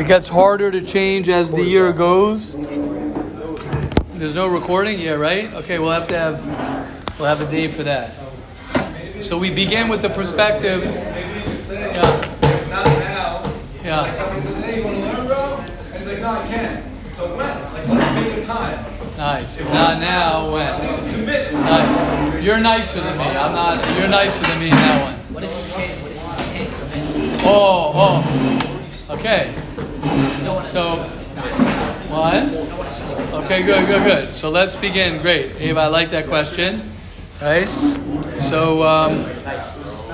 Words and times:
It 0.00 0.06
gets 0.06 0.30
harder 0.30 0.70
to 0.70 0.80
change 0.80 1.28
as 1.28 1.52
the 1.52 1.62
year 1.62 1.92
goes. 1.92 2.56
There's 4.14 4.34
no 4.34 4.46
recording? 4.46 4.98
Yeah, 4.98 5.12
right? 5.12 5.52
Okay, 5.52 5.78
we'll 5.78 5.90
have 5.90 6.08
to 6.08 6.16
have 6.18 6.42
we'll 7.18 7.28
have 7.28 7.42
a 7.42 7.50
day 7.50 7.68
for 7.68 7.82
that. 7.82 8.14
So 9.20 9.36
we 9.36 9.50
begin 9.50 9.90
with 9.90 10.00
the 10.00 10.08
perspective. 10.08 10.84
Yeah. 10.84 12.00
Not 12.70 12.86
now. 12.86 13.52
Yeah. 13.84 14.00
Like 14.00 14.16
someone 14.16 14.40
says, 14.40 14.64
hey, 14.64 14.78
you 14.78 14.84
want 14.84 14.96
to 14.96 15.02
learn, 15.02 15.26
bro? 15.26 15.56
And 15.58 15.98
he's 15.98 16.06
like, 16.06 16.20
no, 16.20 16.30
I 16.30 16.46
can't. 16.48 17.12
So 17.12 17.36
when? 17.36 17.46
Like, 17.46 17.88
let's 17.88 18.14
make 18.14 18.42
a 18.42 18.46
time. 18.46 18.84
Nice. 19.18 19.58
If 19.58 19.70
not 19.70 20.00
now, 20.00 20.50
when? 20.50 20.80
Nice. 21.26 22.42
You're 22.42 22.58
nicer 22.58 23.02
than 23.02 23.18
me. 23.18 23.24
I'm 23.24 23.52
not. 23.52 23.98
You're 23.98 24.08
nicer 24.08 24.42
than 24.44 24.60
me 24.60 24.70
in 24.70 24.76
that 24.76 25.02
one. 25.04 25.34
What 25.34 25.44
if 25.44 25.50
you 25.50 25.74
can't? 25.74 25.92
What 26.00 26.10
if 26.10 27.16
you 27.18 27.28
can't? 27.28 27.42
Oh, 27.44 27.92
oh. 27.94 29.16
Okay. 29.18 29.59
So, 30.40 30.96
what? 32.08 32.42
Okay, 33.44 33.62
good, 33.62 33.84
good, 33.86 34.02
good. 34.04 34.28
So 34.30 34.48
let's 34.48 34.74
begin. 34.74 35.20
Great, 35.20 35.60
Ava. 35.60 35.80
I 35.80 35.86
like 35.88 36.10
that 36.10 36.28
question. 36.28 36.80
Right. 37.42 37.68
So, 38.38 38.82
um, 38.82 39.18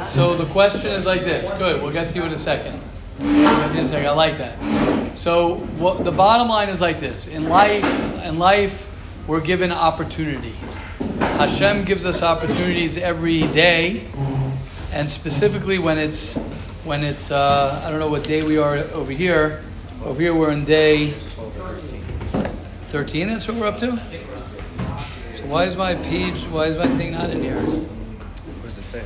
so 0.05 0.35
the 0.35 0.47
question 0.47 0.91
is 0.91 1.07
like 1.07 1.23
this. 1.23 1.51
Good. 1.53 1.81
We'll 1.81 1.93
get 1.93 2.11
to 2.11 2.19
you 2.19 2.25
in 2.25 2.33
a 2.33 2.37
second. 2.37 2.81
We'll 3.21 3.71
in 3.71 3.77
a 3.79 3.89
second. 3.89 4.09
I 4.09 4.11
like 4.11 4.37
that. 4.39 5.17
So, 5.17 5.57
what, 5.79 6.05
the 6.05 6.11
bottom 6.11 6.49
line 6.49 6.71
is 6.71 6.81
like 6.81 6.99
this. 6.99 7.29
In 7.29 7.49
life, 7.49 7.85
in 8.25 8.41
life, 8.41 8.89
we're 9.29 9.41
given 9.41 9.71
opportunity. 9.71 10.55
Hashem 11.19 11.85
gives 11.85 12.05
us 12.05 12.23
opportunities 12.23 12.99
every 12.99 13.43
day, 13.43 14.09
and 14.93 15.11
specifically 15.11 15.79
when 15.79 15.99
it's 15.99 16.37
when 16.85 17.05
it's 17.05 17.31
uh, 17.31 17.81
I 17.85 17.91
don't 17.91 18.01
know 18.01 18.11
what 18.11 18.25
day 18.25 18.43
we 18.43 18.59
are 18.59 18.77
over 18.93 19.13
here. 19.13 19.63
Over 20.05 20.21
here 20.21 20.35
we're 20.35 20.51
in 20.53 20.65
day 20.65 21.11
thirteen. 22.89 23.29
That's 23.29 23.49
what 23.49 23.57
we're 23.57 23.67
up 23.67 23.79
to. 23.79 23.97
So 25.37 25.47
why 25.47 25.65
is 25.65 25.77
my 25.77 25.95
page? 25.95 26.43
Why 26.45 26.67
is 26.67 26.77
my 26.77 26.87
thing 26.87 27.13
not 27.13 27.31
in 27.31 27.43
here? 27.43 27.57
What 27.57 28.75
does 28.75 28.79
it 28.79 28.85
say? 28.85 29.03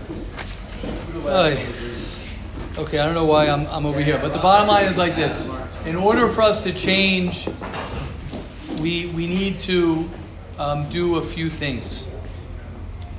Ay. 1.29 2.81
Okay, 2.81 2.99
I 2.99 3.07
don't 3.07 3.15
know 3.15 3.25
why 3.25 3.49
I'm, 3.49 3.67
I'm 3.69 3.87
over 3.87 4.01
here, 4.01 4.19
but 4.19 4.33
the 4.33 4.39
bottom 4.39 4.69
line 4.69 4.87
is 4.87 4.99
like 4.99 5.17
this: 5.17 5.49
in 5.87 5.97
order 5.97 6.29
for 6.29 6.43
us 6.43 6.65
to 6.65 6.73
change, 6.73 7.49
we 8.81 9.07
we 9.07 9.27
need 9.27 9.59
to 9.61 10.09
um, 10.59 10.89
do 10.91 11.17
a 11.17 11.23
few 11.23 11.49
things. 11.49 12.07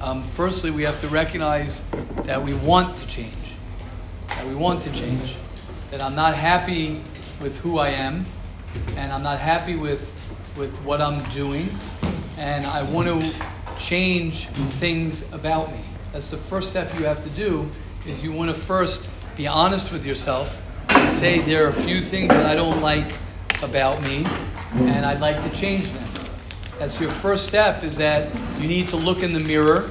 Um, 0.01 0.23
firstly, 0.23 0.71
we 0.71 0.83
have 0.83 0.99
to 1.01 1.07
recognize 1.07 1.83
that 2.23 2.43
we 2.43 2.53
want 2.53 2.97
to 2.97 3.07
change. 3.07 3.55
That 4.27 4.45
we 4.45 4.55
want 4.55 4.81
to 4.83 4.91
change. 4.91 5.37
That 5.89 6.01
I'm 6.01 6.15
not 6.15 6.33
happy 6.33 7.01
with 7.41 7.59
who 7.59 7.79
I 7.79 7.89
am, 7.89 8.25
and 8.95 9.11
I'm 9.11 9.23
not 9.23 9.39
happy 9.39 9.75
with 9.75 10.17
with 10.57 10.77
what 10.83 11.01
I'm 11.01 11.23
doing, 11.31 11.69
and 12.37 12.65
I 12.65 12.83
want 12.83 13.07
to 13.07 13.33
change 13.77 14.47
things 14.47 15.31
about 15.33 15.71
me. 15.71 15.79
That's 16.11 16.29
the 16.29 16.37
first 16.37 16.69
step 16.69 16.97
you 16.99 17.05
have 17.05 17.23
to 17.23 17.29
do. 17.29 17.69
Is 18.05 18.23
you 18.23 18.31
want 18.31 18.53
to 18.53 18.59
first 18.59 19.09
be 19.35 19.47
honest 19.47 19.91
with 19.91 20.05
yourself. 20.05 20.61
Say 21.13 21.39
there 21.39 21.65
are 21.65 21.69
a 21.69 21.73
few 21.73 22.01
things 22.01 22.29
that 22.29 22.45
I 22.45 22.53
don't 22.53 22.81
like 22.81 23.17
about 23.63 24.01
me, 24.01 24.25
and 24.73 25.05
I'd 25.05 25.21
like 25.21 25.41
to 25.43 25.49
change 25.55 25.91
them. 25.91 26.03
That's 26.79 26.99
your 26.99 27.11
first 27.11 27.45
step. 27.45 27.83
Is 27.83 27.97
that 27.97 28.33
you 28.59 28.67
need 28.67 28.87
to 28.89 28.97
look 28.97 29.23
in 29.23 29.33
the 29.33 29.39
mirror, 29.39 29.89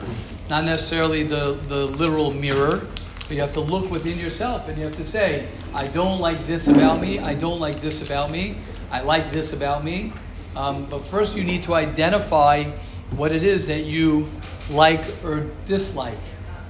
not 0.49 0.65
necessarily 0.65 1.23
the, 1.23 1.53
the 1.69 1.87
literal 1.87 2.33
mirror, 2.33 2.87
but 3.31 3.37
you 3.37 3.43
have 3.43 3.53
to 3.53 3.61
look 3.61 3.93
within 3.93 4.19
yourself 4.19 4.67
and 4.67 4.77
you 4.77 4.83
have 4.83 4.97
to 4.97 5.05
say, 5.05 5.47
I 5.73 5.87
don't 5.87 6.19
like 6.19 6.49
this 6.49 6.67
about 6.67 7.01
me. 7.01 7.21
I 7.21 7.35
don't 7.35 7.61
like 7.61 7.81
this 7.81 8.03
about 8.03 8.29
me. 8.29 8.57
I 8.91 9.03
like 9.03 9.31
this 9.31 9.53
about 9.53 9.85
me. 9.85 10.13
Um, 10.57 10.87
but 10.87 11.01
first, 11.01 11.37
you 11.37 11.45
need 11.45 11.63
to 11.63 11.75
identify 11.75 12.65
what 13.13 13.31
it 13.31 13.45
is 13.45 13.69
that 13.69 13.85
you 13.85 14.27
like 14.69 15.05
or 15.23 15.47
dislike, 15.65 16.19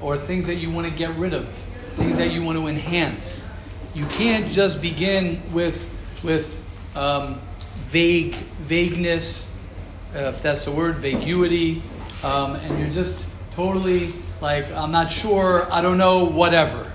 or 0.03 0.19
things 0.19 0.47
that 0.49 0.57
you 0.57 0.71
want 0.71 0.87
to 0.87 0.93
get 0.93 1.17
rid 1.17 1.33
of, 1.33 1.49
things 1.49 2.19
that 2.19 2.31
you 2.31 2.43
want 2.43 2.59
to 2.59 2.67
enhance. 2.67 3.47
You 3.95 4.05
can't 4.09 4.47
just 4.47 4.83
begin 4.83 5.43
with 5.55 5.89
with 6.23 6.63
um, 6.95 7.41
vague 7.77 8.35
vagueness, 8.35 9.51
uh, 10.15 10.25
if 10.35 10.43
that's 10.43 10.67
the 10.67 10.73
word, 10.73 10.97
vaguity, 10.97 11.83
um, 12.23 12.57
and 12.57 12.79
you're 12.79 12.91
just 12.91 13.27
totally 13.53 14.13
like 14.41 14.71
I'm 14.73 14.91
not 14.91 15.13
sure, 15.13 15.71
I 15.71 15.81
don't 15.83 15.99
know, 15.99 16.25
whatever. 16.25 16.91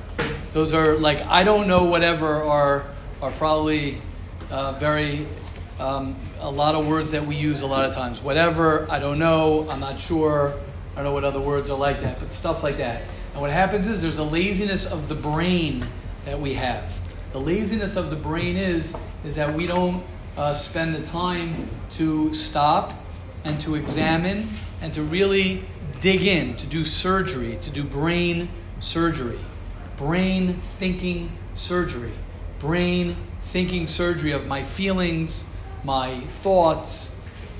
Those 0.53 0.73
are 0.73 0.95
like 0.95 1.21
I 1.25 1.43
don't 1.43 1.67
know, 1.67 1.85
whatever 1.85 2.43
are 2.43 2.87
are 3.21 3.31
probably 3.31 3.97
uh, 4.51 4.73
very 4.73 5.27
um, 5.79 6.15
a 6.39 6.49
lot 6.49 6.75
of 6.75 6.87
words 6.87 7.11
that 7.11 7.25
we 7.25 7.35
use 7.35 7.61
a 7.61 7.67
lot 7.67 7.85
of 7.85 7.93
times. 7.93 8.21
Whatever, 8.21 8.89
I 8.89 8.99
don't 8.99 9.19
know, 9.19 9.67
I'm 9.69 9.79
not 9.79 9.99
sure. 9.99 10.53
I 10.93 10.97
don't 10.97 11.05
know 11.05 11.11
what 11.11 11.25
other 11.25 11.41
words 11.41 11.69
are 11.69 11.77
like 11.77 11.99
that, 12.01 12.19
but 12.19 12.31
stuff 12.31 12.63
like 12.63 12.77
that. 12.77 13.01
And 13.33 13.41
what 13.41 13.51
happens 13.51 13.85
is 13.87 14.01
there's 14.01 14.17
a 14.17 14.23
laziness 14.23 14.89
of 14.89 15.09
the 15.09 15.15
brain 15.15 15.85
that 16.23 16.39
we 16.39 16.53
have. 16.53 16.99
The 17.31 17.39
laziness 17.39 17.97
of 17.97 18.09
the 18.09 18.15
brain 18.15 18.55
is 18.55 18.95
is 19.25 19.35
that 19.35 19.53
we 19.53 19.67
don't 19.67 20.03
uh, 20.37 20.53
spend 20.53 20.95
the 20.95 21.05
time 21.05 21.67
to 21.91 22.33
stop 22.33 22.93
and 23.43 23.59
to 23.61 23.75
examine 23.75 24.49
and 24.81 24.93
to 24.93 25.03
really 25.03 25.63
dig 26.05 26.23
in, 26.23 26.55
to 26.55 26.67
do 26.67 26.85
surgery, 26.85 27.57
to 27.63 27.71
do 27.71 27.83
brain 27.83 28.47
surgery, 28.79 29.39
brain 29.97 30.53
thinking 30.53 31.31
surgery, 31.55 32.11
brain 32.59 33.17
thinking 33.39 33.87
surgery 33.87 34.31
of 34.31 34.45
my 34.45 34.61
feelings, 34.61 35.49
my 35.83 36.19
thoughts, 36.27 37.15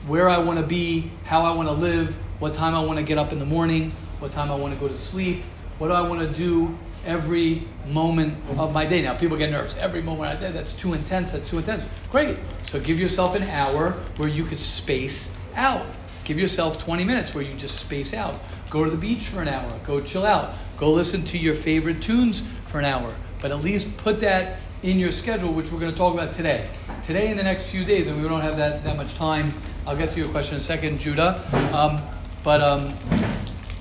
where 0.05 0.29
I 0.29 0.38
want 0.38 0.59
to 0.59 0.66
be, 0.66 1.09
how 1.23 1.41
I 1.41 1.55
want 1.55 1.69
to 1.69 1.73
live, 1.73 2.17
what 2.38 2.53
time 2.53 2.75
I 2.75 2.81
want 2.81 3.00
to 3.00 3.03
get 3.03 3.17
up 3.17 3.34
in 3.34 3.39
the 3.39 3.47
morning, 3.47 3.89
what 4.19 4.31
time 4.31 4.51
I 4.51 4.55
want 4.55 4.75
to 4.75 4.79
go 4.79 4.88
to 4.88 4.95
sleep, 4.95 5.41
what 5.79 5.88
do 5.88 5.94
I 5.95 6.07
want 6.07 6.22
to 6.22 6.31
do 6.31 6.78
every 7.03 7.67
moment 7.88 8.38
of 8.59 8.72
my 8.72 8.85
day. 8.85 9.01
Now, 9.01 9.16
people 9.16 9.38
get 9.38 9.50
nervous. 9.50 9.75
Every 9.78 10.03
moment 10.03 10.38
I 10.38 10.39
day, 10.39 10.51
that's 10.51 10.73
too 10.73 10.94
intense, 10.94 11.31
that's 11.31 11.50
too 11.50 11.57
intense. 11.57 11.88
Great. 12.11 12.38
So 12.63 12.79
give 12.79 13.00
yourself 13.00 13.35
an 13.35 13.44
hour 13.44 13.91
where 14.17 14.29
you 14.29 14.44
could 14.44 14.59
space 14.59 15.35
out. 15.55 15.85
Give 16.25 16.40
yourself 16.40 16.84
20 16.84 17.03
minutes 17.03 17.36
where 17.36 17.44
you 17.44 17.53
just 17.53 17.80
space 17.80 18.13
out. 18.13 18.40
Go 18.72 18.84
to 18.84 18.90
the 18.90 18.97
beach 18.97 19.28
for 19.28 19.41
an 19.41 19.47
hour. 19.47 19.72
Go 19.86 20.02
chill 20.02 20.25
out. 20.25 20.56
Go 20.75 20.91
listen 20.91 21.24
to 21.25 21.38
your 21.38 21.53
favorite 21.53 22.02
tunes 22.02 22.41
for 22.66 22.80
an 22.80 22.86
hour. 22.86 23.13
But 23.41 23.52
at 23.52 23.62
least 23.62 23.96
put 23.97 24.19
that 24.22 24.58
in 24.81 24.97
your 24.97 25.12
schedule, 25.12 25.53
which 25.53 25.72
we're 25.72 25.80
going 25.80 25.91
to 25.91 25.97
talk 25.97 26.16
about 26.16 26.34
today. 26.34 26.68
Today, 27.03 27.30
in 27.30 27.38
the 27.38 27.44
next 27.44 27.69
few 27.69 27.85
days, 27.85 28.08
and 28.08 28.19
we 28.19 28.28
don't 28.28 28.41
have 28.41 28.58
that, 28.58 28.84
that 28.84 28.97
much 28.97 29.14
time. 29.14 29.53
I'll 29.85 29.96
get 29.96 30.09
to 30.09 30.19
your 30.19 30.28
question 30.30 30.56
in 30.56 30.58
a 30.58 30.62
second, 30.62 31.00
Judah. 31.00 31.44
Um, 31.72 32.02
but, 32.44 32.62
um, 32.62 32.96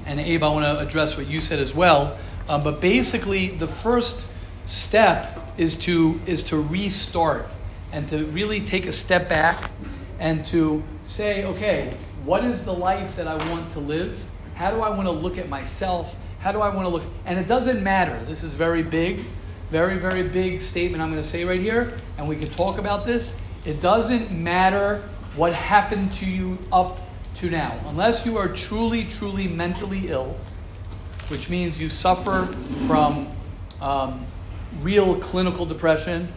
and 0.04 0.20
Abe, 0.20 0.42
I 0.42 0.48
want 0.48 0.64
to 0.66 0.78
address 0.78 1.16
what 1.16 1.26
you 1.26 1.40
said 1.40 1.58
as 1.58 1.74
well. 1.74 2.18
Um, 2.46 2.62
but 2.62 2.82
basically, 2.82 3.48
the 3.48 3.66
first 3.66 4.26
step 4.66 5.50
is 5.56 5.76
to, 5.76 6.20
is 6.26 6.42
to 6.44 6.60
restart 6.60 7.46
and 7.90 8.06
to 8.08 8.26
really 8.26 8.60
take 8.60 8.84
a 8.84 8.92
step 8.92 9.30
back 9.30 9.70
and 10.18 10.44
to 10.46 10.82
say, 11.04 11.44
okay, 11.44 11.96
what 12.24 12.44
is 12.44 12.64
the 12.64 12.72
life 12.72 13.16
that 13.16 13.28
I 13.28 13.36
want 13.50 13.70
to 13.72 13.80
live? 13.80 14.24
How 14.54 14.70
do 14.70 14.80
I 14.80 14.88
want 14.90 15.06
to 15.06 15.12
look 15.12 15.36
at 15.36 15.48
myself? 15.48 16.18
How 16.40 16.52
do 16.52 16.60
I 16.60 16.74
want 16.74 16.86
to 16.86 16.88
look? 16.88 17.02
And 17.26 17.38
it 17.38 17.46
doesn't 17.46 17.82
matter. 17.82 18.18
This 18.26 18.42
is 18.42 18.54
very 18.54 18.82
big, 18.82 19.20
very, 19.70 19.98
very 19.98 20.22
big 20.22 20.60
statement 20.60 21.02
I'm 21.02 21.10
going 21.10 21.22
to 21.22 21.28
say 21.28 21.44
right 21.44 21.60
here, 21.60 21.98
and 22.18 22.28
we 22.28 22.36
can 22.36 22.48
talk 22.48 22.78
about 22.78 23.04
this. 23.04 23.38
It 23.66 23.82
doesn't 23.82 24.30
matter 24.30 25.02
what 25.36 25.52
happened 25.52 26.12
to 26.14 26.26
you 26.26 26.58
up 26.72 26.98
to 27.36 27.50
now. 27.50 27.78
Unless 27.88 28.24
you 28.24 28.38
are 28.38 28.48
truly, 28.48 29.04
truly 29.04 29.48
mentally 29.48 30.08
ill, 30.08 30.36
which 31.28 31.50
means 31.50 31.80
you 31.80 31.88
suffer 31.88 32.46
from 32.86 33.28
um, 33.80 34.24
real 34.80 35.18
clinical 35.20 35.66
depression, 35.66 36.28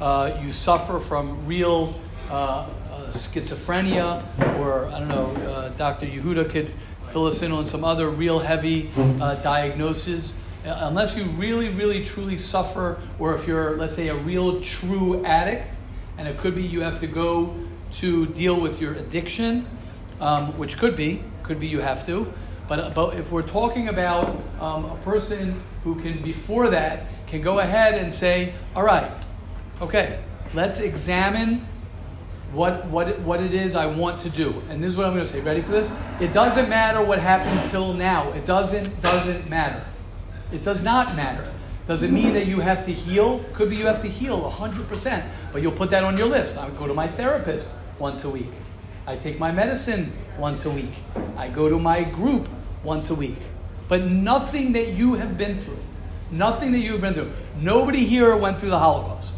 uh, 0.00 0.38
you 0.42 0.52
suffer 0.52 0.98
from 0.98 1.46
real 1.46 1.98
uh, 2.30 2.66
schizophrenia, 3.08 4.22
or 4.58 4.86
I 4.86 4.98
don't 4.98 5.08
know, 5.08 5.30
uh, 5.50 5.68
Dr. 5.70 6.06
Yehuda 6.06 6.48
could 6.50 6.72
fill 7.02 7.26
us 7.26 7.42
in 7.42 7.52
on 7.52 7.66
some 7.66 7.84
other 7.84 8.10
real 8.10 8.40
heavy 8.40 8.90
uh, 8.96 9.34
diagnoses. 9.36 10.40
Uh, 10.64 10.76
Unless 10.80 11.16
you 11.16 11.24
really, 11.24 11.68
really, 11.68 12.04
truly 12.04 12.36
suffer, 12.36 12.98
or 13.18 13.34
if 13.34 13.46
you're, 13.46 13.76
let's 13.76 13.94
say, 13.94 14.08
a 14.08 14.14
real 14.14 14.60
true 14.60 15.24
addict, 15.24 15.68
and 16.18 16.26
it 16.26 16.38
could 16.38 16.54
be 16.54 16.62
you 16.62 16.80
have 16.80 17.00
to 17.00 17.06
go 17.06 17.54
to 17.92 18.26
deal 18.26 18.60
with 18.60 18.80
your 18.80 18.94
addiction, 18.94 19.66
um, 20.20 20.56
which 20.58 20.78
could 20.78 20.96
be, 20.96 21.22
could 21.42 21.60
be 21.60 21.66
you 21.66 21.80
have 21.80 22.04
to. 22.06 22.32
But, 22.68 22.94
but 22.94 23.14
if 23.14 23.30
we're 23.30 23.42
talking 23.42 23.88
about 23.88 24.36
um, 24.60 24.86
a 24.86 24.96
person 25.04 25.62
who 25.84 25.94
can, 26.00 26.20
before 26.22 26.68
that, 26.70 27.06
can 27.28 27.42
go 27.42 27.60
ahead 27.60 27.94
and 27.94 28.12
say, 28.12 28.54
all 28.74 28.82
right, 28.82 29.10
okay, 29.80 30.20
let's 30.52 30.80
examine 30.80 31.66
what, 32.56 32.86
what, 32.86 33.18
what 33.20 33.42
it 33.42 33.52
is 33.52 33.76
I 33.76 33.86
want 33.86 34.18
to 34.20 34.30
do. 34.30 34.62
And 34.70 34.82
this 34.82 34.92
is 34.92 34.96
what 34.96 35.06
I'm 35.06 35.12
going 35.12 35.26
to 35.26 35.30
say. 35.30 35.40
Ready 35.40 35.60
for 35.60 35.72
this? 35.72 35.94
It 36.20 36.32
doesn't 36.32 36.68
matter 36.70 37.02
what 37.02 37.18
happened 37.18 37.70
till 37.70 37.92
now. 37.92 38.32
It 38.32 38.46
doesn't, 38.46 39.02
doesn't 39.02 39.48
matter. 39.50 39.84
It 40.50 40.64
does 40.64 40.82
not 40.82 41.14
matter. 41.14 41.52
Does 41.86 42.02
it 42.02 42.10
mean 42.10 42.32
that 42.32 42.46
you 42.46 42.60
have 42.60 42.86
to 42.86 42.92
heal? 42.92 43.44
Could 43.52 43.70
be 43.70 43.76
you 43.76 43.86
have 43.86 44.02
to 44.02 44.08
heal 44.08 44.50
100%, 44.50 45.28
but 45.52 45.62
you'll 45.62 45.70
put 45.70 45.90
that 45.90 46.02
on 46.02 46.16
your 46.16 46.26
list. 46.26 46.56
I 46.56 46.68
go 46.70 46.88
to 46.88 46.94
my 46.94 47.06
therapist 47.06 47.70
once 47.98 48.24
a 48.24 48.30
week. 48.30 48.50
I 49.06 49.16
take 49.16 49.38
my 49.38 49.52
medicine 49.52 50.12
once 50.38 50.64
a 50.64 50.70
week. 50.70 50.92
I 51.36 51.48
go 51.48 51.68
to 51.68 51.78
my 51.78 52.02
group 52.02 52.48
once 52.82 53.10
a 53.10 53.14
week. 53.14 53.38
But 53.88 54.02
nothing 54.02 54.72
that 54.72 54.94
you 54.94 55.14
have 55.14 55.38
been 55.38 55.60
through, 55.60 55.78
nothing 56.32 56.72
that 56.72 56.80
you 56.80 56.92
have 56.92 57.02
been 57.02 57.14
through. 57.14 57.32
Nobody 57.60 58.04
here 58.04 58.34
went 58.34 58.58
through 58.58 58.70
the 58.70 58.78
Holocaust. 58.78 59.36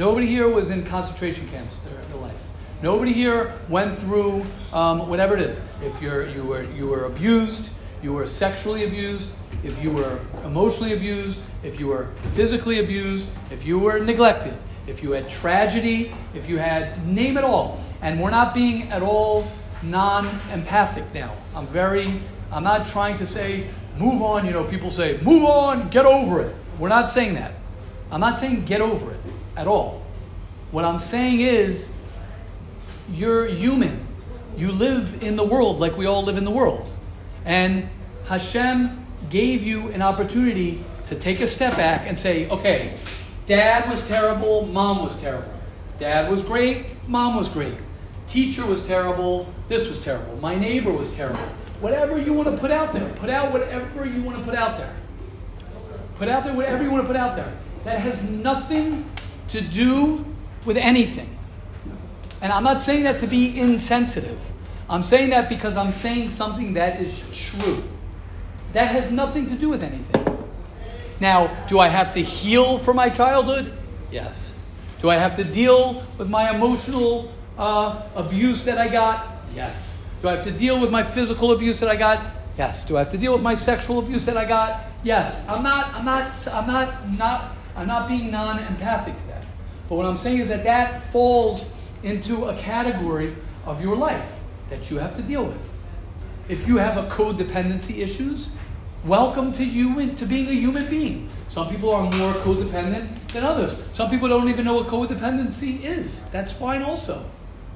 Nobody 0.00 0.26
here 0.26 0.48
was 0.48 0.70
in 0.70 0.82
concentration 0.86 1.46
camps 1.48 1.76
their, 1.80 1.92
their 1.92 2.22
life. 2.22 2.46
Nobody 2.82 3.12
here 3.12 3.52
went 3.68 3.98
through 3.98 4.46
um, 4.72 5.06
whatever 5.10 5.34
it 5.34 5.42
is. 5.42 5.62
If 5.82 6.00
you're, 6.00 6.26
you, 6.26 6.42
were, 6.42 6.62
you 6.62 6.86
were 6.86 7.04
abused, 7.04 7.70
you 8.02 8.14
were 8.14 8.26
sexually 8.26 8.86
abused, 8.86 9.30
if 9.62 9.84
you 9.84 9.90
were 9.90 10.18
emotionally 10.42 10.94
abused, 10.94 11.42
if 11.62 11.78
you 11.78 11.88
were 11.88 12.06
physically 12.30 12.80
abused, 12.80 13.30
if 13.50 13.66
you 13.66 13.78
were 13.78 13.98
neglected, 13.98 14.56
if 14.86 15.02
you 15.02 15.10
had 15.10 15.28
tragedy, 15.28 16.14
if 16.32 16.48
you 16.48 16.56
had, 16.56 17.06
name 17.06 17.36
it 17.36 17.44
all. 17.44 17.84
And 18.00 18.22
we're 18.22 18.30
not 18.30 18.54
being 18.54 18.90
at 18.90 19.02
all 19.02 19.44
non 19.82 20.26
empathic 20.50 21.12
now. 21.12 21.36
I'm 21.54 21.66
very, 21.66 22.22
I'm 22.50 22.64
not 22.64 22.88
trying 22.88 23.18
to 23.18 23.26
say, 23.26 23.66
move 23.98 24.22
on. 24.22 24.46
You 24.46 24.52
know, 24.52 24.64
people 24.64 24.90
say, 24.90 25.18
move 25.20 25.44
on, 25.44 25.90
get 25.90 26.06
over 26.06 26.40
it. 26.40 26.56
We're 26.78 26.88
not 26.88 27.10
saying 27.10 27.34
that. 27.34 27.52
I'm 28.10 28.20
not 28.20 28.38
saying 28.38 28.64
get 28.64 28.80
over 28.80 29.12
it 29.12 29.20
at 29.60 29.68
all. 29.68 30.02
What 30.70 30.86
I'm 30.86 31.00
saying 31.00 31.40
is, 31.40 31.94
you're 33.12 33.46
human. 33.46 34.06
You 34.56 34.72
live 34.72 35.22
in 35.22 35.36
the 35.36 35.44
world 35.44 35.80
like 35.80 35.98
we 35.98 36.06
all 36.06 36.24
live 36.24 36.38
in 36.38 36.44
the 36.44 36.50
world. 36.50 36.90
And 37.44 37.88
Hashem 38.24 39.06
gave 39.28 39.62
you 39.62 39.88
an 39.88 40.00
opportunity 40.00 40.82
to 41.08 41.14
take 41.14 41.40
a 41.40 41.46
step 41.46 41.76
back 41.76 42.06
and 42.06 42.18
say, 42.18 42.48
okay, 42.48 42.94
dad 43.44 43.88
was 43.90 44.06
terrible, 44.08 44.64
mom 44.64 45.02
was 45.02 45.20
terrible. 45.20 45.52
Dad 45.98 46.30
was 46.30 46.42
great, 46.42 46.86
mom 47.06 47.36
was 47.36 47.48
great. 47.48 47.74
Teacher 48.26 48.64
was 48.64 48.86
terrible, 48.86 49.52
this 49.68 49.88
was 49.88 50.02
terrible. 50.02 50.36
My 50.36 50.54
neighbor 50.54 50.92
was 50.92 51.14
terrible. 51.14 51.40
Whatever 51.80 52.18
you 52.18 52.32
want 52.32 52.48
to 52.48 52.56
put 52.56 52.70
out 52.70 52.94
there, 52.94 53.08
put 53.14 53.28
out 53.28 53.52
whatever 53.52 54.06
you 54.06 54.22
want 54.22 54.38
to 54.38 54.44
put 54.44 54.54
out 54.54 54.78
there. 54.78 54.96
Put 56.14 56.28
out 56.28 56.44
there 56.44 56.54
whatever 56.54 56.82
you 56.82 56.90
want 56.90 57.02
to 57.02 57.06
put 57.06 57.16
out 57.16 57.36
there. 57.36 57.52
That 57.84 57.98
has 58.00 58.22
nothing 58.22 59.10
to 59.50 59.60
do 59.60 60.24
with 60.66 60.76
anything. 60.76 61.36
And 62.42 62.52
I'm 62.52 62.64
not 62.64 62.82
saying 62.82 63.04
that 63.04 63.20
to 63.20 63.26
be 63.26 63.58
insensitive. 63.58 64.38
I'm 64.88 65.02
saying 65.02 65.30
that 65.30 65.48
because 65.48 65.76
I'm 65.76 65.92
saying 65.92 66.30
something 66.30 66.74
that 66.74 67.00
is 67.00 67.24
true. 67.32 67.82
That 68.72 68.88
has 68.88 69.10
nothing 69.10 69.48
to 69.48 69.54
do 69.54 69.68
with 69.68 69.82
anything. 69.82 70.26
Now, 71.20 71.48
do 71.68 71.78
I 71.78 71.88
have 71.88 72.14
to 72.14 72.22
heal 72.22 72.78
for 72.78 72.94
my 72.94 73.10
childhood? 73.10 73.72
Yes. 74.10 74.54
Do 75.00 75.10
I 75.10 75.16
have 75.16 75.36
to 75.36 75.44
deal 75.44 76.04
with 76.18 76.28
my 76.28 76.54
emotional 76.54 77.32
uh, 77.58 78.02
abuse 78.16 78.64
that 78.64 78.78
I 78.78 78.88
got? 78.88 79.26
Yes. 79.54 79.96
Do 80.22 80.28
I 80.28 80.32
have 80.32 80.44
to 80.44 80.50
deal 80.50 80.80
with 80.80 80.90
my 80.90 81.02
physical 81.02 81.52
abuse 81.52 81.80
that 81.80 81.88
I 81.88 81.96
got? 81.96 82.24
Yes. 82.56 82.84
Do 82.84 82.96
I 82.96 83.00
have 83.00 83.10
to 83.12 83.18
deal 83.18 83.32
with 83.32 83.42
my 83.42 83.54
sexual 83.54 83.98
abuse 83.98 84.24
that 84.26 84.36
I 84.36 84.44
got? 84.44 84.80
Yes. 85.02 85.46
I'm 85.48 85.62
not. 85.62 85.94
I'm 85.94 86.04
not. 86.04 86.48
I'm 86.48 86.66
not. 86.66 87.08
Not. 87.18 87.56
I'm 87.76 87.86
not 87.86 88.08
being 88.08 88.30
non-empathic 88.30 89.16
to 89.16 89.26
that. 89.28 89.39
But 89.90 89.96
what 89.96 90.06
I'm 90.06 90.16
saying 90.16 90.38
is 90.38 90.48
that 90.50 90.62
that 90.62 91.02
falls 91.02 91.68
into 92.04 92.44
a 92.44 92.54
category 92.54 93.34
of 93.66 93.82
your 93.82 93.96
life 93.96 94.38
that 94.68 94.88
you 94.88 94.98
have 94.98 95.16
to 95.16 95.22
deal 95.22 95.44
with. 95.44 95.68
If 96.48 96.68
you 96.68 96.76
have 96.76 96.96
a 96.96 97.08
codependency 97.08 97.98
issues, 97.98 98.56
welcome 99.04 99.50
to 99.54 99.64
you 99.64 100.12
to 100.12 100.26
being 100.26 100.46
a 100.46 100.52
human 100.52 100.88
being. 100.88 101.28
Some 101.48 101.68
people 101.68 101.92
are 101.92 102.04
more 102.04 102.32
codependent 102.34 103.30
than 103.32 103.42
others. 103.42 103.82
Some 103.92 104.08
people 104.08 104.28
don't 104.28 104.48
even 104.48 104.64
know 104.64 104.74
what 104.74 104.86
codependency 104.86 105.82
is. 105.82 106.20
That's 106.30 106.52
fine 106.52 106.82
also. 106.82 107.28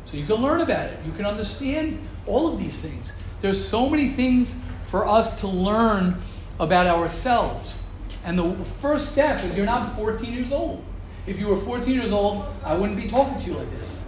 So 0.04 0.16
you 0.16 0.24
can 0.24 0.36
learn 0.36 0.60
about 0.60 0.90
it. 0.90 1.00
You 1.04 1.10
can 1.10 1.26
understand 1.26 1.98
all 2.26 2.46
of 2.46 2.60
these 2.60 2.78
things. 2.80 3.12
There's 3.40 3.62
so 3.62 3.90
many 3.90 4.10
things 4.10 4.62
for 4.84 5.04
us 5.04 5.40
to 5.40 5.48
learn 5.48 6.18
about 6.60 6.86
ourselves. 6.86 7.82
And 8.24 8.38
the 8.38 8.54
first 8.80 9.10
step 9.10 9.42
is 9.42 9.56
you're 9.56 9.66
not 9.66 9.96
14 9.96 10.32
years 10.32 10.52
old. 10.52 10.84
If 11.26 11.38
you 11.38 11.48
were 11.48 11.56
14 11.56 11.94
years 11.94 12.12
old, 12.12 12.44
I 12.64 12.74
wouldn't 12.74 13.00
be 13.00 13.08
talking 13.08 13.40
to 13.40 13.50
you 13.50 13.56
like 13.56 13.70
this. 13.70 14.00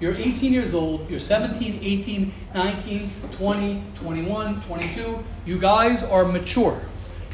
You're 0.00 0.14
18 0.14 0.52
years 0.52 0.74
old, 0.74 1.08
you're 1.08 1.18
17, 1.18 1.78
18, 1.80 2.32
19, 2.54 3.10
20, 3.30 3.82
21, 3.96 4.60
22. 4.62 5.24
You 5.46 5.58
guys 5.58 6.04
are 6.04 6.26
mature. 6.26 6.82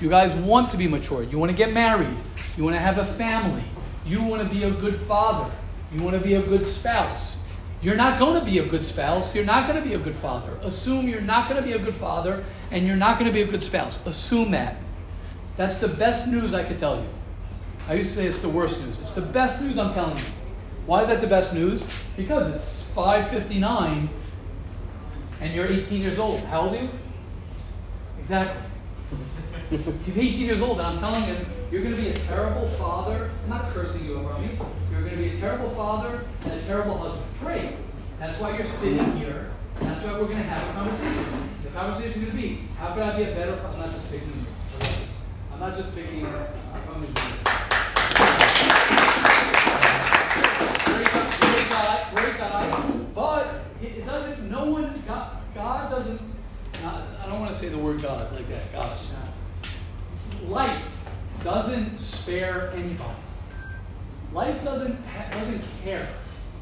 You 0.01 0.09
guys 0.09 0.35
want 0.35 0.71
to 0.71 0.77
be 0.77 0.87
mature. 0.87 1.25
You 1.25 1.39
want 1.39 1.51
to 1.51 1.57
get 1.57 1.73
married. 1.73 2.17
You 2.57 2.63
want 2.63 2.77
to 2.77 2.81
have 2.81 2.99
a 2.99 3.05
family. 3.05 3.65
You 4.07 4.23
want 4.23 4.49
to 4.49 4.55
be 4.55 4.63
a 4.63 4.71
good 4.71 4.95
father. 4.95 5.51
You 5.93 6.03
want 6.05 6.17
to 6.17 6.23
be 6.23 6.35
a 6.35 6.43
good 6.43 6.67
spouse. 6.67 7.39
You're 7.83 7.97
not 7.97 8.21
going 8.21 8.39
to 8.39 8.45
be 8.45 8.59
a 8.59 8.67
good 8.67 8.85
spouse. 8.85 9.35
You're 9.35 9.45
not 9.45 9.69
going 9.69 9.83
to 9.83 9.89
be 9.89 9.95
a 9.95 9.99
good 9.99 10.15
father. 10.15 10.57
Assume 10.63 11.09
you're 11.09 11.21
not 11.21 11.49
going 11.49 11.61
to 11.61 11.67
be 11.67 11.73
a 11.73 11.79
good 11.79 11.95
father 11.95 12.45
and 12.71 12.87
you're 12.87 12.97
not 12.97 13.19
going 13.19 13.29
to 13.29 13.35
be 13.35 13.43
a 13.43 13.47
good 13.47 13.63
spouse. 13.63 14.05
Assume 14.07 14.53
that. 14.53 14.77
That's 15.57 15.79
the 15.79 15.89
best 15.89 16.29
news 16.29 16.55
I 16.55 16.63
could 16.63 16.79
tell 16.79 16.97
you. 16.97 17.09
I 17.89 17.95
used 17.95 18.11
to 18.11 18.15
say 18.15 18.27
it's 18.27 18.41
the 18.41 18.49
worst 18.49 18.85
news. 18.85 19.01
It's 19.01 19.13
the 19.13 19.23
best 19.23 19.61
news 19.61 19.77
I'm 19.79 19.93
telling 19.93 20.17
you. 20.17 20.25
Why 20.87 21.03
is 21.03 21.09
that 21.09 21.21
the 21.21 21.27
best 21.27 21.53
news? 21.55 21.83
Because 22.17 22.55
it's 22.55 22.91
5:59 22.95 24.09
and 25.41 25.53
you're 25.53 25.67
18 25.67 26.01
years 26.01 26.19
old. 26.19 26.41
How 26.45 26.63
old 26.63 26.75
are 26.75 26.83
you? 26.83 26.91
Exactly. 28.21 28.63
He's 30.05 30.19
18 30.19 30.39
years 30.39 30.63
old, 30.63 30.79
and 30.79 30.87
I'm 30.87 30.99
telling 31.01 31.23
him, 31.25 31.47
you're 31.73 31.83
going 31.83 31.97
to 31.97 32.03
be 32.03 32.11
a 32.11 32.15
terrible 32.15 32.67
father. 32.67 33.31
I'm 33.45 33.51
not 33.51 33.71
cursing 33.71 34.05
you 34.07 34.19
over 34.19 34.39
me. 34.39 34.51
You're 34.91 35.01
going 35.01 35.13
to 35.13 35.17
be 35.17 35.31
a 35.31 35.37
terrible 35.39 35.71
father 35.71 36.25
and 36.45 36.53
a 36.53 36.63
terrible 36.65 36.97
husband. 36.97 37.27
Great. 37.41 37.71
That's 38.21 38.39
why 38.39 38.57
you're 38.57 38.67
sitting 38.67 39.17
here. 39.17 39.51
That's 39.81 40.05
why 40.05 40.13
we're 40.13 40.27
going 40.27 40.37
to 40.37 40.45
have 40.45 40.69
a 40.69 40.73
conversation. 40.75 41.49
The 41.65 41.71
conversation 41.71 42.23
is 42.23 42.29
going 42.29 42.37
to 42.37 42.43
be, 42.43 42.59
how 42.79 42.93
could 42.93 43.03
I 43.03 43.17
be 43.17 43.23
a 43.25 43.35
better 43.35 43.57
father? 43.57 43.83
I'm 43.83 43.91
not 43.91 43.95
just 43.95 44.11
picking. 44.11 44.47
I'm 45.53 45.61
not 45.61 45.77
just 45.77 45.95
picking. 45.95 46.27
I'm 46.27 47.01
great, 47.01 47.42
No 54.63 54.71
one. 54.71 55.03
God, 55.09 55.39
God 55.57 55.91
doesn't. 55.91 56.21
I 56.85 57.27
don't 57.27 57.41
want 57.41 57.51
to 57.51 57.59
say 57.59 57.69
the 57.69 57.79
word 57.79 58.01
God 58.01 58.33
like 58.33 58.49
that. 58.49 58.73
God 58.73 58.97
life 60.47 61.09
doesn't 61.43 61.99
spare 61.99 62.71
anybody. 62.71 63.19
Life 64.33 64.63
doesn't 64.63 65.01
doesn't 65.33 65.63
care. 65.83 66.09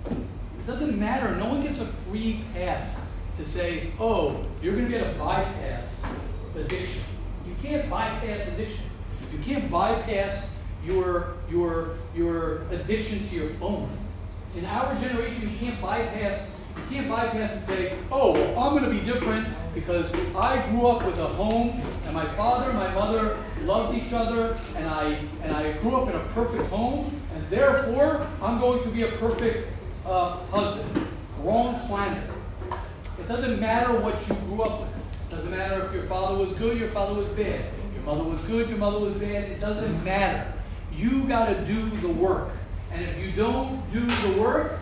It 0.06 0.66
doesn't 0.66 0.98
matter. 0.98 1.36
No 1.36 1.50
one 1.50 1.62
gets 1.62 1.80
a 1.80 1.84
free 1.84 2.42
pass 2.54 3.06
to 3.36 3.44
say, 3.44 3.88
"Oh, 4.00 4.46
you're 4.62 4.76
going 4.76 4.90
to 4.90 4.90
get 4.90 5.06
a 5.06 5.18
bypass 5.18 6.02
addiction." 6.56 7.02
You 7.46 7.54
can't 7.62 7.90
bypass 7.90 8.48
addiction. 8.48 8.84
You 9.30 9.38
can't 9.44 9.70
bypass 9.70 10.56
your 10.86 11.34
your 11.50 11.96
your 12.16 12.62
addiction 12.70 13.28
to 13.28 13.34
your 13.34 13.50
phone. 13.50 13.90
In 14.56 14.64
our 14.64 14.94
generation, 14.98 15.50
you 15.50 15.58
can't 15.58 15.82
bypass 15.82 16.56
can't 16.90 17.08
bypass 17.08 17.54
and 17.54 17.64
say, 17.66 17.96
oh, 18.10 18.32
well, 18.32 18.58
I'm 18.58 18.76
going 18.76 18.82
to 18.82 18.90
be 18.90 19.06
different 19.06 19.46
because 19.74 20.12
I 20.34 20.68
grew 20.70 20.88
up 20.88 21.06
with 21.06 21.18
a 21.20 21.26
home 21.26 21.80
and 22.04 22.14
my 22.14 22.24
father 22.24 22.70
and 22.70 22.78
my 22.78 22.92
mother 22.92 23.38
loved 23.62 23.96
each 23.96 24.12
other 24.12 24.58
and 24.76 24.88
I, 24.88 25.16
and 25.42 25.54
I 25.54 25.72
grew 25.74 25.94
up 25.94 26.08
in 26.08 26.16
a 26.16 26.24
perfect 26.34 26.68
home 26.68 27.14
and 27.32 27.44
therefore 27.44 28.26
I'm 28.42 28.58
going 28.58 28.82
to 28.82 28.88
be 28.88 29.04
a 29.04 29.08
perfect 29.12 29.68
uh, 30.04 30.38
husband. 30.46 31.06
Wrong 31.42 31.78
planet. 31.86 32.28
It 33.20 33.28
doesn't 33.28 33.60
matter 33.60 33.92
what 33.92 34.20
you 34.28 34.34
grew 34.46 34.62
up 34.62 34.80
with. 34.80 34.96
It 34.96 35.34
doesn't 35.34 35.50
matter 35.52 35.86
if 35.86 35.92
your 35.92 36.02
father 36.02 36.36
was 36.36 36.50
good, 36.54 36.76
your 36.76 36.88
father 36.88 37.14
was 37.14 37.28
bad. 37.28 37.66
Your 37.94 38.02
mother 38.02 38.24
was 38.24 38.40
good, 38.42 38.68
your 38.68 38.78
mother 38.78 38.98
was 38.98 39.14
bad. 39.14 39.44
It 39.44 39.60
doesn't 39.60 40.02
matter. 40.02 40.52
You 40.92 41.22
got 41.28 41.50
to 41.50 41.64
do 41.66 41.88
the 41.98 42.08
work. 42.08 42.50
And 42.90 43.04
if 43.04 43.16
you 43.18 43.30
don't 43.30 43.80
do 43.92 44.00
the 44.00 44.40
work, 44.40 44.80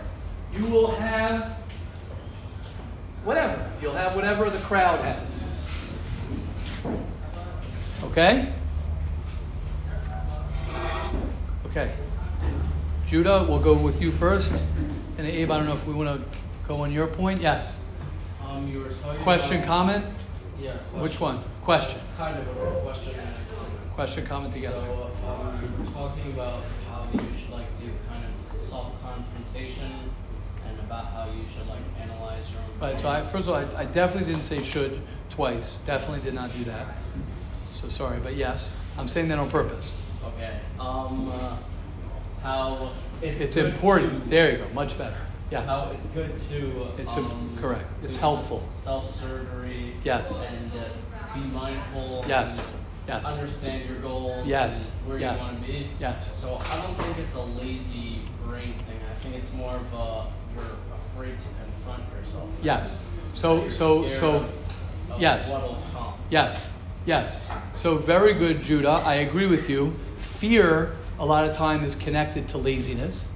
you 0.54 0.64
will 0.64 0.92
have 0.92 1.57
whatever. 3.28 3.70
You'll 3.82 3.92
have 3.92 4.16
whatever 4.16 4.48
the 4.48 4.58
crowd 4.60 5.00
has. 5.00 5.46
Okay? 8.04 8.50
Okay. 11.66 11.92
Judah, 13.06 13.44
we'll 13.46 13.60
go 13.60 13.74
with 13.74 14.00
you 14.00 14.10
first. 14.10 14.62
And 15.18 15.26
Abe, 15.26 15.50
I 15.50 15.58
don't 15.58 15.66
know 15.66 15.74
if 15.74 15.86
we 15.86 15.92
want 15.92 16.18
to 16.18 16.38
go 16.66 16.80
on 16.80 16.90
your 16.90 17.06
point. 17.06 17.42
Yes. 17.42 17.84
Um, 18.46 18.66
you 18.66 18.88
question, 19.22 19.62
comment? 19.62 20.06
Yeah. 20.58 20.72
Question. 20.72 21.02
Which 21.02 21.20
one? 21.20 21.42
Question. 21.62 22.00
Kind 22.16 22.38
of 22.38 22.48
a 22.48 22.80
question 22.80 23.12
and 23.12 23.28
a 23.28 23.54
comment. 23.54 23.92
Question, 23.92 24.26
comment 24.26 24.54
together. 24.54 24.80
So, 24.80 25.10
um, 25.28 25.60
you 25.60 25.84
were 25.84 25.90
talking 25.90 26.32
about 26.32 26.62
how 26.88 27.06
you 27.12 27.28
should 27.38 27.50
like 27.50 27.78
do 27.78 27.90
kind 28.08 28.24
of 28.24 28.60
self-confrontation 28.60 29.92
and 30.66 30.78
about 30.80 31.06
how 31.12 31.26
you 31.26 31.44
should 31.52 31.68
like 31.68 31.80
analyze 31.80 31.96
your 31.96 31.96
own. 31.96 31.97
Right, 32.80 33.00
so 33.00 33.08
I, 33.08 33.22
first 33.22 33.48
of 33.48 33.54
all, 33.54 33.76
I, 33.76 33.80
I 33.82 33.84
definitely 33.86 34.30
didn't 34.32 34.44
say 34.44 34.62
should 34.62 35.00
twice. 35.30 35.78
Definitely 35.78 36.24
did 36.24 36.34
not 36.34 36.52
do 36.52 36.64
that. 36.64 36.86
So 37.72 37.88
sorry, 37.88 38.18
but 38.20 38.34
yes. 38.36 38.76
I'm 38.96 39.08
saying 39.08 39.28
that 39.28 39.38
on 39.38 39.50
purpose. 39.50 39.96
Okay. 40.24 40.58
Um, 40.78 41.28
uh, 41.32 41.56
how 42.42 42.90
it's 43.22 43.40
It's 43.42 43.56
important. 43.56 44.24
to- 44.24 44.28
There 44.30 44.52
you 44.52 44.58
go. 44.58 44.64
Much 44.74 44.96
better. 44.96 45.16
Yes. 45.50 45.66
How 45.68 45.90
it's 45.94 46.06
good 46.06 46.36
to. 46.36 46.86
It's 46.98 47.16
a- 47.16 47.20
um, 47.20 47.56
correct. 47.60 47.86
It's 48.02 48.16
helpful. 48.16 48.66
Self 48.70 49.10
surgery. 49.10 49.94
Yes. 50.04 50.40
And 50.40 50.70
uh, 50.72 51.34
be 51.34 51.40
mindful. 51.40 52.24
Yes. 52.28 52.70
Yes. 53.08 53.26
Understand 53.26 53.88
your 53.88 53.98
goals. 54.00 54.46
Yes. 54.46 54.92
Where 55.06 55.18
Yes. 55.18 55.40
you 55.40 55.46
want 55.52 55.64
to 55.66 55.72
be. 55.72 55.86
Yes. 55.98 56.38
So 56.40 56.58
I 56.70 56.76
don't 56.82 56.96
think 56.98 57.18
it's 57.18 57.34
a 57.34 57.42
lazy 57.42 58.20
brain 58.44 58.72
thing. 58.74 59.00
I 59.10 59.14
think 59.14 59.36
it's 59.36 59.52
more 59.54 59.74
of 59.76 59.92
a 59.94 60.26
you're 60.54 60.76
afraid 61.18 61.38
to 61.38 61.46
confront 61.64 62.02
yourself. 62.14 62.48
Yes. 62.62 63.04
So 63.32 63.68
so 63.68 64.08
so. 64.08 64.36
of- 64.36 65.10
of 65.10 65.20
yes. 65.20 65.56
Yes, 66.30 66.72
yes. 67.06 67.50
So 67.72 67.96
very 67.96 68.34
good, 68.34 68.62
Judah. 68.62 69.00
I 69.04 69.14
agree 69.14 69.46
with 69.46 69.70
you. 69.70 69.94
Fear, 70.18 70.94
a 71.18 71.24
lot 71.24 71.48
of 71.48 71.56
time, 71.56 71.82
is 71.82 71.94
connected 71.94 72.48
to 72.48 72.58
laziness. 72.58 73.28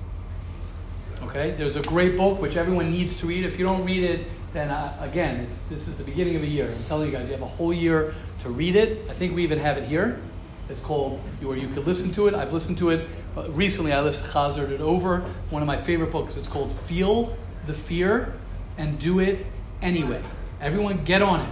Okay, 1.23 1.53
there's 1.53 1.77
a 1.77 1.83
great 1.83 2.17
book 2.17 2.41
which 2.41 2.57
everyone 2.57 2.91
needs 2.91 3.19
to 3.21 3.27
read. 3.27 3.45
If 3.45 3.59
you 3.59 3.65
don't 3.65 3.85
read 3.85 4.05
it, 4.05 4.27
then 4.53 4.69
uh, 4.69 4.95
again, 5.01 5.41
it's, 5.41 5.63
this 5.63 5.89
is 5.89 5.97
the 5.97 6.05
beginning 6.05 6.37
of 6.37 6.43
a 6.43 6.47
year. 6.47 6.71
I'm 6.71 6.85
telling 6.85 7.07
you 7.07 7.13
guys, 7.17 7.29
you 7.29 7.33
have 7.35 7.43
a 7.43 7.47
whole 7.47 7.73
year 7.73 8.15
to 8.41 8.51
read 8.51 8.77
it. 8.77 9.09
I 9.09 9.15
think 9.15 9.35
we 9.35 9.43
even 9.43 9.59
have 9.59 9.79
it 9.79 9.85
here. 9.85 10.21
It's 10.69 10.81
called, 10.81 11.21
or 11.45 11.57
you 11.57 11.69
could 11.69 11.87
listen 11.87 12.13
to 12.13 12.27
it. 12.27 12.35
I've 12.35 12.53
listened 12.53 12.77
to 12.79 12.91
it 12.91 13.09
uh, 13.37 13.51
recently. 13.51 13.93
I 13.93 14.03
listened, 14.03 14.31
chazered 14.31 14.71
it 14.71 14.83
over. 14.83 15.21
One 15.49 15.63
of 15.63 15.67
my 15.67 15.79
favorite 15.79 16.13
books. 16.13 16.37
It's 16.37 16.49
called 16.49 16.71
Feel 16.71 17.35
the 17.67 17.75
Fear 17.75 18.33
and 18.79 18.99
Do 18.99 19.19
It 19.21 19.47
Anyway. 19.81 20.23
Everyone, 20.61 21.03
get 21.05 21.23
on 21.23 21.41
it 21.41 21.49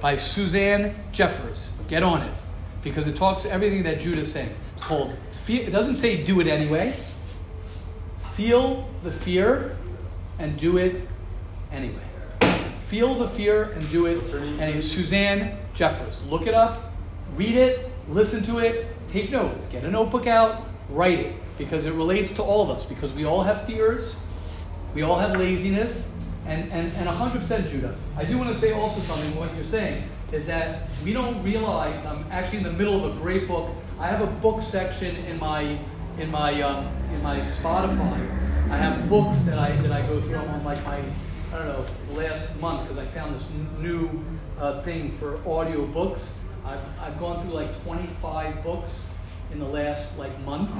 by 0.00 0.16
Suzanne 0.16 0.94
Jeffers. 1.12 1.74
Get 1.88 2.02
on 2.02 2.22
it 2.22 2.32
because 2.82 3.06
it 3.06 3.16
talks 3.16 3.44
everything 3.44 3.82
that 3.82 3.98
Judah's 4.00 4.32
saying. 4.32 4.54
It's 4.76 4.86
called. 4.86 5.14
Fe- 5.30 5.64
It 5.66 5.70
doesn't 5.70 5.96
say 5.96 6.24
do 6.24 6.40
it 6.40 6.46
anyway. 6.46 6.94
Feel 8.32 8.88
the 9.02 9.10
fear 9.10 9.76
and 10.38 10.56
do 10.58 10.78
it 10.78 11.06
anyway. 11.72 12.02
Feel 12.78 13.14
the 13.14 13.26
fear 13.26 13.64
and 13.72 13.90
do 13.90 14.06
it 14.06 14.22
anyway. 14.60 14.80
Suzanne 14.80 15.56
Jeffers. 15.74 16.24
Look 16.26 16.46
it 16.46 16.54
up, 16.54 16.92
read 17.34 17.56
it, 17.56 17.90
listen 18.08 18.42
to 18.44 18.58
it, 18.58 18.86
take 19.08 19.30
notes, 19.30 19.66
get 19.66 19.84
a 19.84 19.90
notebook 19.90 20.26
out, 20.26 20.62
write 20.88 21.18
it 21.18 21.34
because 21.58 21.84
it 21.86 21.92
relates 21.92 22.32
to 22.34 22.42
all 22.42 22.62
of 22.62 22.70
us 22.70 22.84
because 22.86 23.12
we 23.12 23.24
all 23.24 23.42
have 23.42 23.64
fears, 23.66 24.18
we 24.96 25.02
all 25.02 25.18
have 25.18 25.36
laziness, 25.36 26.10
and, 26.46 26.72
and, 26.72 26.90
and 26.94 27.06
100% 27.06 27.68
Judah. 27.68 27.94
I 28.16 28.24
do 28.24 28.38
want 28.38 28.48
to 28.48 28.58
say 28.58 28.72
also 28.72 28.98
something, 29.00 29.36
what 29.36 29.54
you're 29.54 29.62
saying 29.62 30.02
is 30.32 30.46
that 30.46 30.88
we 31.04 31.12
don't 31.12 31.42
realize 31.42 32.06
I'm 32.06 32.24
actually 32.30 32.58
in 32.58 32.64
the 32.64 32.72
middle 32.72 33.04
of 33.04 33.14
a 33.14 33.20
great 33.20 33.46
book. 33.46 33.68
I 34.00 34.06
have 34.06 34.22
a 34.22 34.26
book 34.26 34.62
section 34.62 35.14
in 35.26 35.38
my 35.38 35.78
in 36.18 36.30
my 36.30 36.62
um, 36.62 36.86
in 37.12 37.22
my 37.22 37.40
Spotify. 37.40 38.18
I 38.70 38.78
have 38.78 39.06
books 39.10 39.42
that 39.42 39.58
I 39.58 39.76
that 39.76 39.92
I 39.92 40.00
go 40.06 40.18
through. 40.18 40.36
On 40.38 40.64
like 40.64 40.82
my 40.86 40.96
I 41.52 41.58
don't 41.58 41.68
know 41.68 41.84
last 42.14 42.58
month 42.58 42.82
because 42.82 42.96
I 42.96 43.04
found 43.04 43.34
this 43.34 43.46
new 43.78 44.24
uh, 44.58 44.80
thing 44.80 45.10
for 45.10 45.46
audio 45.46 45.84
books. 45.84 46.38
I've, 46.64 46.80
I've 47.00 47.18
gone 47.18 47.42
through 47.42 47.52
like 47.52 47.82
25 47.82 48.64
books 48.64 49.08
in 49.52 49.58
the 49.58 49.66
last 49.66 50.18
like 50.18 50.40
month. 50.40 50.70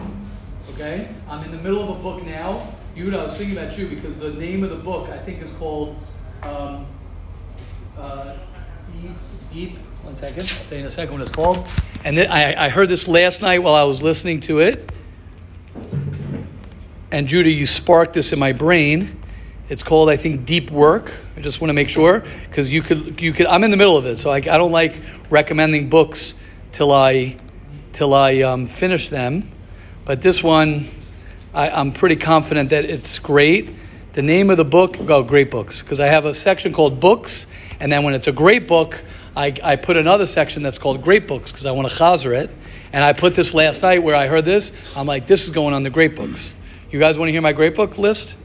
Okay, 0.72 1.14
I'm 1.28 1.44
in 1.44 1.50
the 1.50 1.58
middle 1.58 1.82
of 1.82 2.00
a 2.00 2.02
book 2.02 2.24
now. 2.24 2.66
Yuda, 2.96 3.18
I 3.18 3.24
was 3.24 3.36
thinking 3.36 3.58
about 3.58 3.76
you 3.76 3.88
because 3.88 4.16
the 4.16 4.30
name 4.30 4.64
of 4.64 4.70
the 4.70 4.76
book 4.76 5.10
I 5.10 5.18
think 5.18 5.42
is 5.42 5.52
called 5.52 5.94
um, 6.42 6.86
uh, 7.98 8.34
Deep. 8.90 9.10
Deep. 9.52 9.78
One 10.02 10.16
second, 10.16 10.40
I'll 10.40 10.64
tell 10.64 10.78
you 10.78 10.84
in 10.84 10.86
a 10.86 10.90
second 10.90 11.12
what 11.12 11.20
it's 11.20 11.30
called. 11.30 11.68
And 12.04 12.16
then 12.16 12.30
I, 12.30 12.66
I 12.66 12.68
heard 12.70 12.88
this 12.88 13.06
last 13.06 13.42
night 13.42 13.58
while 13.58 13.74
I 13.74 13.82
was 13.82 14.02
listening 14.02 14.40
to 14.42 14.60
it. 14.60 14.90
And 17.12 17.28
Judah, 17.28 17.50
you 17.50 17.66
sparked 17.66 18.14
this 18.14 18.32
in 18.32 18.38
my 18.38 18.52
brain. 18.52 19.20
It's 19.68 19.82
called, 19.82 20.08
I 20.08 20.16
think, 20.16 20.46
Deep 20.46 20.70
Work. 20.70 21.12
I 21.36 21.40
just 21.42 21.60
want 21.60 21.68
to 21.68 21.74
make 21.74 21.90
sure 21.90 22.24
because 22.48 22.72
you 22.72 22.80
could, 22.80 23.20
you 23.20 23.34
could. 23.34 23.46
I'm 23.46 23.62
in 23.62 23.72
the 23.72 23.76
middle 23.76 23.98
of 23.98 24.06
it, 24.06 24.20
so 24.20 24.30
I, 24.30 24.36
I 24.36 24.40
don't 24.40 24.72
like 24.72 25.02
recommending 25.28 25.90
books 25.90 26.32
till 26.72 26.92
I, 26.92 27.36
till 27.92 28.14
I 28.14 28.40
um, 28.40 28.64
finish 28.64 29.08
them. 29.08 29.50
But 30.06 30.22
this 30.22 30.42
one, 30.42 30.88
I, 31.56 31.70
I'm 31.70 31.92
pretty 31.92 32.16
confident 32.16 32.68
that 32.68 32.84
it's 32.84 33.18
great. 33.18 33.72
The 34.12 34.20
name 34.20 34.50
of 34.50 34.58
the 34.58 34.64
book, 34.64 34.98
oh, 35.00 35.22
great 35.22 35.50
books, 35.50 35.82
because 35.82 36.00
I 36.00 36.06
have 36.06 36.26
a 36.26 36.34
section 36.34 36.74
called 36.74 37.00
books, 37.00 37.46
and 37.80 37.90
then 37.90 38.04
when 38.04 38.12
it's 38.12 38.28
a 38.28 38.32
great 38.32 38.68
book, 38.68 39.02
I, 39.34 39.54
I 39.64 39.76
put 39.76 39.96
another 39.96 40.26
section 40.26 40.62
that's 40.62 40.78
called 40.78 41.02
great 41.02 41.26
books 41.26 41.50
because 41.50 41.64
I 41.64 41.72
want 41.72 41.88
to 41.88 41.94
chazer 41.94 42.36
it. 42.36 42.50
And 42.92 43.02
I 43.02 43.14
put 43.14 43.34
this 43.34 43.54
last 43.54 43.82
night 43.82 44.02
where 44.02 44.14
I 44.14 44.26
heard 44.26 44.44
this. 44.44 44.72
I'm 44.94 45.06
like, 45.06 45.26
this 45.26 45.44
is 45.44 45.50
going 45.50 45.72
on 45.74 45.82
the 45.82 45.90
great 45.90 46.14
books. 46.14 46.52
You 46.90 46.98
guys 46.98 47.18
want 47.18 47.28
to 47.28 47.32
hear 47.32 47.42
my 47.42 47.52
great 47.52 47.74
book 47.74 47.96
list? 47.98 48.36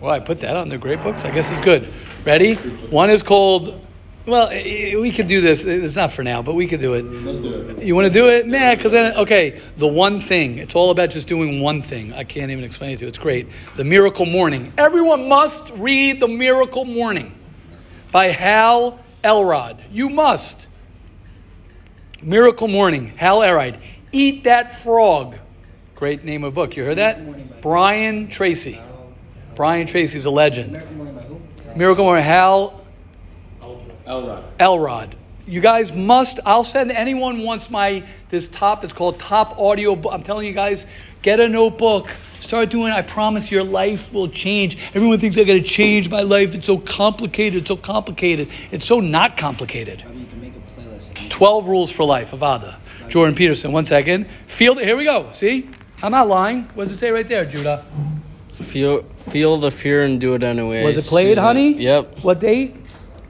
Well, 0.00 0.12
I 0.12 0.20
put 0.20 0.40
that 0.40 0.56
on 0.56 0.70
the 0.70 0.78
great 0.78 1.02
books. 1.02 1.24
I 1.24 1.30
guess 1.30 1.50
it's 1.50 1.60
good. 1.60 1.92
Ready? 2.24 2.54
One 2.54 3.10
is 3.10 3.22
called. 3.22 3.86
Well, 4.28 4.50
we 4.50 5.10
could 5.10 5.26
do 5.26 5.40
this. 5.40 5.64
It's 5.64 5.96
not 5.96 6.12
for 6.12 6.22
now, 6.22 6.42
but 6.42 6.54
we 6.54 6.66
could 6.66 6.80
do 6.80 6.92
it. 6.92 7.02
Let's 7.02 7.40
do 7.40 7.54
it. 7.54 7.82
You 7.82 7.94
want 7.94 8.08
to 8.08 8.12
do 8.12 8.28
it? 8.28 8.46
Nah, 8.46 8.74
because 8.74 8.92
then, 8.92 9.16
okay, 9.16 9.60
the 9.78 9.86
one 9.86 10.20
thing. 10.20 10.58
It's 10.58 10.74
all 10.74 10.90
about 10.90 11.08
just 11.08 11.28
doing 11.28 11.62
one 11.62 11.80
thing. 11.80 12.12
I 12.12 12.24
can't 12.24 12.50
even 12.50 12.62
explain 12.62 12.92
it 12.92 12.98
to 12.98 13.06
you. 13.06 13.08
It's 13.08 13.16
great. 13.16 13.48
The 13.76 13.84
Miracle 13.84 14.26
Morning. 14.26 14.70
Everyone 14.76 15.30
must 15.30 15.72
read 15.76 16.20
The 16.20 16.28
Miracle 16.28 16.84
Morning 16.84 17.34
by 18.12 18.26
Hal 18.26 19.00
Elrod. 19.24 19.82
You 19.90 20.10
must. 20.10 20.66
Miracle 22.20 22.68
Morning, 22.68 23.14
Hal 23.16 23.42
Elrod. 23.42 23.78
Eat 24.12 24.44
That 24.44 24.76
Frog. 24.76 25.36
Great 25.94 26.22
name 26.22 26.44
of 26.44 26.52
book. 26.52 26.76
You 26.76 26.84
heard 26.84 26.98
that? 26.98 27.62
Brian 27.62 28.28
Tracy. 28.28 28.78
Brian 29.54 29.86
Tracy's 29.86 30.26
a 30.26 30.30
legend. 30.30 30.72
Miracle 31.74 32.04
Morning, 32.04 32.24
Hal 32.24 32.77
Elrod. 34.08 34.44
Elrod. 34.58 35.14
You 35.46 35.60
guys 35.60 35.92
must. 35.92 36.40
I'll 36.44 36.64
send 36.64 36.90
anyone 36.92 37.42
wants 37.42 37.70
my 37.70 38.04
this 38.28 38.48
top. 38.48 38.84
It's 38.84 38.92
called 38.92 39.18
Top 39.18 39.58
Audio. 39.58 39.96
Bo- 39.96 40.10
I'm 40.10 40.22
telling 40.22 40.46
you 40.46 40.52
guys, 40.52 40.86
get 41.22 41.40
a 41.40 41.48
notebook. 41.48 42.08
Start 42.38 42.70
doing. 42.70 42.92
it. 42.92 42.96
I 42.96 43.02
promise 43.02 43.50
your 43.50 43.64
life 43.64 44.12
will 44.12 44.28
change. 44.28 44.78
Everyone 44.94 45.18
thinks 45.18 45.36
I 45.38 45.44
got 45.44 45.54
to 45.54 45.62
change 45.62 46.08
my 46.10 46.20
life. 46.22 46.54
It's 46.54 46.66
so 46.66 46.78
complicated. 46.78 47.60
It's 47.62 47.68
so 47.68 47.76
complicated. 47.76 48.48
It's 48.70 48.84
so 48.84 49.00
not 49.00 49.36
complicated. 49.36 50.02
Maybe 50.06 50.18
you 50.20 50.26
can 50.26 50.40
make 50.40 50.52
a 50.54 50.80
playlist. 50.80 51.30
12 51.30 51.66
rules 51.66 51.90
for 51.90 52.04
life, 52.04 52.30
Avada. 52.32 52.76
Jordan 53.08 53.34
Peterson, 53.34 53.72
one 53.72 53.86
second. 53.86 54.28
Feel, 54.46 54.76
here 54.76 54.96
we 54.96 55.04
go. 55.04 55.30
See? 55.32 55.68
I'm 56.02 56.12
not 56.12 56.28
lying. 56.28 56.64
What 56.74 56.84
does 56.84 56.92
it 56.92 56.98
say 56.98 57.10
right 57.10 57.26
there, 57.26 57.44
Judah? 57.44 57.84
Feel 58.50 59.02
feel 59.02 59.56
the 59.56 59.70
fear 59.70 60.02
and 60.04 60.20
do 60.20 60.34
it 60.34 60.42
anyway. 60.42 60.84
Was 60.84 60.98
it 60.98 61.08
played, 61.08 61.28
Susan. 61.36 61.42
honey? 61.42 61.72
Yep. 61.82 62.18
What 62.22 62.38
date? 62.40 62.76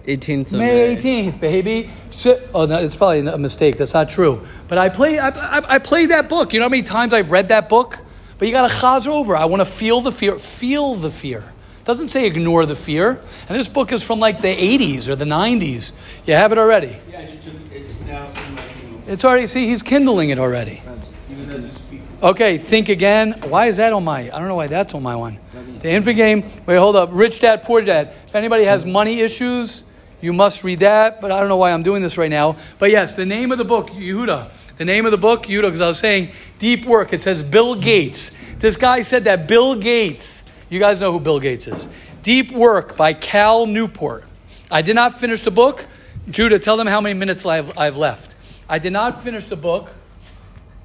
18th 0.08 0.46
of 0.46 0.52
May 0.52 0.94
May. 0.94 0.96
18th, 0.96 1.40
baby. 1.40 1.90
So, 2.10 2.40
oh, 2.54 2.66
no, 2.66 2.78
it's 2.78 2.96
probably 2.96 3.26
a 3.26 3.38
mistake. 3.38 3.76
That's 3.76 3.94
not 3.94 4.08
true. 4.08 4.44
But 4.66 4.78
I 4.78 4.88
play, 4.88 5.18
I, 5.18 5.28
I, 5.28 5.74
I 5.74 5.78
play 5.78 6.06
that 6.06 6.28
book. 6.28 6.52
You 6.52 6.60
know 6.60 6.66
how 6.66 6.70
many 6.70 6.82
times 6.82 7.12
I've 7.12 7.30
read 7.30 7.48
that 7.50 7.68
book? 7.68 7.98
But 8.38 8.48
you 8.48 8.52
got 8.52 8.68
to 8.68 8.74
chaz 8.74 9.06
over. 9.06 9.36
I 9.36 9.44
want 9.44 9.60
to 9.60 9.66
feel 9.66 10.00
the 10.00 10.12
fear. 10.12 10.38
Feel 10.38 10.94
the 10.94 11.10
fear. 11.10 11.44
Doesn't 11.84 12.08
say 12.08 12.26
ignore 12.26 12.66
the 12.66 12.76
fear. 12.76 13.20
And 13.48 13.58
this 13.58 13.68
book 13.68 13.92
is 13.92 14.02
from 14.02 14.20
like 14.20 14.40
the 14.40 14.54
80s 14.54 15.08
or 15.08 15.16
the 15.16 15.24
90s. 15.24 15.92
You 16.26 16.34
have 16.34 16.52
it 16.52 16.58
already. 16.58 16.96
Yeah, 17.10 17.20
I 17.20 17.26
just 17.26 17.42
took 17.44 17.54
it's 17.72 18.00
now 18.00 18.26
in 18.26 18.54
my 18.54 18.62
kingdom. 18.62 19.02
It's 19.06 19.24
already, 19.24 19.46
see, 19.46 19.66
he's 19.66 19.82
kindling 19.82 20.30
it 20.30 20.38
already. 20.38 20.82
Even 21.30 21.50
as 21.50 21.64
you 21.64 21.70
speak. 21.70 22.00
Okay, 22.22 22.58
think 22.58 22.88
again. 22.88 23.32
Why 23.48 23.66
is 23.66 23.78
that 23.78 23.92
on 23.92 24.04
my? 24.04 24.22
I 24.22 24.38
don't 24.38 24.48
know 24.48 24.56
why 24.56 24.66
that's 24.66 24.94
on 24.94 25.02
my 25.02 25.16
one. 25.16 25.38
The 25.80 25.90
Infinite 25.90 26.14
Game. 26.14 26.44
Wait, 26.66 26.76
hold 26.76 26.96
up. 26.96 27.10
Rich 27.12 27.40
dad, 27.40 27.62
poor 27.62 27.80
dad. 27.80 28.08
If 28.26 28.34
anybody 28.34 28.64
has 28.64 28.84
money 28.84 29.20
issues, 29.20 29.84
you 30.20 30.32
must 30.32 30.64
read 30.64 30.80
that. 30.80 31.20
But 31.20 31.32
I 31.32 31.40
don't 31.40 31.48
know 31.48 31.56
why 31.56 31.72
I'm 31.72 31.82
doing 31.82 32.02
this 32.02 32.18
right 32.18 32.30
now. 32.30 32.56
But 32.78 32.90
yes, 32.90 33.16
the 33.16 33.26
name 33.26 33.52
of 33.52 33.58
the 33.58 33.64
book, 33.64 33.90
Yehuda. 33.90 34.50
The 34.76 34.84
name 34.84 35.06
of 35.06 35.10
the 35.10 35.18
book, 35.18 35.44
Yehuda, 35.44 35.62
because 35.62 35.80
I 35.80 35.88
was 35.88 35.98
saying 35.98 36.30
deep 36.58 36.84
work. 36.84 37.12
It 37.12 37.20
says 37.20 37.42
Bill 37.42 37.74
Gates. 37.74 38.30
This 38.58 38.76
guy 38.76 39.02
said 39.02 39.24
that 39.24 39.48
Bill 39.48 39.74
Gates. 39.74 40.44
You 40.70 40.78
guys 40.78 41.00
know 41.00 41.12
who 41.12 41.20
Bill 41.20 41.40
Gates 41.40 41.66
is. 41.66 41.88
Deep 42.22 42.52
Work 42.52 42.96
by 42.96 43.14
Cal 43.14 43.66
Newport. 43.66 44.24
I 44.70 44.82
did 44.82 44.96
not 44.96 45.14
finish 45.14 45.42
the 45.42 45.50
book. 45.50 45.86
Judah, 46.28 46.58
tell 46.58 46.76
them 46.76 46.86
how 46.86 47.00
many 47.00 47.18
minutes 47.18 47.46
I've, 47.46 47.76
I've 47.78 47.96
left. 47.96 48.34
I 48.68 48.78
did 48.78 48.92
not 48.92 49.22
finish 49.22 49.46
the 49.46 49.56
book. 49.56 49.92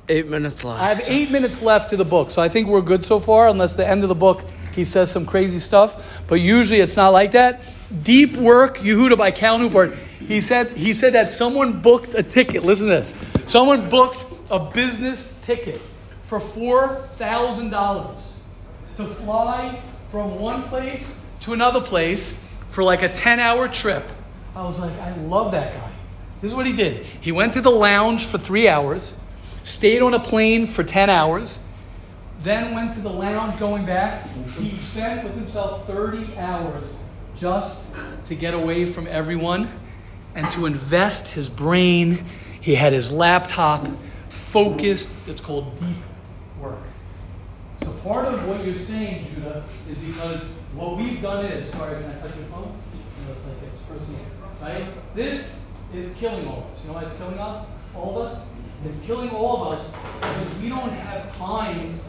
Eight 0.08 0.28
minutes 0.28 0.64
left. 0.64 0.82
I 0.82 0.94
have 0.94 1.04
eight 1.08 1.32
minutes 1.32 1.62
left 1.62 1.90
to 1.90 1.98
the 1.98 2.06
book, 2.06 2.32
so 2.32 2.42
I 2.42 2.50
think 2.50 2.68
we're 2.68 2.82
good 2.82 3.04
so 3.04 3.20
far, 3.20 3.48
unless 3.48 3.76
the 3.76 3.88
end 3.88 4.04
of 4.04 4.10
the 4.10 4.16
book 4.16 4.44
he 4.74 4.86
says 4.86 5.12
some 5.12 5.26
crazy 5.26 5.60
stuff. 5.60 6.24
But 6.28 6.36
usually 6.36 6.80
it's 6.80 6.96
not 6.96 7.10
like 7.10 7.34
that. 7.34 7.62
Deep 8.02 8.38
Work, 8.38 8.78
Yehuda 8.80 9.18
by 9.18 9.32
Cal 9.32 9.60
Newport. 9.60 9.94
He 10.28 10.42
said, 10.42 10.72
he 10.72 10.94
said 10.94 11.14
that 11.14 11.30
someone 11.30 11.82
booked 11.82 12.16
a 12.16 12.24
ticket. 12.24 12.64
Listen 12.64 12.88
to 12.88 12.94
this. 12.94 13.16
Someone 13.46 13.90
booked 13.90 14.26
a 14.50 14.60
business 14.60 15.38
ticket 15.44 15.80
for 16.24 16.40
$4,000 16.40 18.34
to 18.98 19.06
fly 19.06 19.80
from 20.08 20.40
one 20.40 20.64
place 20.64 21.20
to 21.42 21.54
another 21.54 21.82
place 21.82 22.34
for 22.68 22.84
like 22.84 23.04
a 23.04 23.10
10 23.10 23.40
hour 23.40 23.68
trip. 23.68 24.04
I 24.56 24.64
was 24.64 24.80
like, 24.80 24.94
I 25.00 25.16
love 25.18 25.52
that 25.52 25.74
guy. 25.74 25.92
This 26.42 26.52
is 26.52 26.56
what 26.56 26.66
he 26.66 26.74
did. 26.74 27.06
He 27.06 27.32
went 27.32 27.54
to 27.54 27.62
the 27.62 27.72
lounge 27.72 28.26
for 28.26 28.38
three 28.38 28.68
hours, 28.68 29.20
stayed 29.64 30.02
on 30.02 30.14
a 30.14 30.20
plane 30.20 30.66
for 30.66 30.84
10 30.84 31.10
hours, 31.10 31.60
then 32.40 32.74
went 32.74 32.94
to 32.96 33.02
the 33.02 33.10
lounge 33.10 33.58
going 33.60 33.86
back. 33.86 34.28
He 34.58 34.78
spent 34.78 35.24
with 35.24 35.36
himself 35.36 35.88
30 35.88 36.38
hours 36.38 37.04
just 37.44 37.86
to 38.28 38.36
get 38.36 38.54
away 38.54 38.86
from 38.86 39.06
everyone 39.06 39.68
and 40.34 40.50
to 40.54 40.66
invest 40.66 41.34
his 41.34 41.50
brain. 41.50 42.24
He 42.62 42.76
had 42.76 42.94
his 42.94 43.12
laptop 43.12 43.86
focused. 44.30 45.12
It's 45.28 45.42
called 45.42 45.78
deep 45.78 45.98
work. 46.58 46.78
So 47.82 47.92
part 47.96 48.34
of 48.34 48.48
what 48.48 48.64
you're 48.64 48.76
saying, 48.76 49.28
Judah, 49.36 49.62
is 49.90 49.98
because 49.98 50.42
what 50.74 50.96
we've 50.96 51.22
done 51.22 51.44
is, 51.48 51.70
sorry, 51.70 52.02
can 52.02 52.12
I 52.12 52.20
touch 52.22 52.34
your 52.38 52.46
phone? 52.46 52.80
It 53.26 53.30
looks 53.30 53.46
like 53.46 53.58
it's 53.70 53.82
personal, 53.82 54.22
right? 54.62 54.88
This 55.14 55.66
is 55.94 56.16
killing 56.16 56.48
all 56.48 56.60
of 56.60 56.72
us. 56.72 56.82
You 56.84 56.92
know 56.92 56.96
why 56.96 57.04
it's 57.04 57.18
killing 57.18 57.40
all 57.94 58.22
of 58.22 58.32
us? 58.32 58.50
It's 58.86 59.00
killing 59.02 59.32
all 59.32 59.66
of 59.66 59.74
us 59.74 59.92
because 59.92 60.56
we 60.62 60.70
don't 60.70 60.94
have 60.94 61.36
time. 61.36 62.00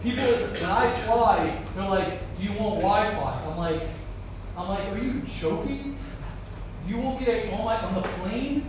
People, 0.00 0.22
when 0.22 0.64
I 0.64 0.88
fly, 1.00 1.60
they're 1.74 1.88
like, 1.88 2.20
"Do 2.38 2.44
you 2.44 2.50
want 2.50 2.76
Wi-Fi?" 2.76 3.42
I'm 3.50 3.58
like, 3.58 3.82
"I'm 4.56 4.68
like, 4.68 4.88
are 4.88 4.98
you 4.98 5.20
joking? 5.22 5.96
You 6.86 6.98
want 6.98 7.20
me 7.20 7.26
to 7.26 7.52
on 7.52 7.64
my 7.64 7.76
on 7.76 7.94
the 7.94 8.00
plane? 8.02 8.64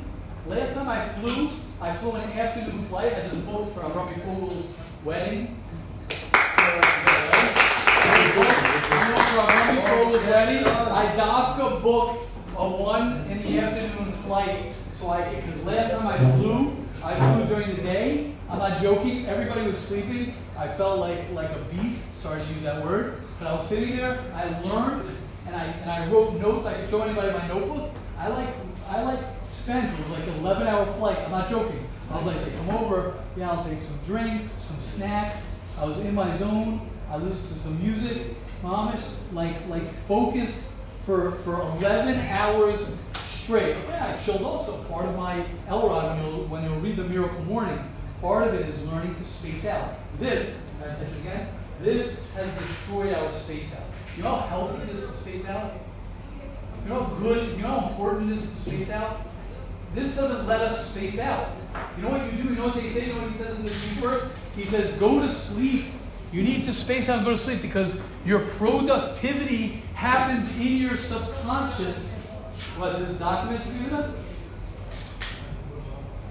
Last 0.48 0.74
time 0.76 0.90
I 0.90 1.08
flew, 1.08 1.50
I 1.82 1.94
flew 1.98 2.12
an 2.14 2.32
afternoon 2.32 2.82
flight. 2.84 3.14
I 3.14 3.28
just 3.28 3.46
booked 3.46 3.74
for 3.74 3.82
Robbie 3.82 4.20
Fogel's 4.22 4.76
wedding. 5.04 5.62
I 10.90 11.14
Dafka 11.16 11.58
booked 11.58 11.78
a 11.78 11.80
book 11.80 12.20
a 12.58 12.68
one 12.68 13.26
in 13.30 13.44
the 13.44 13.60
afternoon 13.60 14.12
flight. 14.14 14.74
So 14.94 15.10
I, 15.10 15.36
because 15.36 15.64
last 15.66 15.92
time 15.92 16.08
I 16.08 16.18
flew, 16.38 16.76
I 17.04 17.16
flew 17.16 17.46
during 17.46 17.76
the 17.76 17.82
day. 17.84 18.34
I'm 18.50 18.58
not 18.60 18.82
joking. 18.82 19.26
Everybody 19.28 19.68
was 19.68 19.78
sleeping. 19.78 20.34
I 20.58 20.68
felt 20.68 21.00
like 21.00 21.32
like 21.34 21.52
a 21.52 21.60
beast. 21.72 22.22
Sorry 22.22 22.42
to 22.42 22.48
use 22.52 22.64
that 22.64 22.84
word, 22.84 23.22
but 23.40 23.48
I 23.48 23.56
was 23.56 23.68
sitting 23.68 23.96
there. 23.96 24.20
I 24.34 24.60
learned 24.62 25.06
and 25.48 25.56
I 25.56 25.64
and 25.66 25.90
I 25.90 26.08
wrote 26.12 26.40
notes. 26.40 26.68
I 26.68 26.74
could 26.74 26.90
show 26.90 27.02
anybody 27.02 27.32
my 27.32 27.48
notebook. 27.48 27.92
I 28.18 28.28
like 28.28 28.50
I 28.88 29.04
like 29.04 29.20
spent 29.50 29.92
it 29.92 30.00
was 30.00 30.10
like 30.10 30.28
an 30.28 30.36
11 30.36 30.68
hour 30.68 30.86
flight. 30.86 31.20
I'm 31.20 31.32
not 31.32 31.50
joking. 31.50 31.88
I 32.12 32.18
was 32.18 32.26
like, 32.26 32.44
they 32.44 32.52
come 32.52 32.70
over. 32.70 33.16
Yeah, 33.36 33.52
I'll 33.52 33.64
take 33.64 33.82
some 33.82 34.00
drinks, 34.06 34.46
some 34.48 34.78
snacks. 34.78 35.56
I 35.78 35.86
was 35.86 36.00
in 36.00 36.16
my 36.16 36.36
zone. 36.38 36.90
I 37.10 37.18
listened 37.18 37.58
to 37.58 37.64
some 37.64 37.84
music. 37.84 38.36
Mamish, 38.64 39.08
like 39.34 39.56
like 39.70 39.88
focused 39.88 40.64
for 41.06 41.32
for 41.44 41.62
11 41.62 42.20
hours 42.20 43.00
straight. 43.14 43.78
Yeah, 43.88 44.16
I 44.16 44.24
chilled 44.24 44.42
also. 44.42 44.84
Part 44.86 45.06
of 45.06 45.16
my 45.16 45.46
Elrod, 45.68 46.18
when 46.18 46.26
you 46.26 46.44
when 46.48 46.64
you 46.64 46.74
read 46.80 46.96
the 46.98 47.04
Miracle 47.04 47.44
Morning, 47.46 47.80
part 48.20 48.48
of 48.48 48.54
it 48.56 48.68
is 48.68 48.86
learning 48.88 49.16
to 49.16 49.24
space 49.24 49.66
out. 49.66 49.96
This, 50.20 50.62
it 50.82 51.08
again? 51.22 51.48
This 51.82 52.26
has 52.34 52.52
destroyed 52.58 53.14
our 53.14 53.32
space 53.32 53.76
out. 53.76 53.86
You 54.18 54.24
know 54.24 54.36
how 54.36 54.48
healthy 54.48 54.82
it 54.82 54.96
is 54.96 55.08
to 55.08 55.14
space 55.14 55.48
out? 55.48 55.74
You 56.84 56.90
know 56.90 57.04
how 57.04 57.14
good, 57.16 57.56
you 57.56 57.62
know 57.62 57.80
how 57.80 57.90
important 57.90 58.32
it 58.32 58.40
is 58.40 58.50
to 58.50 58.56
space 58.56 58.90
out? 58.90 59.22
This 59.94 60.16
doesn't 60.16 60.48
let 60.48 60.62
us 60.62 60.90
space 60.90 61.20
out. 61.20 61.50
You 61.96 62.04
know 62.04 62.10
what 62.10 62.26
you 62.26 62.44
do? 62.44 62.50
You 62.50 62.56
know 62.56 62.66
what 62.66 62.76
they 62.76 62.90
say? 62.90 63.08
You 63.08 63.14
know 63.14 63.22
what 63.22 63.32
he 63.32 63.38
says 63.38 63.60
in 63.60 63.66
the 63.66 63.72
paper? 63.72 64.32
He 64.56 64.66
says, 64.66 64.92
go 64.96 65.20
to 65.20 65.30
sleep. 65.30 65.86
You 66.32 66.42
need 66.42 66.66
to 66.66 66.74
space 66.74 67.10
out 67.10 67.18
and 67.18 67.26
go 67.26 67.32
to 67.32 67.38
sleep 67.38 67.62
because 67.62 68.02
your 68.26 68.40
productivity 68.40 69.84
happens 69.94 70.58
in 70.58 70.78
your 70.78 70.98
subconscious. 70.98 72.26
What, 72.78 72.98
this 72.98 73.16
document 73.18 73.62
you 73.84 73.90
that? 73.92 74.10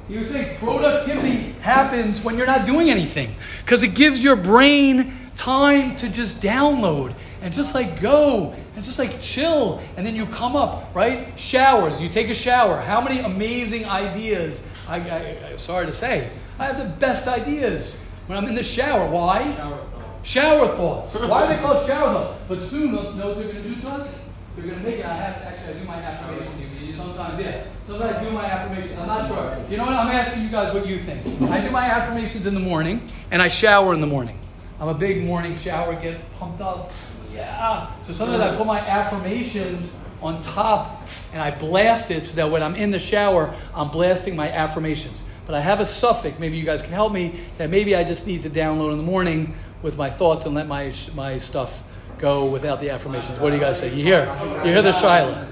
He 0.08 0.18
was 0.18 0.30
saying 0.30 0.56
productivity 0.58 1.52
happens 1.60 2.22
when 2.22 2.36
you're 2.36 2.46
not 2.46 2.66
doing 2.66 2.90
anything 2.90 3.34
because 3.60 3.84
it 3.84 3.94
gives 3.94 4.22
your 4.22 4.36
brain 4.36 5.12
time 5.36 5.94
to 5.96 6.08
just 6.08 6.40
download 6.40 7.14
and 7.46 7.54
just 7.54 7.76
like 7.76 8.00
go 8.00 8.52
and 8.74 8.84
just 8.84 8.98
like 8.98 9.20
chill. 9.20 9.80
And 9.96 10.04
then 10.04 10.16
you 10.16 10.26
come 10.26 10.56
up, 10.56 10.92
right? 10.96 11.38
Showers. 11.38 12.02
You 12.02 12.08
take 12.08 12.28
a 12.28 12.34
shower. 12.34 12.80
How 12.80 13.00
many 13.00 13.20
amazing 13.20 13.84
ideas? 13.84 14.66
I, 14.88 14.96
I, 14.96 15.52
I 15.52 15.56
sorry 15.56 15.86
to 15.86 15.92
say, 15.92 16.28
I 16.58 16.64
have 16.64 16.76
the 16.76 16.88
best 16.98 17.28
ideas 17.28 18.04
when 18.26 18.36
I'm 18.36 18.48
in 18.48 18.56
the 18.56 18.64
shower. 18.64 19.08
Why? 19.08 19.44
Shower 19.54 19.76
thoughts. 19.78 20.28
Shower 20.28 20.66
thoughts. 20.66 21.14
Why 21.14 21.44
are 21.44 21.54
they 21.54 21.62
called 21.62 21.86
shower 21.86 22.12
thoughts? 22.14 22.40
But 22.48 22.62
soon, 22.64 22.92
know 22.92 23.12
know 23.12 23.28
what 23.28 23.38
they're 23.38 23.52
going 23.52 23.62
to 23.62 23.68
do 23.68 23.80
to 23.80 23.88
us? 23.90 24.24
They're 24.56 24.66
going 24.66 24.78
to 24.80 24.84
make 24.84 24.98
it. 24.98 25.06
I 25.06 25.14
have 25.14 25.42
actually, 25.44 25.74
I 25.74 25.78
do 25.78 25.84
my 25.84 25.96
affirmations. 25.98 26.96
Sometimes, 26.96 27.40
yeah. 27.40 27.64
Sometimes 27.86 28.16
I 28.16 28.24
do 28.24 28.30
my 28.32 28.44
affirmations. 28.44 28.98
I'm 28.98 29.06
not 29.06 29.28
sure. 29.28 29.64
You 29.70 29.76
know 29.76 29.84
what? 29.84 29.94
I'm 29.94 30.08
asking 30.08 30.42
you 30.42 30.48
guys 30.48 30.74
what 30.74 30.84
you 30.84 30.98
think. 30.98 31.24
I 31.48 31.60
do 31.60 31.70
my 31.70 31.84
affirmations 31.84 32.46
in 32.46 32.54
the 32.54 32.60
morning, 32.60 33.08
and 33.30 33.40
I 33.40 33.46
shower 33.46 33.94
in 33.94 34.00
the 34.00 34.06
morning. 34.08 34.40
I'm 34.80 34.88
a 34.88 34.94
big 34.94 35.24
morning 35.24 35.56
shower, 35.56 35.94
get 35.94 36.20
pumped 36.38 36.60
up. 36.60 36.90
Yeah. 37.36 38.02
So 38.02 38.12
sometimes 38.12 38.42
I 38.42 38.56
put 38.56 38.66
my 38.66 38.80
affirmations 38.80 39.96
on 40.22 40.40
top 40.40 41.02
and 41.32 41.42
I 41.42 41.50
blast 41.50 42.10
it 42.10 42.24
so 42.24 42.36
that 42.36 42.50
when 42.50 42.62
I'm 42.62 42.74
in 42.74 42.90
the 42.90 42.98
shower, 42.98 43.54
I'm 43.74 43.90
blasting 43.90 44.34
my 44.34 44.50
affirmations. 44.50 45.22
But 45.44 45.54
I 45.54 45.60
have 45.60 45.80
a 45.80 45.86
suffix, 45.86 46.38
maybe 46.38 46.56
you 46.56 46.64
guys 46.64 46.82
can 46.82 46.92
help 46.92 47.12
me, 47.12 47.38
that 47.58 47.70
maybe 47.70 47.94
I 47.94 48.02
just 48.02 48.26
need 48.26 48.42
to 48.42 48.50
download 48.50 48.90
in 48.92 48.96
the 48.96 49.04
morning 49.04 49.54
with 49.82 49.96
my 49.96 50.10
thoughts 50.10 50.44
and 50.46 50.54
let 50.54 50.66
my, 50.66 50.92
my 51.14 51.38
stuff 51.38 51.84
go 52.18 52.50
without 52.50 52.80
the 52.80 52.90
affirmations. 52.90 53.38
What 53.38 53.50
do 53.50 53.56
you 53.56 53.62
guys 53.62 53.78
say? 53.78 53.94
You 53.94 54.02
hear? 54.02 54.24
You 54.64 54.72
hear 54.72 54.82
the 54.82 54.92
Shiloh? 54.92 55.46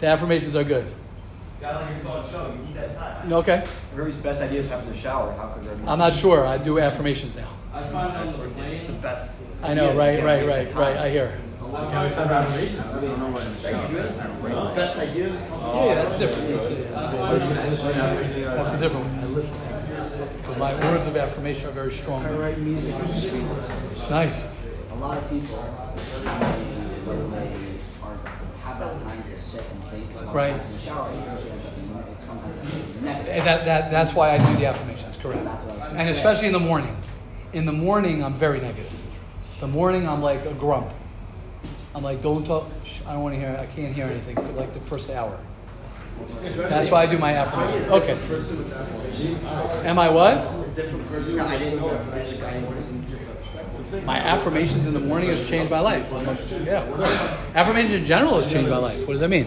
The 0.00 0.06
affirmations 0.06 0.56
are 0.56 0.64
good. 0.64 0.86
Okay. 3.30 3.64
Everybody's 3.92 4.16
best 4.16 4.42
ideas 4.42 4.68
happen 4.68 4.88
in 4.88 4.92
the 4.92 4.98
shower. 4.98 5.32
How 5.32 5.48
could 5.48 5.62
there? 5.64 5.76
I'm 5.88 5.98
not 5.98 6.12
sure. 6.12 6.46
I 6.46 6.58
do 6.58 6.78
affirmations 6.78 7.36
now. 7.36 7.48
I 7.72 7.82
find 7.82 8.12
on 8.12 8.38
the 8.38 8.48
plane. 8.48 8.72
It's 8.72 8.86
the 8.86 8.92
best. 8.94 9.36
I 9.64 9.74
know, 9.74 9.90
ideas. 9.90 9.98
right, 9.98 10.18
You 10.18 10.24
right, 10.24 10.38
can't 10.38 10.46
waste 10.46 10.56
right, 10.56 10.68
the 10.74 10.80
right. 10.80 10.94
time. 10.96 11.04
I 11.04 11.10
hear. 11.10 11.38
Thank 13.62 13.90
you. 13.90 13.96
Best 14.76 14.98
ideas. 14.98 15.48
Yeah, 15.50 15.94
that's 15.94 16.18
different. 16.18 16.48
That's 16.50 16.66
a, 16.66 16.74
that's 18.44 18.70
a 18.70 18.78
different 18.78 19.06
one. 19.06 19.18
I 19.18 19.26
listen. 19.28 19.56
Because 20.36 20.58
my 20.58 20.74
words 20.74 21.06
of 21.06 21.16
affirmation 21.16 21.68
are 21.68 21.72
very 21.72 21.92
strong. 21.92 22.24
I 22.26 22.32
write 22.34 22.58
music. 22.58 22.94
Nice. 24.10 24.46
A 24.92 24.94
lot 24.96 25.18
of 25.18 25.28
people, 25.30 25.58
are, 25.58 25.92
have 28.62 28.78
that 28.78 29.00
time 29.02 29.22
to 29.22 29.38
sit 29.38 29.64
and 29.70 29.84
think 29.84 30.34
Right. 30.34 30.52
things 30.60 30.66
in 30.66 30.72
the 30.72 30.78
shower, 30.82 31.10
it 31.10 31.32
usually 31.32 31.50
ends 31.52 31.66
up 31.66 31.74
being 31.76 32.04
it's 32.12 32.24
sometimes 32.24 32.62
negative. 33.02 33.26
And 33.28 33.46
that, 33.46 33.64
that, 33.64 33.90
that's 33.90 34.14
why 34.14 34.30
I 34.34 34.38
do 34.38 34.54
the 34.56 34.66
affirmations, 34.66 35.16
correct. 35.16 35.44
That's 35.44 35.64
what 35.64 35.72
I 35.72 35.78
was 35.78 35.88
gonna 35.88 35.98
And 36.00 36.08
especially 36.10 36.46
in 36.46 36.52
the 36.52 36.60
morning. 36.60 36.96
In 37.52 37.66
the 37.66 37.72
morning, 37.72 38.22
I'm 38.22 38.34
very 38.34 38.60
negative. 38.60 38.92
The 39.60 39.66
morning, 39.66 40.08
I'm 40.08 40.22
like 40.22 40.44
a 40.44 40.54
grump. 40.54 40.90
I'm 41.94 42.02
like, 42.02 42.20
don't 42.20 42.44
talk. 42.44 42.68
Shh, 42.84 43.00
I 43.06 43.12
don't 43.12 43.22
want 43.22 43.34
to 43.34 43.40
hear. 43.40 43.56
I 43.56 43.66
can't 43.66 43.94
hear 43.94 44.06
anything 44.06 44.36
for 44.36 44.52
like 44.52 44.72
the 44.72 44.80
first 44.80 45.10
hour. 45.10 45.38
That's 46.42 46.90
why 46.90 47.02
I 47.02 47.06
do 47.06 47.18
my 47.18 47.34
affirmations. 47.34 47.86
Okay. 47.88 48.18
Am 49.88 49.98
I 49.98 50.08
what? 50.08 50.64
different 50.74 51.06
person. 51.08 51.40
I 51.40 51.58
didn't 51.58 51.80
know 51.80 51.90
affirmation. 51.90 52.42
I 52.42 52.52
didn't 52.52 54.06
My 54.06 54.18
affirmations 54.18 54.86
in 54.86 54.94
the 54.94 55.00
morning 55.00 55.30
has 55.30 55.48
changed 55.48 55.70
my 55.70 55.80
life. 55.80 56.12
I'm 56.12 56.26
like, 56.26 56.38
yeah. 56.64 56.80
Affirmations 57.54 57.94
in 57.94 58.04
general 58.04 58.40
has 58.40 58.52
changed 58.52 58.70
my 58.70 58.78
life. 58.78 58.98
What 59.06 59.14
does 59.14 59.20
that 59.20 59.30
mean? 59.30 59.46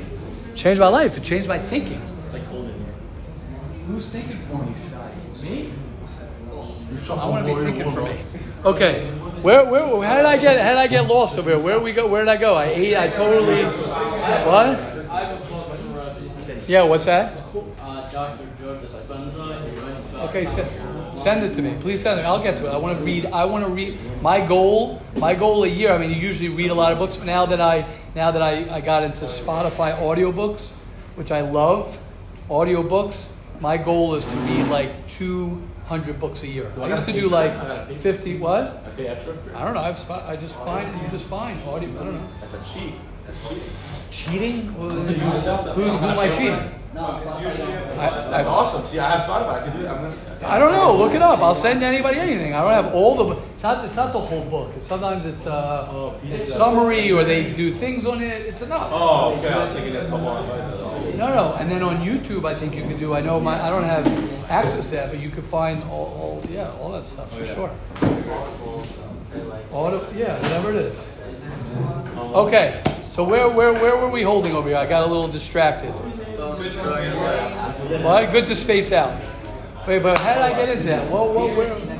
Changed 0.55 0.79
my 0.79 0.87
life. 0.87 1.17
It 1.17 1.23
changed 1.23 1.47
my 1.47 1.59
thinking. 1.59 2.01
Who's 3.87 4.09
thinking 4.09 4.39
for 4.39 4.63
me? 4.63 4.73
Me? 5.41 5.71
I 7.09 7.29
want 7.29 7.45
to 7.45 7.55
be 7.55 7.61
thinking 7.61 7.91
for 7.91 8.01
me. 8.01 8.19
Okay. 8.65 9.16
Where, 9.41 9.71
where, 9.71 10.07
how 10.07 10.17
did 10.17 10.25
I 10.25 10.37
get, 10.37 10.59
how 10.59 10.69
did 10.69 10.77
I 10.77 10.87
get 10.87 11.07
lost 11.07 11.37
over 11.37 11.51
here? 11.51 11.59
Where 11.59 11.79
we 11.79 11.93
go? 11.93 12.07
Where 12.07 12.23
did 12.25 12.29
I 12.29 12.37
go? 12.37 12.55
I 12.55 12.65
ate. 12.65 12.97
I 12.97 13.07
totally. 13.09 13.63
What? 14.45 14.79
Yeah. 16.67 16.83
What's 16.83 17.05
that? 17.05 17.41
Okay. 20.25 20.45
Send, 20.45 21.17
send 21.17 21.43
it 21.43 21.53
to 21.53 21.61
me. 21.61 21.75
Please 21.79 22.01
send 22.01 22.19
it. 22.19 22.25
I'll 22.25 22.41
get 22.41 22.57
to 22.57 22.67
it. 22.67 22.69
I 22.69 22.77
want 22.77 22.97
to 22.97 23.03
read. 23.03 23.27
I 23.27 23.45
want 23.45 23.63
to 23.63 23.69
read. 23.69 23.99
My 24.21 24.45
goal. 24.45 25.01
My 25.17 25.35
goal 25.35 25.63
a 25.63 25.67
year. 25.67 25.91
I 25.91 25.97
mean, 25.97 26.09
you 26.11 26.17
usually 26.17 26.49
read 26.49 26.71
a 26.71 26.75
lot 26.75 26.91
of 26.91 26.97
books, 26.97 27.15
but 27.15 27.25
now 27.25 27.45
that 27.45 27.61
I 27.61 27.85
now 28.15 28.31
that 28.31 28.41
I, 28.41 28.75
I 28.75 28.81
got 28.81 29.03
into 29.03 29.25
Spotify 29.25 29.97
audiobooks, 29.97 30.73
which 31.15 31.31
I 31.31 31.41
love, 31.41 31.97
audiobooks. 32.49 33.33
My 33.59 33.77
goal 33.77 34.13
is 34.15 34.25
to 34.25 34.35
read 34.35 34.67
like 34.67 35.07
two 35.09 35.61
hundred 35.87 36.19
books 36.19 36.43
a 36.43 36.47
year. 36.47 36.71
I 36.79 36.87
used 36.89 37.05
to 37.05 37.13
do 37.13 37.29
like 37.29 37.53
fifty. 37.97 38.37
What? 38.37 38.83
I 38.85 38.89
pay 38.95 39.07
extra? 39.07 39.33
I 39.57 39.63
don't 39.65 39.73
know. 39.73 39.81
I've, 39.81 39.97
sp- 39.97 40.23
I 40.31 40.35
just 40.35 40.55
find 40.55 41.01
you 41.01 41.07
just 41.09 41.25
find 41.27 41.57
audio. 41.67 41.89
I 41.89 42.03
don't 42.03 42.13
know. 42.13 42.27
That's 42.39 42.53
a 42.53 42.73
cheat. 42.73 42.93
That's 43.25 43.39
cheating. 43.47 43.63
Cheating? 44.11 44.77
Well, 44.77 44.89
who, 44.89 45.83
who 45.83 46.07
am 46.07 46.19
I 46.19 46.29
cheating? 46.29 46.73
I, 46.97 48.27
That's 48.31 48.47
awesome. 48.47 48.87
See, 48.87 48.99
I 48.99 49.17
have 49.17 49.29
Spotify. 49.29 49.61
I 49.61 49.67
can 49.67 49.77
do 49.77 49.83
that. 49.83 49.95
I'm 49.95 50.03
gonna. 50.03 50.47
I 50.47 50.57
don't 50.57 50.71
know. 50.71 50.95
Look 50.95 51.13
it 51.13 51.21
up. 51.21 51.39
I'll 51.39 51.55
send 51.55 51.83
anybody 51.83 52.17
anything. 52.17 52.53
I 52.53 52.61
don't 52.61 52.83
have 52.83 52.93
all 52.93 53.15
the. 53.15 53.41
It's 53.53 53.63
not. 53.63 53.85
It's 53.85 53.95
not 53.95 54.13
the 54.13 54.19
whole 54.19 54.45
book. 54.45 54.71
It's, 54.75 54.87
sometimes 54.87 55.25
it's 55.25 55.45
uh, 55.45 56.13
it's 56.23 56.53
summary 56.53 57.11
or 57.11 57.23
they 57.23 57.53
do 57.53 57.71
things 57.71 58.05
on 58.05 58.21
it. 58.21 58.47
It's 58.47 58.61
enough. 58.61 58.89
Oh, 58.91 59.35
okay. 59.37 59.49
I 59.49 59.63
was 59.63 59.73
thinking 59.73 59.93
that's 59.93 60.09
the 60.09 60.17
one. 60.17 61.17
No, 61.17 61.33
no. 61.33 61.53
And 61.59 61.69
then 61.69 61.83
on 61.83 61.97
YouTube, 61.97 62.45
I 62.45 62.55
think 62.55 62.75
you 62.75 62.81
can 62.81 62.97
do. 62.99 63.13
I 63.13 63.21
know 63.21 63.39
my. 63.39 63.61
I 63.61 63.69
don't 63.69 63.83
have 63.83 64.07
access 64.49 64.85
to 64.89 64.95
that, 64.95 65.11
but 65.11 65.19
you 65.19 65.29
can 65.29 65.43
find 65.43 65.83
all. 65.83 66.41
all 66.41 66.43
yeah, 66.49 66.71
all 66.79 66.91
that 66.93 67.05
stuff 67.05 67.31
for 67.37 67.45
sure. 67.45 67.71
All 69.71 69.91
yeah, 70.15 70.41
whatever 70.41 70.71
it 70.71 70.77
is. 70.77 71.13
Okay. 72.17 72.81
So 73.03 73.23
where 73.23 73.49
where 73.49 73.73
where 73.73 73.97
were 73.97 74.09
we 74.09 74.23
holding 74.23 74.53
over 74.53 74.69
here? 74.69 74.77
I 74.77 74.85
got 74.85 75.03
a 75.03 75.07
little 75.07 75.27
distracted. 75.27 75.93
Well, 76.75 78.31
good 78.31 78.47
to 78.47 78.55
space 78.55 78.91
out. 78.91 79.19
Wait, 79.87 80.03
but 80.03 80.19
how 80.19 80.33
did 80.33 80.43
I 80.43 80.49
get 80.51 80.69
into 80.69 80.83
that? 80.87 81.09
What, 81.09 81.33
what, 81.33 81.55
where? 81.55 81.97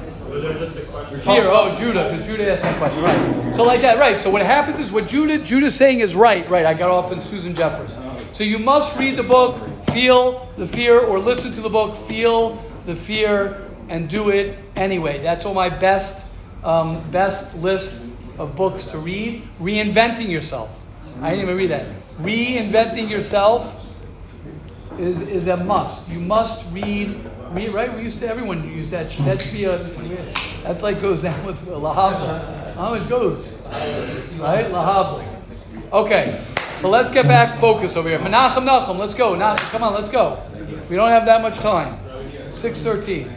Fear. 1.20 1.44
Oh, 1.46 1.74
Judah, 1.76 2.10
because 2.10 2.26
Judah 2.26 2.52
asked 2.52 2.64
that 2.64 2.78
question. 2.78 3.02
Right. 3.02 3.56
So 3.56 3.64
like 3.64 3.82
that, 3.82 3.98
right. 3.98 4.18
So 4.18 4.30
what 4.30 4.42
happens 4.42 4.78
is 4.78 4.92
what 4.92 5.08
Judah 5.08 5.38
Judah's 5.38 5.74
saying 5.74 6.02
is 6.02 6.16
right. 6.16 6.48
Right. 6.50 6.66
I 6.66 6.74
got 6.74 6.92
off 6.92 7.14
in 7.14 7.22
Susan 7.22 7.56
Jeffers. 7.56 7.98
So 8.34 8.44
you 8.44 8.60
must 8.60 9.00
read 9.00 9.16
the 9.16 9.24
book, 9.24 9.58
feel 9.92 10.52
the 10.58 10.68
fear, 10.68 11.00
or 11.00 11.18
listen 11.18 11.54
to 11.54 11.62
the 11.62 11.70
book, 11.70 11.96
feel 11.96 12.62
the 12.86 12.94
fear, 12.94 13.70
and 13.88 14.10
do 14.10 14.30
it 14.30 14.60
anyway. 14.76 15.22
That's 15.22 15.46
all 15.46 15.54
my 15.54 15.70
best 15.70 16.26
um, 16.64 17.10
best 17.10 17.56
list 17.56 18.04
of 18.38 18.56
books 18.56 18.86
to 18.88 18.98
read. 18.98 19.48
Reinventing 19.62 20.30
yourself. 20.30 20.86
I 21.22 21.30
didn't 21.30 21.46
even 21.46 21.58
read 21.58 21.72
that. 21.72 21.88
Reinventing 22.20 23.10
yourself 23.10 23.87
is, 25.00 25.22
is 25.22 25.48
a 25.48 25.58
must. 25.58 26.10
You 26.10 26.20
must 26.20 26.72
read, 26.72 27.16
read, 27.52 27.74
right? 27.74 27.94
We 27.96 28.04
used 28.04 28.20
to, 28.20 28.28
everyone 28.28 28.68
used 28.68 28.92
that. 28.92 29.10
That 29.10 29.42
should 29.42 29.54
be 29.54 29.66
a, 29.66 29.78
that's 30.64 30.84
like 30.84 31.02
goes 31.02 31.22
down 31.22 31.46
with 31.46 31.66
Lahavda. 31.66 32.76
How 32.76 32.96
much 32.96 33.08
goes? 33.08 33.62
Right? 34.40 34.66
Lahavda. 34.66 35.24
Okay, 35.92 36.40
But 36.82 36.90
let's 36.90 37.10
get 37.10 37.28
back 37.28 37.58
focused 37.58 37.96
over 37.96 38.10
here. 38.10 38.20
Menachem 38.20 38.68
Nachum, 38.68 38.98
let's 38.98 39.14
go. 39.14 39.36
Nachum, 39.36 39.72
come 39.72 39.84
on, 39.84 39.94
let's 39.94 40.10
go. 40.10 40.42
We 40.90 40.96
don't 40.96 41.10
have 41.10 41.26
that 41.26 41.42
much 41.42 41.58
time. 41.58 41.98
613. 42.48 43.30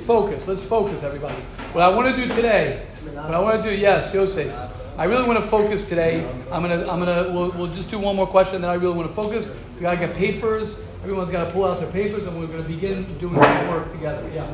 Focus. 0.00 0.48
Let's 0.48 0.64
focus, 0.64 1.02
everybody. 1.02 1.40
What 1.72 1.82
I 1.82 1.88
want 1.88 2.14
to 2.14 2.26
do 2.26 2.34
today, 2.34 2.86
what 3.14 3.34
I 3.34 3.40
want 3.40 3.62
to 3.62 3.70
do, 3.70 3.76
yes, 3.76 4.12
Yosef. 4.14 4.77
I 4.98 5.04
really 5.04 5.24
want 5.28 5.40
to 5.40 5.46
focus 5.46 5.88
today. 5.88 6.28
I'm 6.50 6.60
gonna, 6.62 6.80
I'm 6.90 6.98
gonna, 6.98 7.30
we'll, 7.32 7.50
we'll 7.52 7.66
just 7.68 7.88
do 7.88 8.00
one 8.00 8.16
more 8.16 8.26
question. 8.26 8.60
Then 8.60 8.68
I 8.70 8.74
really 8.74 8.96
want 8.96 9.08
to 9.08 9.14
focus. 9.14 9.56
We 9.76 9.82
gotta 9.82 9.96
get 9.96 10.12
papers. 10.14 10.84
Everyone's 11.02 11.30
got 11.30 11.44
to 11.46 11.50
pull 11.52 11.64
out 11.66 11.78
their 11.78 11.90
papers, 11.92 12.26
and 12.26 12.38
we're 12.38 12.48
gonna 12.48 12.64
begin 12.64 13.04
doing 13.18 13.34
some 13.34 13.68
work 13.68 13.92
together. 13.92 14.28
Yeah. 14.34 14.44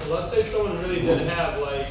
So 0.00 0.14
let's 0.14 0.32
say 0.32 0.42
someone 0.42 0.78
really 0.82 1.02
did 1.02 1.28
have 1.28 1.58
like, 1.60 1.86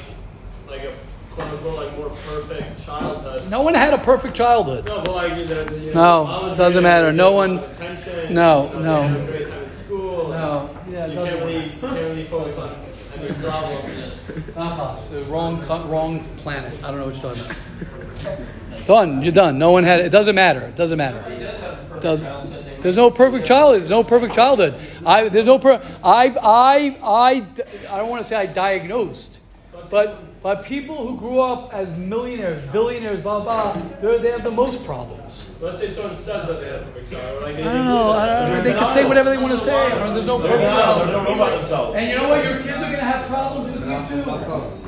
like 0.67 0.81
a 0.81 0.93
quote 1.31 1.47
unquote 1.49 1.75
like 1.85 1.95
more 1.97 2.09
perfect 2.09 2.83
childhood. 2.83 3.47
No 3.51 3.61
one 3.61 3.75
had 3.75 3.93
a 3.93 3.99
perfect 3.99 4.35
childhood. 4.35 4.87
No, 4.87 5.03
but 5.03 5.13
like 5.13 5.37
you 5.37 5.45
know, 5.45 5.61
you 5.77 5.93
No, 5.93 6.23
know, 6.23 6.25
mom 6.25 6.57
doesn't 6.57 6.81
matter. 6.83 7.13
No 7.13 7.31
one- 7.31 7.59
attention, 7.59 8.33
no, 8.33 8.71
you 8.73 8.79
know, 8.79 8.81
no. 8.81 9.01
They 9.01 9.07
had 9.07 9.21
a 9.21 9.31
great 9.31 9.47
time 9.49 9.63
in 9.63 9.71
school. 9.71 10.29
No. 10.29 10.77
Yeah. 10.89 11.05
you 11.07 11.17
can't 11.19 11.39
really, 11.41 11.69
can't 11.79 11.93
really 11.93 12.23
focus 12.23 12.57
on 12.57 12.75
any 13.19 13.33
problem. 13.35 13.85
It's 14.53 14.59
not 14.59 14.77
possible. 14.77 15.19
Wrong, 15.23 15.89
wrong 15.89 16.19
planet. 16.19 16.71
I 16.83 16.91
don't 16.91 16.99
know 16.99 17.05
what 17.07 17.15
you're 17.15 17.33
talking 17.33 17.43
about. 17.43 18.85
Done. 18.85 19.23
You're 19.23 19.31
done. 19.31 19.57
No 19.57 19.71
one 19.71 19.83
had. 19.83 20.01
It 20.01 20.11
doesn't 20.11 20.35
matter. 20.35 20.61
It 20.61 20.75
doesn't 20.75 20.99
matter. 20.99 21.23
Doesn't. 21.99 22.79
There's 22.81 22.95
no 22.95 23.09
perfect 23.09 23.47
childhood. 23.47 23.81
There's 23.81 23.89
no 23.89 24.03
perfect 24.03 24.35
childhood. 24.35 24.75
I. 25.07 25.27
There's 25.29 25.47
no. 25.47 25.57
Per, 25.57 25.81
I've. 26.03 26.37
I. 26.37 26.95
I. 27.01 27.47
I 27.89 27.97
don't 27.97 28.11
want 28.11 28.21
to 28.21 28.29
say 28.29 28.35
I 28.35 28.45
diagnosed, 28.45 29.39
but 29.89 30.21
but 30.43 30.65
people 30.65 31.03
who 31.07 31.17
grew 31.17 31.41
up 31.41 31.73
as 31.73 31.91
millionaires, 31.97 32.63
billionaires, 32.67 33.21
blah 33.21 33.39
blah, 33.39 33.73
blah 33.73 34.17
they 34.19 34.29
have 34.29 34.43
the 34.43 34.51
most 34.51 34.85
problems. 34.85 35.49
So 35.63 35.69
let's 35.69 35.79
say 35.79 35.89
someone 35.91 36.13
says 36.13 36.45
that 36.45 36.59
they 36.59 36.67
have 36.67 36.81
a 36.81 36.85
perfect 36.87 37.09
childhood. 37.09 37.43
Like 37.43 37.55
I 37.55 37.63
don't 37.63 37.85
know. 37.85 38.09
I 38.11 38.25
don't 38.25 38.49
know. 38.49 38.61
They 38.63 38.73
can 38.73 38.93
say 38.93 39.05
whatever 39.07 39.29
they 39.29 39.37
want 39.37 39.53
to 39.53 39.57
say. 39.57 39.73
I 39.73 39.89
don't 39.91 39.99
know. 39.99 40.13
There's 40.15 40.27
no 40.27 40.37
perfect 40.39 40.59
They 40.59 41.11
don't 41.13 41.23
know 41.23 41.35
about 41.35 41.57
themselves. 41.57 41.95
And 41.95 42.09
you 42.09 42.17
know 42.17 42.27
what? 42.27 42.43
Your 42.43 42.57
kids 42.57 42.75
are 42.75 42.81
going 42.81 42.91
to 42.95 42.99
have 42.99 43.25
problems 43.27 43.71
with 43.71 43.79
you 43.79 44.23
too. 44.23 44.29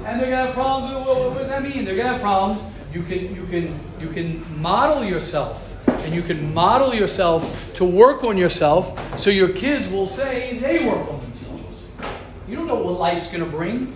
And 0.03 0.19
they're 0.19 0.31
going 0.31 0.31
to 0.31 0.35
have 0.35 0.53
problems 0.53 0.95
with, 0.95 1.07
what, 1.07 1.31
what 1.31 1.37
does 1.37 1.47
that 1.47 1.63
mean? 1.63 1.85
They're 1.85 1.95
going 1.95 2.07
to 2.07 2.11
have 2.11 2.21
problems. 2.21 2.61
You 2.93 3.03
can, 3.03 3.33
you 3.33 3.45
can, 3.45 3.79
you 4.01 4.09
can 4.09 4.61
model 4.61 5.05
yourself. 5.05 5.71
And 5.87 6.13
you 6.13 6.21
can 6.21 6.53
model 6.53 6.93
yourself 6.93 7.73
to 7.75 7.85
work 7.85 8.25
on 8.25 8.37
yourself 8.37 9.17
so 9.17 9.29
your 9.29 9.53
kids 9.53 9.87
will 9.87 10.07
say 10.07 10.59
they 10.59 10.85
work 10.85 11.09
on 11.09 11.21
themselves. 11.21 11.85
You 12.49 12.57
don't 12.57 12.67
know 12.67 12.83
what 12.83 12.99
life's 12.99 13.27
going 13.27 13.45
to 13.45 13.49
bring. 13.49 13.95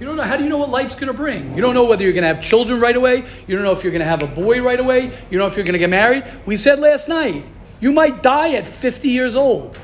You 0.00 0.06
don't 0.06 0.16
know. 0.16 0.22
How 0.22 0.38
do 0.38 0.44
you 0.44 0.48
know 0.48 0.56
what 0.56 0.70
life's 0.70 0.94
going 0.94 1.08
to 1.08 1.12
bring? 1.12 1.54
You 1.54 1.60
don't 1.60 1.74
know 1.74 1.84
whether 1.84 2.02
you're 2.02 2.14
going 2.14 2.22
to 2.22 2.34
have 2.34 2.42
children 2.42 2.80
right 2.80 2.96
away. 2.96 3.26
You 3.46 3.54
don't 3.54 3.64
know 3.64 3.72
if 3.72 3.84
you're 3.84 3.92
going 3.92 4.00
to 4.00 4.06
have 4.06 4.22
a 4.22 4.26
boy 4.26 4.62
right 4.62 4.80
away. 4.80 5.04
You 5.04 5.38
don't 5.38 5.40
know 5.40 5.46
if 5.46 5.56
you're 5.56 5.66
going 5.66 5.74
to 5.74 5.78
get 5.78 5.90
married. 5.90 6.24
We 6.46 6.56
said 6.56 6.78
last 6.78 7.06
night, 7.06 7.44
you 7.80 7.92
might 7.92 8.22
die 8.22 8.54
at 8.54 8.66
50 8.66 9.10
years 9.10 9.36
old. 9.36 9.78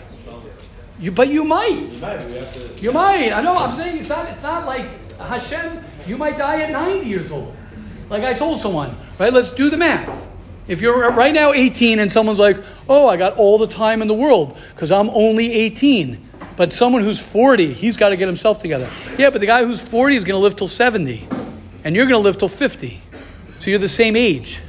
You, 0.99 1.13
but 1.13 1.29
you 1.29 1.45
might. 1.45 1.93
You 2.81 2.93
might. 2.93 3.31
I 3.31 3.43
know. 3.43 3.59
I'm 3.59 3.77
saying 3.77 3.99
it's 3.99 4.09
not. 4.09 4.27
It's 4.31 4.43
not 4.43 4.65
like 4.65 4.87
Hashem. 5.19 5.85
You 6.07 6.17
might 6.17 6.39
die 6.39 6.63
at 6.63 6.71
90 6.71 7.07
years 7.07 7.31
old. 7.31 7.55
Like 8.09 8.25
I 8.25 8.33
told 8.33 8.63
someone. 8.63 8.97
Right. 9.19 9.31
Let's 9.31 9.53
do 9.53 9.69
the 9.69 9.77
math. 9.77 10.27
If 10.67 10.81
you're 10.81 11.11
right 11.13 11.35
now 11.35 11.53
18 11.53 11.99
and 11.99 12.11
someone's 12.11 12.41
like, 12.41 12.57
"Oh, 12.89 13.09
I 13.09 13.17
got 13.17 13.37
all 13.37 13.59
the 13.59 13.67
time 13.67 14.03
in 14.03 14.09
the 14.09 14.15
world 14.15 14.57
because 14.71 14.91
I'm 14.91 15.11
only 15.11 15.53
18," 15.53 16.26
but 16.57 16.73
someone 16.73 17.03
who's 17.03 17.21
40, 17.21 17.73
he's 17.73 17.97
got 17.97 18.11
to 18.11 18.17
get 18.17 18.27
himself 18.27 18.59
together. 18.59 18.89
Yeah, 19.19 19.31
but 19.31 19.41
the 19.41 19.47
guy 19.47 19.65
who's 19.65 19.81
40 19.81 20.17
is 20.17 20.25
going 20.25 20.39
to 20.39 20.43
live 20.43 20.57
till 20.57 20.69
70, 20.69 21.29
and 21.85 21.95
you're 21.95 22.07
going 22.07 22.21
to 22.21 22.25
live 22.25 22.39
till 22.39 22.49
50. 22.49 23.01
So 23.59 23.71
you're 23.71 23.79
the 23.79 23.89
same 23.89 24.17
age. 24.17 24.61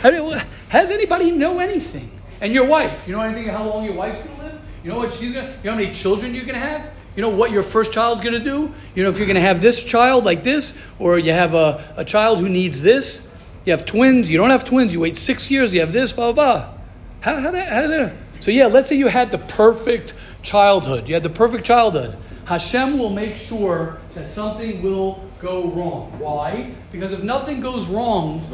How, 0.00 0.10
do- 0.10 0.40
how 0.68 0.82
does 0.82 0.90
anybody 0.90 1.30
know 1.30 1.58
anything? 1.58 2.10
And 2.40 2.52
your 2.52 2.66
wife, 2.66 3.06
you 3.06 3.14
know 3.14 3.22
anything 3.22 3.48
how 3.48 3.64
long 3.64 3.84
your 3.84 3.94
wife's 3.94 4.22
going 4.22 4.36
to 4.36 4.42
live? 4.44 4.60
You 4.82 4.90
know 4.90 4.98
what 4.98 5.14
she's 5.14 5.32
going 5.32 5.46
to, 5.46 5.52
you 5.52 5.64
know 5.64 5.70
how 5.72 5.76
many 5.76 5.94
children 5.94 6.34
you're 6.34 6.44
going 6.44 6.60
to 6.60 6.66
have? 6.66 6.92
You 7.16 7.22
know 7.22 7.30
what 7.30 7.52
your 7.52 7.62
first 7.62 7.92
child's 7.92 8.20
going 8.20 8.34
to 8.34 8.44
do? 8.44 8.72
You 8.94 9.02
know 9.02 9.08
if 9.08 9.18
you're 9.18 9.26
going 9.26 9.36
to 9.36 9.40
have 9.40 9.60
this 9.60 9.82
child 9.82 10.24
like 10.24 10.44
this, 10.44 10.78
or 10.98 11.18
you 11.18 11.32
have 11.32 11.54
a, 11.54 11.94
a 11.96 12.04
child 12.04 12.40
who 12.40 12.48
needs 12.48 12.82
this. 12.82 13.30
You 13.64 13.72
have 13.72 13.86
twins, 13.86 14.30
you 14.30 14.36
don't 14.36 14.50
have 14.50 14.64
twins, 14.64 14.92
you 14.92 15.00
wait 15.00 15.16
six 15.16 15.50
years, 15.50 15.72
you 15.72 15.80
have 15.80 15.92
this, 15.92 16.12
blah, 16.12 16.32
blah, 16.32 16.52
blah. 16.52 16.74
How, 17.20 17.40
how, 17.40 17.50
that, 17.50 17.72
how? 17.72 18.10
So 18.44 18.50
yeah, 18.50 18.66
let's 18.66 18.90
say 18.90 18.96
you 18.96 19.08
had 19.08 19.30
the 19.30 19.38
perfect 19.38 20.12
childhood. 20.42 21.08
You 21.08 21.14
had 21.14 21.22
the 21.22 21.30
perfect 21.30 21.64
childhood. 21.64 22.14
Hashem 22.44 22.98
will 22.98 23.08
make 23.08 23.36
sure 23.36 23.96
that 24.10 24.28
something 24.28 24.82
will 24.82 25.24
go 25.40 25.68
wrong. 25.68 26.12
Why? 26.18 26.74
Because 26.92 27.12
if 27.12 27.22
nothing 27.22 27.62
goes 27.62 27.86
wrong, 27.86 28.46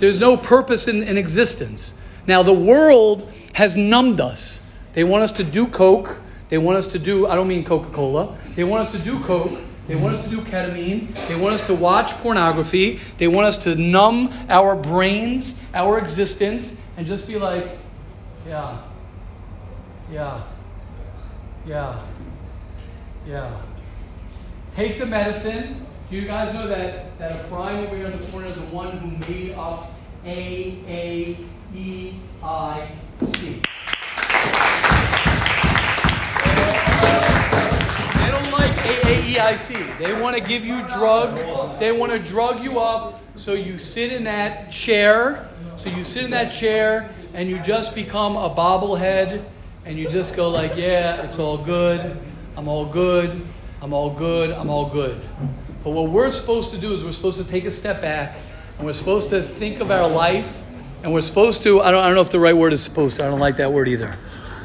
there's 0.00 0.20
no 0.20 0.36
purpose 0.36 0.86
in, 0.86 1.02
in 1.02 1.16
existence. 1.16 1.94
Now, 2.26 2.42
the 2.42 2.52
world 2.52 3.32
has 3.54 3.74
numbed 3.74 4.20
us. 4.20 4.66
They 4.92 5.02
want 5.02 5.24
us 5.24 5.32
to 5.32 5.44
do 5.44 5.66
Coke. 5.66 6.18
They 6.50 6.58
want 6.58 6.76
us 6.76 6.88
to 6.88 6.98
do, 6.98 7.26
I 7.26 7.34
don't 7.34 7.48
mean 7.48 7.64
Coca 7.64 7.88
Cola. 7.90 8.36
They 8.54 8.64
want 8.64 8.86
us 8.86 8.92
to 8.92 8.98
do 8.98 9.18
Coke. 9.20 9.58
They 9.86 9.96
want 9.96 10.14
us 10.14 10.24
to 10.24 10.28
do 10.28 10.42
ketamine. 10.42 11.14
They 11.26 11.40
want 11.40 11.54
us 11.54 11.66
to 11.68 11.74
watch 11.74 12.12
pornography. 12.18 13.00
They 13.16 13.28
want 13.28 13.46
us 13.46 13.56
to 13.64 13.76
numb 13.76 14.30
our 14.50 14.76
brains, 14.76 15.58
our 15.72 15.98
existence, 15.98 16.82
and 16.98 17.06
just 17.06 17.26
be 17.26 17.38
like, 17.38 17.66
yeah, 18.46 18.82
yeah, 20.10 20.42
yeah, 21.66 22.00
yeah. 23.26 23.60
Take 24.74 24.98
the 24.98 25.06
medicine. 25.06 25.86
Do 26.10 26.16
you 26.16 26.26
guys 26.26 26.54
know 26.54 26.66
that, 26.68 27.18
that 27.18 27.32
Ephraim 27.32 27.86
over 27.86 27.94
here 27.94 28.06
in 28.06 28.18
the 28.18 28.26
corner 28.28 28.46
is 28.46 28.54
the 28.54 28.62
one 28.62 28.96
who 28.96 29.32
made 29.32 29.52
up 29.52 29.92
A 30.24 30.78
A 30.88 31.36
E 31.74 32.14
I 32.42 32.90
C? 33.20 33.60
They 38.14 38.30
don't 38.30 38.50
like 38.50 38.70
AAEIC. 38.70 39.98
They 39.98 40.22
want 40.22 40.36
to 40.36 40.42
give 40.42 40.64
you 40.64 40.80
drugs. 40.88 41.42
They 41.78 41.92
want 41.92 42.12
to 42.12 42.18
drug 42.18 42.62
you 42.62 42.78
up 42.78 43.20
so 43.34 43.52
you 43.52 43.78
sit 43.78 44.12
in 44.12 44.24
that 44.24 44.72
chair. 44.72 45.48
So 45.76 45.90
you 45.90 46.04
sit 46.04 46.24
in 46.24 46.30
that 46.30 46.50
chair 46.50 47.14
and 47.34 47.50
you 47.50 47.58
just 47.58 47.94
become 47.94 48.36
a 48.36 48.48
bobblehead 48.48 49.44
and 49.88 49.96
you 49.98 50.06
just 50.06 50.36
go 50.36 50.50
like, 50.50 50.76
yeah, 50.76 51.22
it's 51.22 51.38
all 51.38 51.56
good. 51.56 52.20
I'm 52.58 52.68
all 52.68 52.84
good. 52.84 53.40
I'm 53.80 53.94
all 53.94 54.10
good. 54.10 54.50
I'm 54.50 54.68
all 54.68 54.90
good. 54.90 55.18
But 55.82 55.92
what 55.92 56.10
we're 56.10 56.30
supposed 56.30 56.72
to 56.72 56.78
do 56.78 56.92
is 56.92 57.02
we're 57.02 57.12
supposed 57.12 57.38
to 57.38 57.50
take 57.50 57.64
a 57.64 57.70
step 57.70 58.02
back 58.02 58.36
and 58.76 58.86
we're 58.86 58.92
supposed 58.92 59.30
to 59.30 59.42
think 59.42 59.80
of 59.80 59.90
our 59.90 60.06
life 60.06 60.62
and 61.02 61.14
we're 61.14 61.22
supposed 61.22 61.62
to, 61.62 61.80
I 61.80 61.90
don't, 61.90 62.04
I 62.04 62.06
don't 62.08 62.16
know 62.16 62.20
if 62.20 62.28
the 62.28 62.38
right 62.38 62.54
word 62.54 62.74
is 62.74 62.82
supposed 62.82 63.16
to, 63.16 63.24
I 63.24 63.30
don't 63.30 63.40
like 63.40 63.56
that 63.56 63.72
word 63.72 63.88
either. 63.88 64.14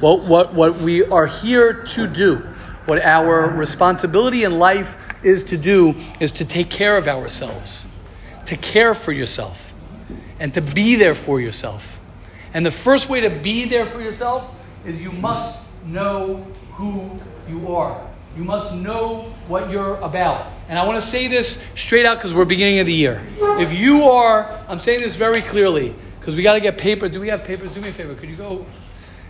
Well, 0.02 0.20
what, 0.20 0.54
what 0.54 0.76
we 0.80 1.06
are 1.06 1.28
here 1.28 1.72
to 1.72 2.06
do, 2.06 2.40
what 2.86 3.02
our 3.02 3.48
responsibility 3.48 4.44
in 4.44 4.60
life 4.60 5.24
is 5.24 5.46
to 5.46 5.58
do, 5.58 5.96
is 6.20 6.32
to 6.32 6.44
take 6.44 6.70
care 6.70 6.98
of 6.98 7.08
ourselves, 7.08 7.88
to 8.48 8.58
care 8.58 8.94
for 8.94 9.14
yourself, 9.14 9.74
and 10.42 10.54
to 10.54 10.62
be 10.62 10.96
there 10.98 11.16
for 11.16 11.40
yourself. 11.40 12.02
And 12.54 12.66
the 12.66 12.72
first 12.72 13.08
way 13.08 13.22
to 13.22 13.30
be 13.30 13.64
there 13.64 13.86
for 13.86 14.02
yourself 14.02 14.60
is 14.86 15.02
you 15.02 15.12
must 15.12 15.63
know 15.86 16.36
who 16.72 17.19
you 17.50 17.74
are. 17.74 18.06
You 18.36 18.43
must 18.43 18.76
know 18.76 19.34
what 19.48 19.69
you're 19.69 19.96
about. 19.98 20.48
And 20.67 20.80
I 20.80 20.86
want 20.86 21.02
to 21.02 21.08
say 21.08 21.28
this 21.28 21.63
straight 21.76 22.06
out 22.06 22.17
because 22.17 22.34
we're 22.34 22.46
beginning 22.46 22.80
of 22.80 22.88
the 22.88 22.93
year. 22.93 23.22
If 23.60 23.74
you 23.74 24.06
are, 24.06 24.63
I'm 24.67 24.80
saying 24.80 25.02
this 25.02 25.15
very 25.15 25.41
clearly 25.41 25.93
because 26.19 26.36
we 26.36 26.41
got 26.41 26.54
to 26.54 26.60
get 26.60 26.78
paper. 26.78 27.08
Do 27.10 27.19
we 27.19 27.28
have 27.28 27.43
papers? 27.43 27.74
Do 27.74 27.82
me 27.82 27.89
a 27.89 27.91
favor. 27.91 28.15
Could 28.15 28.30
you 28.30 28.36
go? 28.36 28.65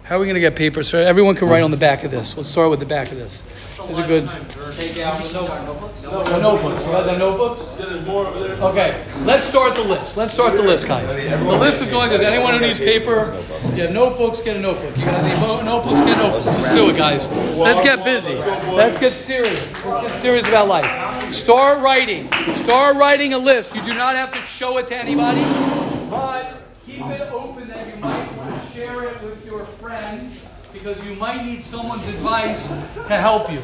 How 0.04 0.18
are 0.18 0.20
we 0.20 0.26
going 0.26 0.36
to 0.36 0.42
get 0.42 0.58
paper 0.58 0.84
so 0.84 1.00
everyone 1.00 1.36
can 1.36 1.48
write 1.48 1.64
on 1.64 1.72
the 1.72 1.78
back 1.78 2.04
of 2.04 2.12
this? 2.12 2.36
Let's 2.36 2.50
start 2.50 2.70
with 2.70 2.82
the 2.82 2.86
back 2.86 3.10
of 3.10 3.18
this. 3.18 3.42
Is 3.90 3.98
it 3.98 4.06
good? 4.06 4.30
Take 4.76 5.00
out 5.00 5.18
notebooks. 5.34 6.02
The 6.02 6.40
notebooks. 6.40 6.86
You 6.86 6.92
guys 6.92 7.06
have 7.06 7.18
notebooks? 7.18 7.66
There's 7.78 8.06
more 8.06 8.28
over 8.28 8.40
there. 8.40 8.58
Okay, 8.58 9.06
let's 9.24 9.46
start 9.46 9.76
the 9.76 9.82
list. 9.82 10.18
Let's 10.18 10.34
start 10.34 10.56
the 10.58 10.62
list, 10.62 10.88
guys. 10.88 11.16
The 11.16 11.38
list 11.38 11.82
is 11.82 11.90
going. 11.90 12.10
Does 12.10 12.20
anyone 12.20 12.54
who 12.54 12.60
needs 12.60 12.80
paper? 12.80 13.34
You 13.76 13.84
have 13.84 13.94
notebooks, 13.94 14.42
get 14.42 14.58
a 14.58 14.60
notebook. 14.60 14.98
You 14.98 15.06
got 15.06 15.24
any 15.24 15.66
notebooks, 15.66 16.02
get 16.02 16.18
notebooks. 16.18 16.46
Let's 16.48 16.76
do 16.76 16.90
it, 16.90 16.98
guys. 16.98 17.32
Let's 17.58 17.82
get 17.82 18.04
busy. 18.04 18.36
Let's 18.36 18.98
get 18.98 19.14
serious. 19.14 19.86
Let's 19.86 20.08
get 20.08 20.20
serious 20.20 20.48
about 20.50 20.68
life. 20.68 21.34
Start 21.34 21.82
writing. 21.82 22.30
Start 22.56 22.98
writing 22.98 23.34
a 23.34 23.38
list. 23.38 23.74
You 23.74 23.82
do 23.84 23.94
not 23.94 24.18
have 24.18 24.34
to 24.34 24.42
show 24.42 24.78
it 24.80 24.88
to 24.88 24.98
anybody, 24.98 25.42
but 26.10 26.62
keep 26.86 27.06
it 27.06 27.22
open 27.32 27.70
that 27.70 27.88
you 27.88 28.02
might 28.02 28.28
to 28.28 28.33
share 28.94 29.10
it 29.10 29.22
with 29.24 29.46
your 29.46 29.66
friend 29.66 30.30
because 30.72 31.04
you 31.06 31.16
might 31.16 31.44
need 31.44 31.64
someone's 31.64 32.08
advice 32.08 32.68
to 33.08 33.18
help 33.18 33.52
you. 33.52 33.60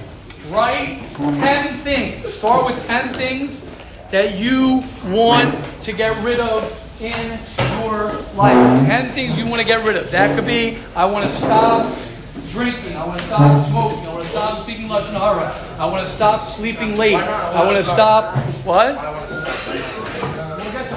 Write 0.50 1.02
10 1.15 1.74
things. 1.76 2.34
Start 2.34 2.65
with 2.65 2.88
10 2.88 3.10
things 3.10 3.70
that 4.10 4.36
you 4.36 4.84
want 5.06 5.56
to 5.84 5.94
get 5.94 6.24
rid 6.26 6.39
of 6.39 6.63
in 7.00 7.39
your 7.80 8.12
life. 8.36 8.88
10 8.88 9.12
things 9.12 9.38
you 9.38 9.46
want 9.46 9.62
to 9.62 9.68
get 9.68 9.86
rid 9.86 9.98
of. 9.98 10.10
That 10.12 10.36
could 10.36 10.48
be 10.48 10.80
I 10.96 11.06
want 11.06 11.26
to 11.26 11.32
stop 11.32 11.96
drinking. 12.52 12.96
I 12.96 13.06
want 13.06 13.20
to 13.20 13.28
stop 13.28 13.68
smoking. 13.70 14.08
I 14.08 14.13
want 14.13 14.24
to 14.24 14.30
stop 14.30 14.63
speaking 14.63 14.88
Lashon 14.88 15.13
Hara. 15.13 15.54
I 15.78 15.86
want 15.86 16.04
to 16.04 16.12
stop 16.12 16.44
sleeping 16.44 16.98
late. 16.98 17.15
I 17.15 17.63
want 17.63 17.78
to 17.78 17.84
stop. 17.84 18.36
What? 18.65 20.09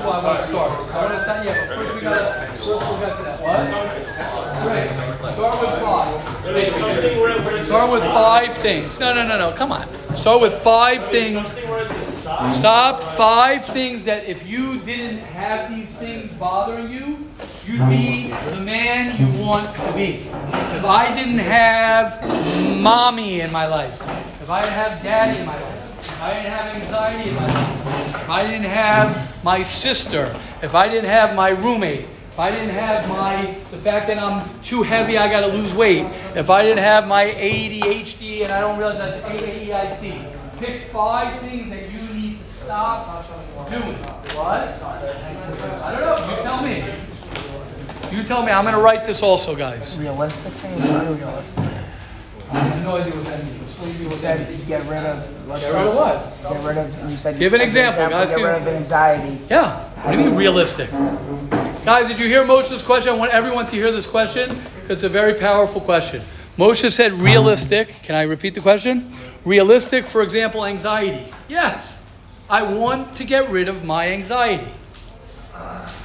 To 0.02 0.08
why 0.08 0.18
I 0.18 0.24
want 0.24 0.40
to 0.40 0.46
start. 0.48 0.70
I 0.70 0.74
want 0.74 1.14
to 1.14 1.22
start. 1.22 1.46
Yeah, 1.46 1.66
but 1.68 1.76
first 1.76 1.94
we 1.94 2.00
gotta. 2.00 2.46
First 2.52 2.64
to 2.64 3.22
that. 3.22 3.38
What? 3.40 4.12
Start 5.32 5.60
with 5.60 5.80
five. 5.80 6.44
There's 6.44 6.74
something 6.74 7.20
where, 7.20 7.38
where 7.40 7.56
it's 7.56 7.66
Start 7.68 7.92
with 7.92 8.02
five 8.02 8.52
things. 8.54 8.98
No, 8.98 9.14
no, 9.14 9.26
no, 9.26 9.38
no. 9.38 9.52
Come 9.52 9.70
on. 9.72 9.88
Start 10.14 10.40
with 10.40 10.54
five 10.54 11.04
things. 11.04 11.48
something 11.48 11.70
where 11.70 11.84
it's 11.84 12.26
a 12.26 12.54
stop. 12.54 13.00
Five 13.00 13.64
things 13.64 14.04
that 14.04 14.24
if 14.24 14.48
you 14.48 14.80
didn't 14.80 15.18
have 15.18 15.70
these 15.70 15.96
things 15.96 16.32
bothering 16.32 16.90
you, 16.90 17.28
you'd 17.66 17.88
be 17.88 18.28
the 18.50 18.60
man 18.60 19.16
you 19.20 19.28
want 19.40 19.72
to 19.74 19.92
be. 19.94 20.26
If 20.74 20.84
I 20.84 21.14
didn't 21.14 21.38
have 21.38 22.20
mommy 22.80 23.40
in 23.40 23.52
my 23.52 23.66
life, 23.66 24.00
if 24.40 24.50
I 24.50 24.62
didn't 24.62 24.74
have 24.74 25.02
daddy 25.02 25.38
in 25.38 25.46
my 25.46 25.54
life, 25.54 25.84
if 25.84 25.91
I 26.22 26.35
didn't 26.35 26.52
have 26.52 26.76
anxiety 26.76 27.30
if 27.30 28.30
I 28.30 28.46
didn't 28.46 28.70
have 28.70 29.44
my 29.44 29.64
sister, 29.64 30.32
if 30.62 30.76
I 30.76 30.88
didn't 30.88 31.11
have 31.11 31.35
my 31.35 31.48
roommate, 31.48 32.06
if 32.28 32.38
I 32.38 32.52
didn't 32.52 32.70
have 32.70 33.08
my 33.08 33.58
the 33.72 33.76
fact 33.76 34.06
that 34.06 34.20
I'm 34.20 34.48
too 34.62 34.85
heavy, 34.85 35.18
I 35.18 35.28
got 35.28 35.40
to 35.40 35.48
lose 35.48 35.74
weight. 35.74 36.06
If 36.37 36.48
I 36.48 36.62
didn't 36.62 36.78
have 36.78 37.08
my 37.08 37.24
ADHD 37.24 38.44
and 38.44 38.52
I 38.52 38.61
don't 38.61 38.78
realize 38.78 38.98
that's 38.98 39.20
AAEIC, 39.20 40.58
pick 40.61 40.82
five 40.92 41.40
things 41.40 41.70
that 41.70 41.90
you 41.90 42.14
need 42.14 42.38
to 42.38 42.46
stop 42.46 43.26
doing. 43.68 43.82
What? 43.82 44.68
I 44.70 45.90
don't 45.90 46.02
know. 46.02 46.37
You 46.37 46.42
tell 46.44 46.62
me. 46.62 48.16
You 48.16 48.22
tell 48.22 48.44
me. 48.44 48.52
I'm 48.52 48.62
going 48.62 48.76
to 48.76 48.80
write 48.80 49.04
this 49.04 49.22
also, 49.24 49.56
guys. 49.56 49.98
Realistic 49.98 50.52
things 50.52 50.88
unrealistic? 50.88 51.64
I 52.52 52.58
have 52.58 52.82
no 52.85 52.96
idea 52.96 53.12
what 53.16 53.24
that 53.24 53.44
means. 53.44 53.62
You 53.87 53.92
You 53.92 54.09
with 54.09 54.23
that 54.23 54.38
said 54.38 54.55
you 54.59 54.64
get 54.64 54.87
rid 54.87 55.05
of. 55.05 55.47
Get 55.49 55.73
rid 55.73 55.87
of 55.87 55.95
what? 55.95 56.53
Get 56.53 56.64
rid 56.64 56.79
of. 56.79 57.11
You 57.11 57.16
said. 57.16 57.38
Give 57.38 57.53
an 57.55 57.61
example, 57.61 58.09
guys. 58.09 58.31
Get 58.31 58.37
rid 58.37 58.62
of 58.62 58.68
anxiety. 58.68 59.40
Yeah. 59.51 59.88
What 60.03 60.12
do 60.12 60.18
you 60.18 60.25
mean 60.27 60.37
realistic? 60.37 60.90
Guys, 61.85 62.09
did 62.09 62.18
you 62.18 62.29
hear 62.29 62.45
Moshe's 62.45 62.83
question? 62.83 63.12
I 63.12 63.16
want 63.16 63.33
everyone 63.33 63.66
to 63.66 63.77
hear 63.77 63.90
this 63.90 64.07
question 64.07 64.51
because 64.51 64.90
it's 64.90 65.03
a 65.03 65.09
very 65.09 65.35
powerful 65.35 65.81
question. 65.81 66.23
Moshe 66.57 66.88
said 66.90 67.12
realistic. 67.12 67.88
Can 68.03 68.14
I 68.14 68.23
repeat 68.23 68.55
the 68.55 68.61
question? 68.61 69.12
Realistic, 69.45 70.07
for 70.07 70.23
example, 70.23 70.64
anxiety. 70.64 71.33
Yes. 71.49 72.01
I 72.49 72.62
want 72.62 73.16
to 73.16 73.25
get 73.25 73.51
rid 73.51 73.68
of 73.68 73.85
my 73.85 74.09
anxiety. 74.11 74.71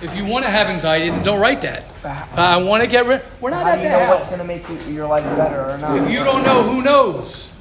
If 0.01 0.15
you 0.15 0.25
want 0.25 0.45
to 0.45 0.51
have 0.51 0.67
anxiety, 0.67 1.09
then 1.09 1.23
don't 1.23 1.41
write 1.41 1.61
that. 1.61 1.83
I 2.03 2.57
want 2.57 2.83
to 2.83 2.89
get 2.89 3.05
rid. 3.05 3.23
We're 3.41 3.49
not 3.49 3.63
How 3.63 3.71
at 3.71 3.75
do 3.77 3.83
you 3.83 3.89
know 3.89 4.09
what's 4.09 4.27
going 4.27 4.39
to 4.39 4.45
make 4.45 4.63
your 4.87 5.07
life 5.07 5.23
better 5.35 5.71
or 5.71 5.77
not? 5.77 5.97
If 5.97 6.09
you 6.09 6.23
don't 6.23 6.43
know, 6.43 6.63
who 6.63 6.81
knows? 6.81 7.53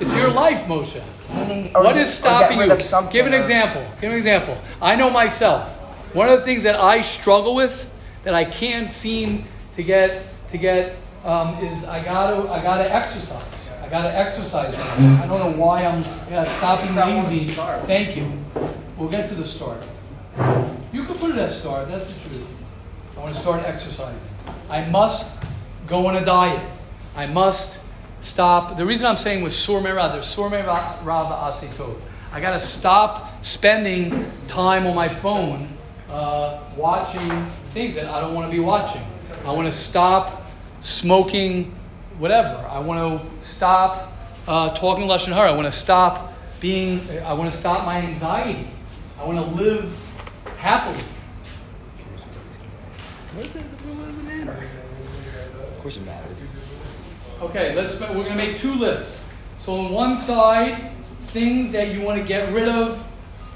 It's 0.00 0.16
your 0.16 0.30
life, 0.30 0.64
Moshe. 0.64 1.02
Meaning, 1.48 1.72
What 1.72 1.96
is 1.96 2.12
stopping 2.12 2.58
you? 2.58 2.76
Give 3.10 3.26
an 3.26 3.34
or- 3.34 3.38
example. 3.38 3.86
Give 4.00 4.10
an 4.12 4.16
example. 4.16 4.58
I 4.80 4.96
know 4.96 5.10
myself. 5.10 5.70
One 6.14 6.28
of 6.28 6.38
the 6.38 6.44
things 6.44 6.62
that 6.62 6.76
I 6.76 7.00
struggle 7.00 7.54
with 7.54 7.90
that 8.22 8.34
I 8.34 8.44
can't 8.44 8.90
seem 8.90 9.44
to 9.76 9.82
get 9.82 10.22
to 10.50 10.58
get 10.58 10.96
um, 11.24 11.56
is 11.64 11.84
I 11.84 12.02
gotta 12.04 12.48
I 12.50 12.62
gotta 12.62 12.92
exercise. 12.94 13.70
I 13.82 13.88
gotta 13.88 14.14
exercise. 14.16 14.74
I 14.74 15.26
don't 15.26 15.40
know 15.40 15.52
why 15.64 15.84
I'm 15.84 16.02
yeah, 16.30 16.44
stopping 16.44 16.94
lazy. 16.94 17.52
Thank 17.86 18.16
you. 18.16 18.30
We'll 18.96 19.08
get 19.08 19.28
to 19.28 19.34
the 19.34 19.44
start. 19.44 19.84
You 20.92 21.04
can 21.04 21.14
put 21.16 21.30
it 21.30 21.38
as 21.38 21.60
start. 21.60 21.88
That's 21.88 22.12
the 22.12 22.28
truth. 22.28 22.48
I 23.16 23.20
want 23.20 23.34
to 23.34 23.40
start 23.40 23.64
exercising. 23.64 24.28
I 24.70 24.84
must 24.88 25.36
go 25.86 26.06
on 26.06 26.16
a 26.16 26.24
diet. 26.24 26.62
I 27.16 27.26
must 27.26 27.80
stop. 28.24 28.76
The 28.76 28.86
reason 28.86 29.06
I'm 29.06 29.16
saying 29.16 29.42
with 29.42 29.52
Sur 29.52 29.80
Merad, 29.80 30.12
there's 30.12 30.26
Sur 30.26 30.48
Merad 30.48 31.04
Asetov. 31.04 32.00
I 32.32 32.40
got 32.40 32.52
to 32.52 32.60
stop 32.60 33.44
spending 33.44 34.30
time 34.48 34.86
on 34.86 34.96
my 34.96 35.08
phone 35.08 35.68
uh, 36.08 36.60
watching 36.76 37.46
things 37.72 37.94
that 37.94 38.06
I 38.06 38.20
don't 38.20 38.34
want 38.34 38.50
to 38.50 38.56
be 38.56 38.60
watching. 38.60 39.02
I 39.44 39.52
want 39.52 39.66
to 39.66 39.72
stop 39.72 40.42
smoking 40.80 41.74
whatever. 42.18 42.56
I 42.68 42.80
want 42.80 43.20
to 43.20 43.46
stop 43.46 44.12
uh, 44.48 44.74
talking 44.74 45.06
Lashon 45.06 45.32
Hara. 45.32 45.52
I 45.52 45.54
want 45.54 45.66
to 45.66 45.72
stop 45.72 46.32
being, 46.60 47.00
I 47.20 47.34
want 47.34 47.52
to 47.52 47.56
stop 47.56 47.84
my 47.84 47.98
anxiety. 47.98 48.68
I 49.18 49.24
want 49.24 49.38
to 49.38 49.62
live 49.62 50.00
happily. 50.56 51.04
Of 55.76 55.80
course 55.82 55.96
it 55.98 56.06
matters. 56.06 56.23
Okay, 57.40 57.74
let's. 57.74 58.00
We're 58.00 58.08
going 58.08 58.28
to 58.28 58.34
make 58.36 58.58
two 58.58 58.74
lists. 58.74 59.24
So 59.58 59.74
on 59.74 59.92
one 59.92 60.16
side, 60.16 60.92
things 61.18 61.72
that 61.72 61.94
you 61.94 62.02
want 62.02 62.20
to 62.20 62.26
get 62.26 62.52
rid 62.52 62.68
of, 62.68 63.06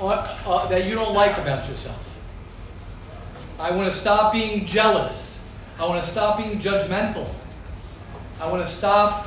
uh, 0.01 0.39
uh, 0.47 0.67
that 0.69 0.87
you 0.87 0.95
don't 0.95 1.15
like 1.15 1.37
about 1.39 1.69
yourself. 1.69 2.21
I 3.59 3.71
want 3.71 3.91
to 3.91 3.97
stop 3.97 4.33
being 4.33 4.65
jealous. 4.65 5.45
I 5.79 5.87
want 5.87 6.03
to 6.03 6.09
stop 6.09 6.39
being 6.39 6.59
judgmental. 6.59 7.29
I 8.41 8.51
want 8.51 8.65
to 8.65 8.71
stop. 8.71 9.27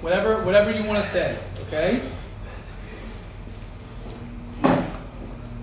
Whatever, 0.00 0.44
whatever 0.44 0.70
you 0.70 0.84
want 0.84 1.02
to 1.02 1.08
say. 1.08 1.36
Okay. 1.66 2.00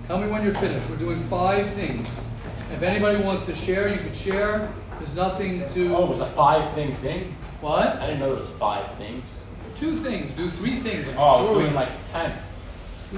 Tell 0.06 0.18
me 0.18 0.28
when 0.28 0.44
you're 0.44 0.54
finished. 0.54 0.88
We're 0.88 0.96
doing 0.96 1.20
five 1.20 1.68
things. 1.70 2.28
If 2.72 2.82
anybody 2.82 3.22
wants 3.22 3.46
to 3.46 3.54
share, 3.54 3.88
you 3.88 3.98
could 3.98 4.14
share. 4.14 4.72
There's 4.98 5.14
nothing 5.14 5.66
to. 5.68 5.96
Oh, 5.96 6.04
it 6.04 6.10
was 6.10 6.20
a 6.20 6.30
five 6.30 6.72
thing 6.74 6.92
thing? 6.96 7.34
What? 7.60 7.96
I 7.96 8.06
didn't 8.06 8.20
know 8.20 8.26
there 8.34 8.36
was 8.44 8.50
five 8.50 8.86
things. 8.96 9.24
Two 9.76 9.96
things. 9.96 10.32
Do 10.34 10.48
three 10.48 10.76
things. 10.76 11.08
I'm 11.08 11.14
Oh, 11.18 11.46
sure 11.46 11.62
doing 11.62 11.74
like 11.74 11.88
ten. 12.12 12.32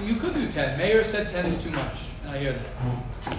You 0.05 0.16
could 0.16 0.35
do 0.35 0.46
10. 0.51 0.77
Meir 0.79 1.03
said 1.03 1.31
10 1.31 1.46
is 1.46 1.62
too 1.62 1.70
much, 1.70 2.11
and 2.22 2.31
I 2.33 2.38
hear 2.38 2.53
that. 2.53 3.38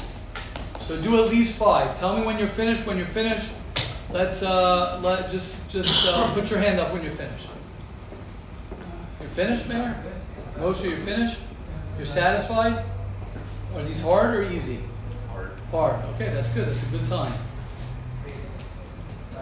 So 0.82 1.00
do 1.00 1.24
at 1.24 1.30
least 1.30 1.56
five. 1.56 1.98
Tell 2.00 2.18
me 2.18 2.26
when 2.26 2.40
you're 2.40 2.48
finished. 2.48 2.88
When 2.88 2.98
you're 2.98 3.06
finished, 3.06 3.52
let's 4.12 4.42
uh, 4.42 5.00
let 5.04 5.30
just 5.30 5.70
just 5.70 6.06
uh, 6.08 6.34
put 6.34 6.50
your 6.50 6.60
hand 6.60 6.80
up 6.80 6.92
when 6.92 7.04
you're 7.04 7.12
finished. 7.12 7.50
You're 9.20 9.30
finished, 9.30 9.70
Meir? 9.70 9.96
Moshe, 10.58 10.84
you're 10.90 10.98
finished? 10.98 11.40
You're 11.98 12.06
satisfied? 12.08 12.84
Are 13.76 13.84
these 13.84 14.02
hard 14.02 14.34
or 14.34 14.44
easy? 14.52 14.80
Hard. 15.32 15.52
Hard. 15.72 16.04
Okay, 16.16 16.34
that's 16.34 16.50
good. 16.50 16.68
That's 16.68 16.84
a 16.84 16.88
good 16.88 17.06
sign. 17.06 17.32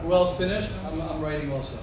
Who 0.08 0.14
else 0.14 0.38
finished? 0.38 0.70
I'm, 0.86 1.02
I'm 1.02 1.20
writing 1.20 1.52
also. 1.52 1.78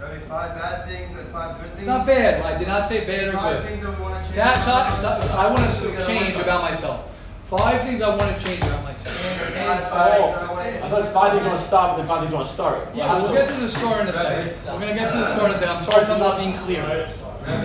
Ready? 0.00 0.24
Five 0.26 0.54
bad 0.56 0.88
things 0.88 1.14
and 1.18 1.28
five 1.28 1.56
good 1.60 1.66
things. 1.72 1.78
It's 1.80 1.86
not 1.86 2.06
bad. 2.06 2.40
I 2.40 2.58
did 2.58 2.68
not 2.68 2.86
say 2.86 3.04
bad 3.06 3.28
or 3.28 3.32
Five 3.32 3.62
good. 3.62 3.68
things 3.70 3.82
that 3.84 3.98
we 3.98 4.02
want 4.02 4.14
to 4.16 4.22
change. 4.22 4.34
That's 4.34 4.66
not, 4.66 4.90
stop- 4.90 5.24
I 5.34 5.46
want 5.48 5.70
to 5.70 6.06
change 6.06 6.36
about 6.36 6.62
myself. 6.62 7.10
Five 7.42 7.82
things 7.82 8.00
I 8.00 8.08
want 8.16 8.34
to 8.34 8.42
change 8.42 8.62
about 8.64 8.82
myself. 8.82 9.14
Five, 9.16 9.90
five 9.90 10.14
Oh, 10.16 10.32
things 10.32 10.38
I 10.38 10.48
oh, 10.48 10.54
want 10.54 10.82
to 10.82 10.88
thought 10.88 11.00
it's 11.00 11.10
five 11.12 11.32
things 11.32 11.44
you 11.44 11.48
want 11.50 11.60
to 11.60 11.66
stop 11.66 11.90
and 11.90 12.00
then 12.00 12.08
five 12.08 12.20
things 12.22 12.32
I 12.32 12.36
want 12.36 12.48
to 12.48 12.54
start. 12.54 12.88
Yeah, 12.94 13.18
we'll 13.18 13.32
get 13.34 13.46
to 13.48 13.54
the 13.60 13.68
store 13.68 14.00
in 14.00 14.08
a 14.08 14.12
second. 14.14 14.56
We're 14.64 14.80
going 14.80 14.88
to 14.88 15.00
get 15.00 15.12
to 15.12 15.18
the 15.18 15.26
store 15.26 15.48
in 15.48 15.54
a 15.54 15.58
second. 15.58 15.76
I'm 15.76 15.82
sorry 15.82 16.02
if 16.04 16.08
I'm 16.08 16.18
not 16.18 16.38
being 16.38 16.56
clear. 16.56 16.82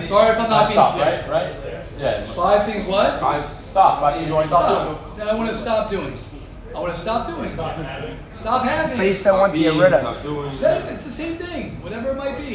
Sorry 0.04 0.32
if 0.32 0.38
I'm 0.38 0.50
not 0.50 0.68
being 0.68 0.72
stop, 0.76 0.92
clear. 0.94 1.24
right? 1.26 1.54
Right? 1.64 1.79
Yeah. 2.00 2.24
Five 2.32 2.64
things 2.64 2.86
what? 2.86 3.20
Five 3.20 3.44
stuff 3.46 4.00
Five 4.00 4.16
things 4.16 4.28
you 4.28 4.34
want 4.34 4.48
to 4.48 4.56
stop 4.56 4.68
doing. 4.88 5.16
That 5.18 5.28
I 5.28 5.34
want 5.34 5.52
to 5.52 5.56
stop 5.56 5.90
doing. 5.90 6.18
I 6.74 6.78
want 6.80 6.94
to 6.94 7.00
stop 7.00 7.26
doing. 7.26 7.50
Stop 7.50 7.76
having. 7.76 8.18
Stop 8.30 8.64
having. 8.64 8.90
you 8.92 8.96
having. 8.96 9.14
still 9.14 9.38
want 9.38 9.52
to 9.52 9.58
get 9.58 9.74
rid 9.74 9.92
of. 9.92 10.00
Stop 10.00 10.22
doing. 10.22 10.50
Same, 10.50 10.82
it's 10.86 11.04
the 11.04 11.12
same 11.12 11.36
thing, 11.36 11.82
whatever 11.82 12.10
it 12.10 12.16
might 12.16 12.38
be. 12.38 12.54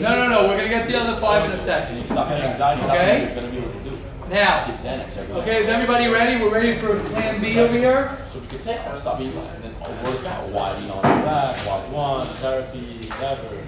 No, 0.00 0.16
no, 0.16 0.28
no. 0.28 0.48
We're 0.48 0.56
gonna 0.56 0.68
get 0.68 0.86
the 0.86 0.98
other 0.98 1.14
five 1.14 1.44
in 1.44 1.52
a 1.52 1.56
second. 1.56 2.04
Stop 2.06 2.28
having 2.28 2.44
anxiety. 2.44 2.82
Stop 2.82 2.96
Okay. 2.96 3.34
what 3.34 3.34
you're 3.34 3.34
gonna 3.42 3.52
be 3.52 3.58
able 3.58 3.72
to 3.72 3.90
do. 3.90 3.98
Now, 4.30 4.64
Take 4.64 4.76
Xanax 4.76 5.16
every 5.16 5.34
okay, 5.40 5.58
is 5.58 5.68
everybody 5.68 6.06
ready? 6.06 6.40
We're 6.42 6.52
ready 6.52 6.72
for 6.72 6.98
Plan 7.10 7.40
B 7.40 7.58
over 7.58 7.76
here. 7.76 8.16
So 8.32 8.38
we 8.38 8.46
could 8.46 8.62
say, 8.62 8.80
oh, 8.88 8.98
stop 8.98 9.20
eating 9.20 9.36
and 9.36 9.64
then 9.64 9.74
I'll 9.82 9.90
work 10.04 10.24
out. 10.24 10.48
Why 10.50 10.76
do 10.76 10.82
you 10.82 10.88
know 10.88 11.02
that? 11.02 11.66
Watch 11.66 11.88
one, 11.88 12.26
therapy, 12.26 13.06
whatever. 13.08 13.59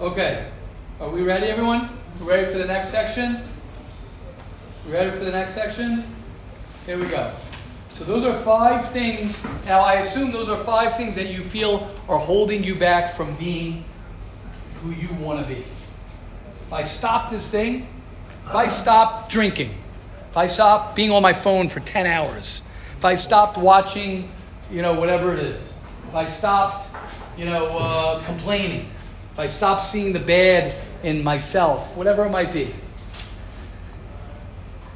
Okay, 0.00 0.50
are 1.00 1.10
we 1.10 1.22
ready, 1.22 1.48
everyone? 1.48 1.90
Ready 2.20 2.46
for 2.46 2.56
the 2.56 2.64
next 2.64 2.88
section? 2.88 3.51
We 4.92 4.98
ready 4.98 5.10
for 5.10 5.24
the 5.24 5.30
next 5.30 5.54
section? 5.54 6.04
Here 6.84 6.98
we 6.98 7.06
go. 7.06 7.32
So 7.92 8.04
those 8.04 8.24
are 8.24 8.34
five 8.34 8.90
things. 8.90 9.42
Now 9.64 9.80
I 9.80 9.94
assume 9.94 10.32
those 10.32 10.50
are 10.50 10.56
five 10.58 10.98
things 10.98 11.14
that 11.14 11.28
you 11.28 11.40
feel 11.40 11.90
are 12.10 12.18
holding 12.18 12.62
you 12.62 12.74
back 12.74 13.08
from 13.08 13.34
being 13.36 13.86
who 14.82 14.90
you 14.90 15.08
want 15.14 15.40
to 15.40 15.46
be. 15.46 15.64
If 16.66 16.74
I 16.74 16.82
stop 16.82 17.30
this 17.30 17.50
thing, 17.50 17.88
if 18.44 18.54
I 18.54 18.66
stop 18.66 19.30
drinking, 19.30 19.74
if 20.28 20.36
I 20.36 20.44
stop 20.44 20.94
being 20.94 21.10
on 21.10 21.22
my 21.22 21.32
phone 21.32 21.70
for 21.70 21.80
10 21.80 22.04
hours, 22.04 22.60
if 22.98 23.06
I 23.06 23.14
stopped 23.14 23.56
watching, 23.56 24.28
you 24.70 24.82
know, 24.82 24.92
whatever 24.92 25.32
it 25.32 25.38
is, 25.38 25.80
if 26.08 26.14
I 26.14 26.26
stopped, 26.26 26.94
you 27.38 27.46
know, 27.46 27.78
uh, 27.78 28.22
complaining, 28.24 28.90
if 29.32 29.38
I 29.38 29.46
stopped 29.46 29.84
seeing 29.84 30.12
the 30.12 30.20
bad 30.20 30.74
in 31.02 31.24
myself, 31.24 31.96
whatever 31.96 32.26
it 32.26 32.30
might 32.30 32.52
be. 32.52 32.74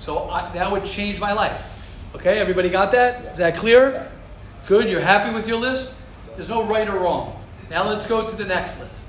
So 0.06 0.30
I, 0.30 0.48
that 0.52 0.70
would 0.70 0.84
change 0.84 1.18
my 1.18 1.32
life. 1.32 1.76
Okay, 2.14 2.38
everybody 2.38 2.70
got 2.70 2.92
that? 2.92 3.32
Is 3.32 3.38
that 3.38 3.56
clear? 3.56 4.08
Good, 4.68 4.88
you're 4.88 5.00
happy 5.00 5.34
with 5.34 5.48
your 5.48 5.56
list? 5.56 5.96
There's 6.34 6.48
no 6.48 6.64
right 6.64 6.86
or 6.86 6.96
wrong. 6.96 7.42
Now 7.70 7.88
let's 7.88 8.06
go 8.06 8.24
to 8.24 8.36
the 8.36 8.44
next 8.44 8.78
list. 8.78 9.08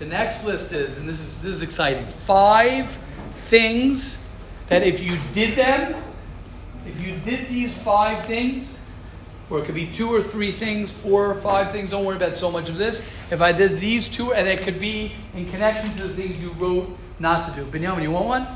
The 0.00 0.06
next 0.06 0.44
list 0.44 0.72
is, 0.72 0.96
and 0.96 1.08
this 1.08 1.20
is, 1.20 1.40
this 1.40 1.52
is 1.58 1.62
exciting, 1.62 2.04
five 2.04 2.90
things 3.30 4.18
that 4.66 4.82
if 4.82 4.98
you 4.98 5.16
did 5.34 5.54
them, 5.54 6.02
if 6.84 7.00
you 7.00 7.16
did 7.18 7.46
these 7.46 7.72
five 7.78 8.24
things, 8.24 8.80
or 9.50 9.60
it 9.60 9.66
could 9.66 9.76
be 9.76 9.86
two 9.86 10.12
or 10.12 10.20
three 10.20 10.50
things, 10.50 10.90
four 10.90 11.30
or 11.30 11.34
five 11.34 11.70
things, 11.70 11.90
don't 11.90 12.04
worry 12.04 12.16
about 12.16 12.36
so 12.36 12.50
much 12.50 12.68
of 12.68 12.76
this. 12.76 13.08
If 13.30 13.40
I 13.40 13.52
did 13.52 13.78
these 13.78 14.08
two, 14.08 14.32
and 14.32 14.48
it 14.48 14.62
could 14.62 14.80
be 14.80 15.12
in 15.32 15.48
connection 15.48 15.96
to 15.98 16.08
the 16.08 16.14
things 16.14 16.40
you 16.42 16.50
wrote 16.54 16.90
not 17.20 17.48
to 17.48 17.54
do. 17.54 17.70
Benjamin, 17.70 18.02
you 18.02 18.10
want 18.10 18.26
one? 18.26 18.46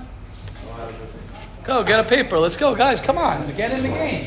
Go, 1.69 1.85
get 1.85 2.01
a 2.01 2.05
paper. 2.05 2.39
Let's 2.39 2.57
go, 2.57 2.75
guys. 2.75 2.99
Come 2.99 3.19
on, 3.19 3.47
get 3.55 3.73
in 3.73 3.83
the 3.83 3.91
game. 3.91 4.25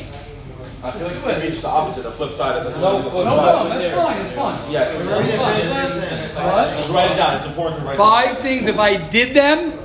I 0.84 0.92
feel 0.92 1.08
like 1.08 1.16
it's 1.16 1.50
reached 1.50 1.62
the 1.62 1.68
opposite, 1.68 2.02
the 2.04 2.12
flip 2.12 2.34
side 2.34 2.56
of 2.56 2.64
this. 2.64 2.76
No, 2.76 3.02
no, 3.02 3.68
that's 3.68 3.94
fine. 3.96 4.20
It's 4.20 4.32
fun. 4.32 4.70
Yes. 4.70 4.94
It's 4.94 6.34
fine. 6.34 6.46
What? 6.46 6.90
Write 6.90 7.10
it 7.10 7.16
down. 7.16 7.38
It's 7.38 7.46
important 7.46 7.80
to 7.80 7.86
write 7.86 7.94
it 7.94 7.98
Five 7.98 8.38
things, 8.38 8.68
if 8.68 8.78
I 8.78 8.96
did 8.96 9.34
them, 9.34 9.76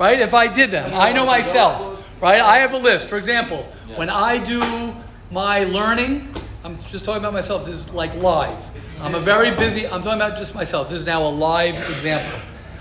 right? 0.00 0.18
If 0.18 0.34
I 0.34 0.52
did 0.52 0.72
them, 0.72 0.90
I 0.94 1.12
know 1.12 1.24
myself, 1.24 2.04
right? 2.20 2.40
I 2.40 2.58
have 2.58 2.72
a 2.72 2.78
list. 2.78 3.06
For 3.08 3.18
example, 3.18 3.62
when 3.94 4.10
I 4.10 4.38
do 4.38 4.92
my 5.30 5.62
learning, 5.62 6.28
I'm 6.64 6.76
just 6.88 7.04
talking 7.04 7.20
about 7.20 7.34
myself. 7.34 7.66
This 7.66 7.86
is 7.86 7.92
like 7.92 8.16
live. 8.16 8.68
I'm 9.00 9.14
a 9.14 9.20
very 9.20 9.52
busy, 9.52 9.86
I'm 9.86 10.02
talking 10.02 10.20
about 10.20 10.36
just 10.36 10.56
myself. 10.56 10.88
This 10.88 11.02
is 11.02 11.06
now 11.06 11.22
a 11.22 11.30
live 11.30 11.76
example. 11.76 12.40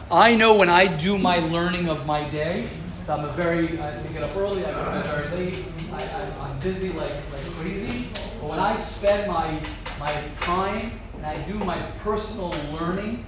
I 0.10 0.36
know 0.36 0.56
when 0.56 0.70
I 0.70 0.88
do 0.88 1.20
my 1.20 1.38
learning 1.38 1.90
of 1.90 2.08
my 2.08 2.28
day, 2.32 2.70
so 3.06 3.14
I'm 3.14 3.24
a 3.24 3.32
very, 3.34 3.80
I 3.80 3.92
have 3.92 4.08
to 4.08 4.14
get 4.14 4.24
up 4.24 4.36
early, 4.36 4.66
I 4.66 4.72
go 4.72 4.84
to 4.84 4.90
bed 4.90 5.06
very 5.06 5.46
late, 5.46 5.66
I, 5.94 6.04
I, 6.04 6.48
I'm 6.48 6.60
busy 6.60 6.90
like, 6.90 7.12
like 7.32 7.44
crazy. 7.60 8.08
But 8.42 8.50
when 8.50 8.60
I 8.60 8.76
spend 8.78 9.32
my, 9.32 9.62
my 10.00 10.12
time 10.42 11.00
and 11.18 11.26
I 11.28 11.36
do 11.46 11.54
my 11.66 11.78
personal 12.00 12.56
learning, 12.74 13.24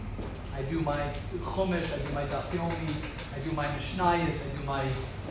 I 0.56 0.64
do 0.64 0.82
my 0.82 0.98
chumash, 1.44 1.94
I 1.94 2.08
do 2.08 2.14
my 2.16 2.26
dafyomi, 2.26 2.90
I 3.36 3.40
do 3.48 3.52
my 3.52 3.68
mishnayos, 3.68 4.52
I 4.52 4.58
do 4.58 4.66
my, 4.66 4.84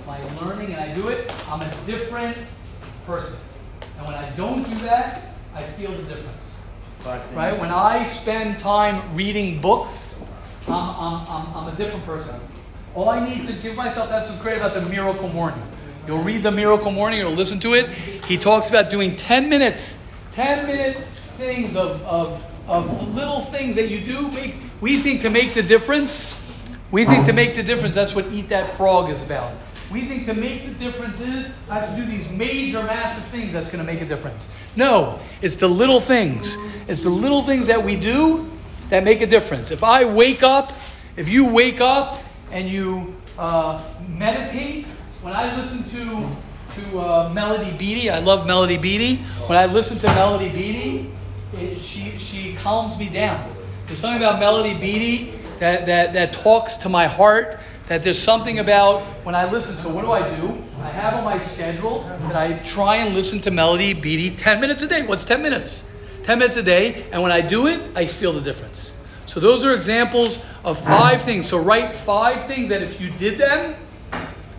my 0.06 0.22
learning, 0.40 0.74
and 0.74 0.80
I 0.80 0.94
do 0.94 1.08
it, 1.08 1.34
I'm 1.48 1.60
a 1.60 1.74
different 1.84 2.36
person. 3.04 3.40
And 3.98 4.06
when 4.06 4.14
I 4.14 4.30
don't 4.36 4.62
do 4.62 4.78
that, 4.84 5.22
I 5.56 5.64
feel 5.64 5.90
the 5.90 6.04
difference. 6.04 6.60
Right? 7.34 7.58
When 7.58 7.70
I 7.70 8.04
spend 8.04 8.60
time 8.60 9.12
reading 9.16 9.60
books, 9.60 10.22
I'm, 10.68 10.72
I'm, 10.72 11.26
I'm, 11.28 11.54
I'm 11.56 11.74
a 11.74 11.76
different 11.76 12.06
person. 12.06 12.40
All 12.96 13.10
I 13.10 13.28
need 13.28 13.46
to 13.46 13.52
give 13.52 13.76
myself, 13.76 14.08
that's 14.08 14.26
what's 14.30 14.40
great 14.40 14.56
about 14.56 14.72
the 14.72 14.80
miracle 14.80 15.28
morning. 15.28 15.62
You'll 16.06 16.22
read 16.22 16.42
the 16.42 16.50
miracle 16.50 16.90
morning, 16.90 17.18
you'll 17.18 17.32
listen 17.32 17.60
to 17.60 17.74
it. 17.74 17.90
He 17.90 18.38
talks 18.38 18.70
about 18.70 18.88
doing 18.88 19.14
10 19.14 19.50
minutes, 19.50 20.02
10 20.30 20.66
minute 20.66 20.96
things 21.36 21.76
of, 21.76 22.02
of, 22.06 22.42
of 22.66 23.14
little 23.14 23.42
things 23.42 23.76
that 23.76 23.90
you 23.90 24.00
do. 24.00 24.30
Make, 24.30 24.54
we 24.80 24.98
think 24.98 25.20
to 25.20 25.30
make 25.30 25.52
the 25.52 25.62
difference, 25.62 26.34
we 26.90 27.04
think 27.04 27.26
to 27.26 27.34
make 27.34 27.54
the 27.54 27.62
difference, 27.62 27.94
that's 27.94 28.14
what 28.14 28.32
Eat 28.32 28.48
That 28.48 28.70
Frog 28.70 29.10
is 29.10 29.22
about. 29.22 29.52
We 29.92 30.06
think 30.06 30.24
to 30.24 30.34
make 30.34 30.64
the 30.64 30.72
difference 30.72 31.20
is 31.20 31.54
I 31.68 31.80
have 31.80 31.94
to 31.94 32.02
do 32.02 32.10
these 32.10 32.32
major, 32.32 32.82
massive 32.82 33.24
things 33.24 33.52
that's 33.52 33.66
going 33.66 33.84
to 33.84 33.92
make 33.92 34.00
a 34.00 34.06
difference. 34.06 34.48
No, 34.74 35.20
it's 35.42 35.56
the 35.56 35.68
little 35.68 36.00
things. 36.00 36.56
It's 36.88 37.02
the 37.02 37.10
little 37.10 37.42
things 37.42 37.66
that 37.66 37.84
we 37.84 37.96
do 37.96 38.50
that 38.88 39.04
make 39.04 39.20
a 39.20 39.26
difference. 39.26 39.70
If 39.70 39.84
I 39.84 40.06
wake 40.06 40.42
up, 40.42 40.72
if 41.18 41.28
you 41.28 41.52
wake 41.52 41.82
up 41.82 42.22
and 42.56 42.70
you 42.70 43.14
uh, 43.38 43.84
meditate, 44.08 44.86
when 45.20 45.34
I 45.34 45.54
listen 45.56 45.84
to 45.90 46.26
to 46.80 47.00
uh, 47.00 47.30
Melody 47.34 47.70
Beattie, 47.76 48.08
I 48.10 48.18
love 48.18 48.46
Melody 48.46 48.78
Beattie. 48.78 49.16
When 49.46 49.58
I 49.58 49.66
listen 49.66 49.98
to 49.98 50.06
Melody 50.08 50.48
Beattie, 50.48 51.10
it, 51.52 51.80
she 51.80 52.16
she 52.16 52.54
calms 52.54 52.98
me 52.98 53.10
down. 53.10 53.54
There's 53.86 53.98
something 53.98 54.22
about 54.22 54.40
Melody 54.40 54.72
Beattie 54.72 55.32
that, 55.58 55.86
that, 55.86 56.14
that 56.14 56.32
talks 56.32 56.76
to 56.78 56.88
my 56.88 57.06
heart. 57.06 57.60
That 57.88 58.02
there's 58.02 58.18
something 58.18 58.58
about 58.58 59.02
when 59.24 59.34
I 59.34 59.50
listen. 59.50 59.76
So 59.76 59.90
what 59.90 60.04
do 60.04 60.12
I 60.12 60.34
do? 60.36 60.64
I 60.80 60.88
have 60.88 61.14
on 61.14 61.24
my 61.24 61.38
schedule 61.38 62.04
that 62.04 62.36
I 62.36 62.54
try 62.60 62.96
and 62.96 63.14
listen 63.14 63.40
to 63.42 63.50
Melody 63.50 63.92
Beattie 63.92 64.34
10 64.34 64.60
minutes 64.60 64.82
a 64.82 64.88
day. 64.88 65.06
What's 65.06 65.24
10 65.24 65.42
minutes? 65.42 65.84
10 66.22 66.38
minutes 66.38 66.56
a 66.56 66.62
day. 66.62 67.06
And 67.12 67.22
when 67.22 67.32
I 67.32 67.42
do 67.42 67.66
it, 67.66 67.80
I 67.94 68.06
feel 68.06 68.32
the 68.32 68.40
difference. 68.40 68.95
So 69.36 69.40
those 69.40 69.66
are 69.66 69.74
examples 69.74 70.42
of 70.64 70.78
five 70.78 71.20
things. 71.20 71.46
So 71.46 71.58
write 71.58 71.92
five 71.92 72.46
things 72.46 72.70
that 72.70 72.82
if 72.82 72.98
you 72.98 73.10
did 73.10 73.36
them, 73.36 73.74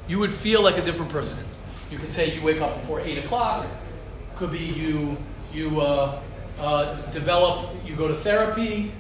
you 0.08 0.20
would 0.20 0.32
feel 0.32 0.62
like 0.62 0.78
a 0.78 0.84
different 0.84 1.12
person. 1.12 1.44
You 1.90 1.98
could 1.98 2.14
say 2.14 2.36
you 2.36 2.44
wake 2.44 2.62
up 2.62 2.76
before 2.76 3.02
8 3.02 3.18
o'clock. 3.18 3.66
Could 4.36 4.52
be 4.52 4.60
you, 4.60 5.18
you 5.52 5.82
uh, 5.82 6.22
uh, 6.60 6.96
develop, 7.12 7.72
you 7.88 7.96
go 7.96 8.08
to 8.08 8.14
therapy. 8.14 8.92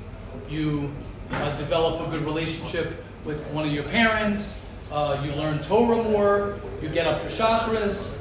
You 0.49 0.91
uh, 1.29 1.55
develop 1.57 2.07
a 2.07 2.09
good 2.09 2.23
relationship 2.23 3.05
with 3.23 3.45
one 3.51 3.67
of 3.67 3.71
your 3.71 3.83
parents. 3.83 4.65
Uh, 4.91 5.21
you 5.23 5.31
learn 5.33 5.59
Torah 5.59 6.01
more. 6.01 6.57
You 6.81 6.89
get 6.89 7.05
up 7.05 7.21
for 7.21 7.29
shacharis. 7.29 8.19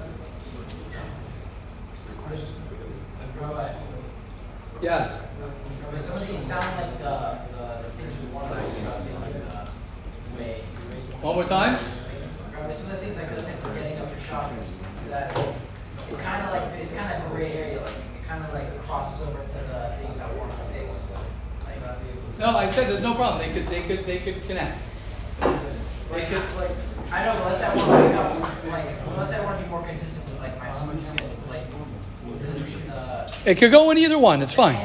Yes. 4.83 5.27
But 5.97 6.05
some 6.05 6.19
of 6.21 6.29
these 6.29 6.41
sound 6.41 6.77
like 6.77 6.99
the, 6.99 7.39
the, 7.57 7.81
the 7.81 7.91
things 7.97 8.13
we 8.21 8.29
want 8.29 8.53
to 8.53 8.61
do, 8.61 8.87
uh, 9.49 9.67
way. 10.39 10.61
One 11.23 11.37
more 11.37 11.45
time. 11.45 11.79
Rabbi, 12.53 12.71
some 12.71 12.93
of 12.93 13.01
the 13.01 13.07
things 13.07 13.17
like 13.17 13.35
this, 13.35 13.47
like 13.47 13.57
forgetting 13.63 13.97
of 14.01 14.11
your 14.11 14.19
shacharis, 14.19 14.85
that 15.09 15.31
it 15.35 16.19
kind 16.21 16.45
of 16.45 16.53
like 16.53 16.83
it's 16.83 16.95
kind 16.95 17.11
of 17.15 17.33
a 17.33 17.35
gray 17.35 17.51
area. 17.51 17.81
Like 17.81 17.95
it 17.95 18.29
kind 18.29 18.45
of 18.45 18.53
like 18.53 18.83
crosses 18.83 19.27
over 19.27 19.39
to 19.39 19.59
the 19.73 19.97
things 20.03 20.21
I 20.21 20.31
want 20.37 20.51
to 20.51 20.59
fix. 20.79 21.13
Like, 21.65 22.39
No, 22.39 22.59
I 22.59 22.67
said 22.67 22.91
there's 22.91 23.01
no 23.01 23.15
problem. 23.15 23.49
They 23.49 23.59
could, 23.59 23.67
they 23.71 23.83
could, 23.85 24.05
they 24.05 24.19
could 24.19 24.43
connect. 24.43 24.79
They 25.41 25.49
like, 25.49 26.29
like 26.31 26.71
I 27.11 27.25
know, 27.25 27.41
but 27.43 27.47
let's 27.47 27.61
say 27.63 27.69
I 27.69 27.75
want 27.75 27.89
to 27.89 28.07
wake 28.07 28.17
up. 28.17 28.65
Like, 28.69 29.17
let's 29.17 29.31
say 29.31 29.39
I 29.39 29.45
want 29.47 29.59
to 29.61 29.65
be 29.65 29.71
more 29.71 29.83
consistent 29.83 30.29
with 30.29 30.41
like 30.41 30.59
my 30.59 30.69
sleep 30.69 31.03
schedule. 31.07 31.31
Like, 31.49 31.65
uh, 32.93 33.31
It 33.47 33.55
could 33.55 33.71
go 33.71 33.91
in 33.93 33.97
either 33.97 34.19
one. 34.19 34.43
It's 34.43 34.53
fine. 34.53 34.77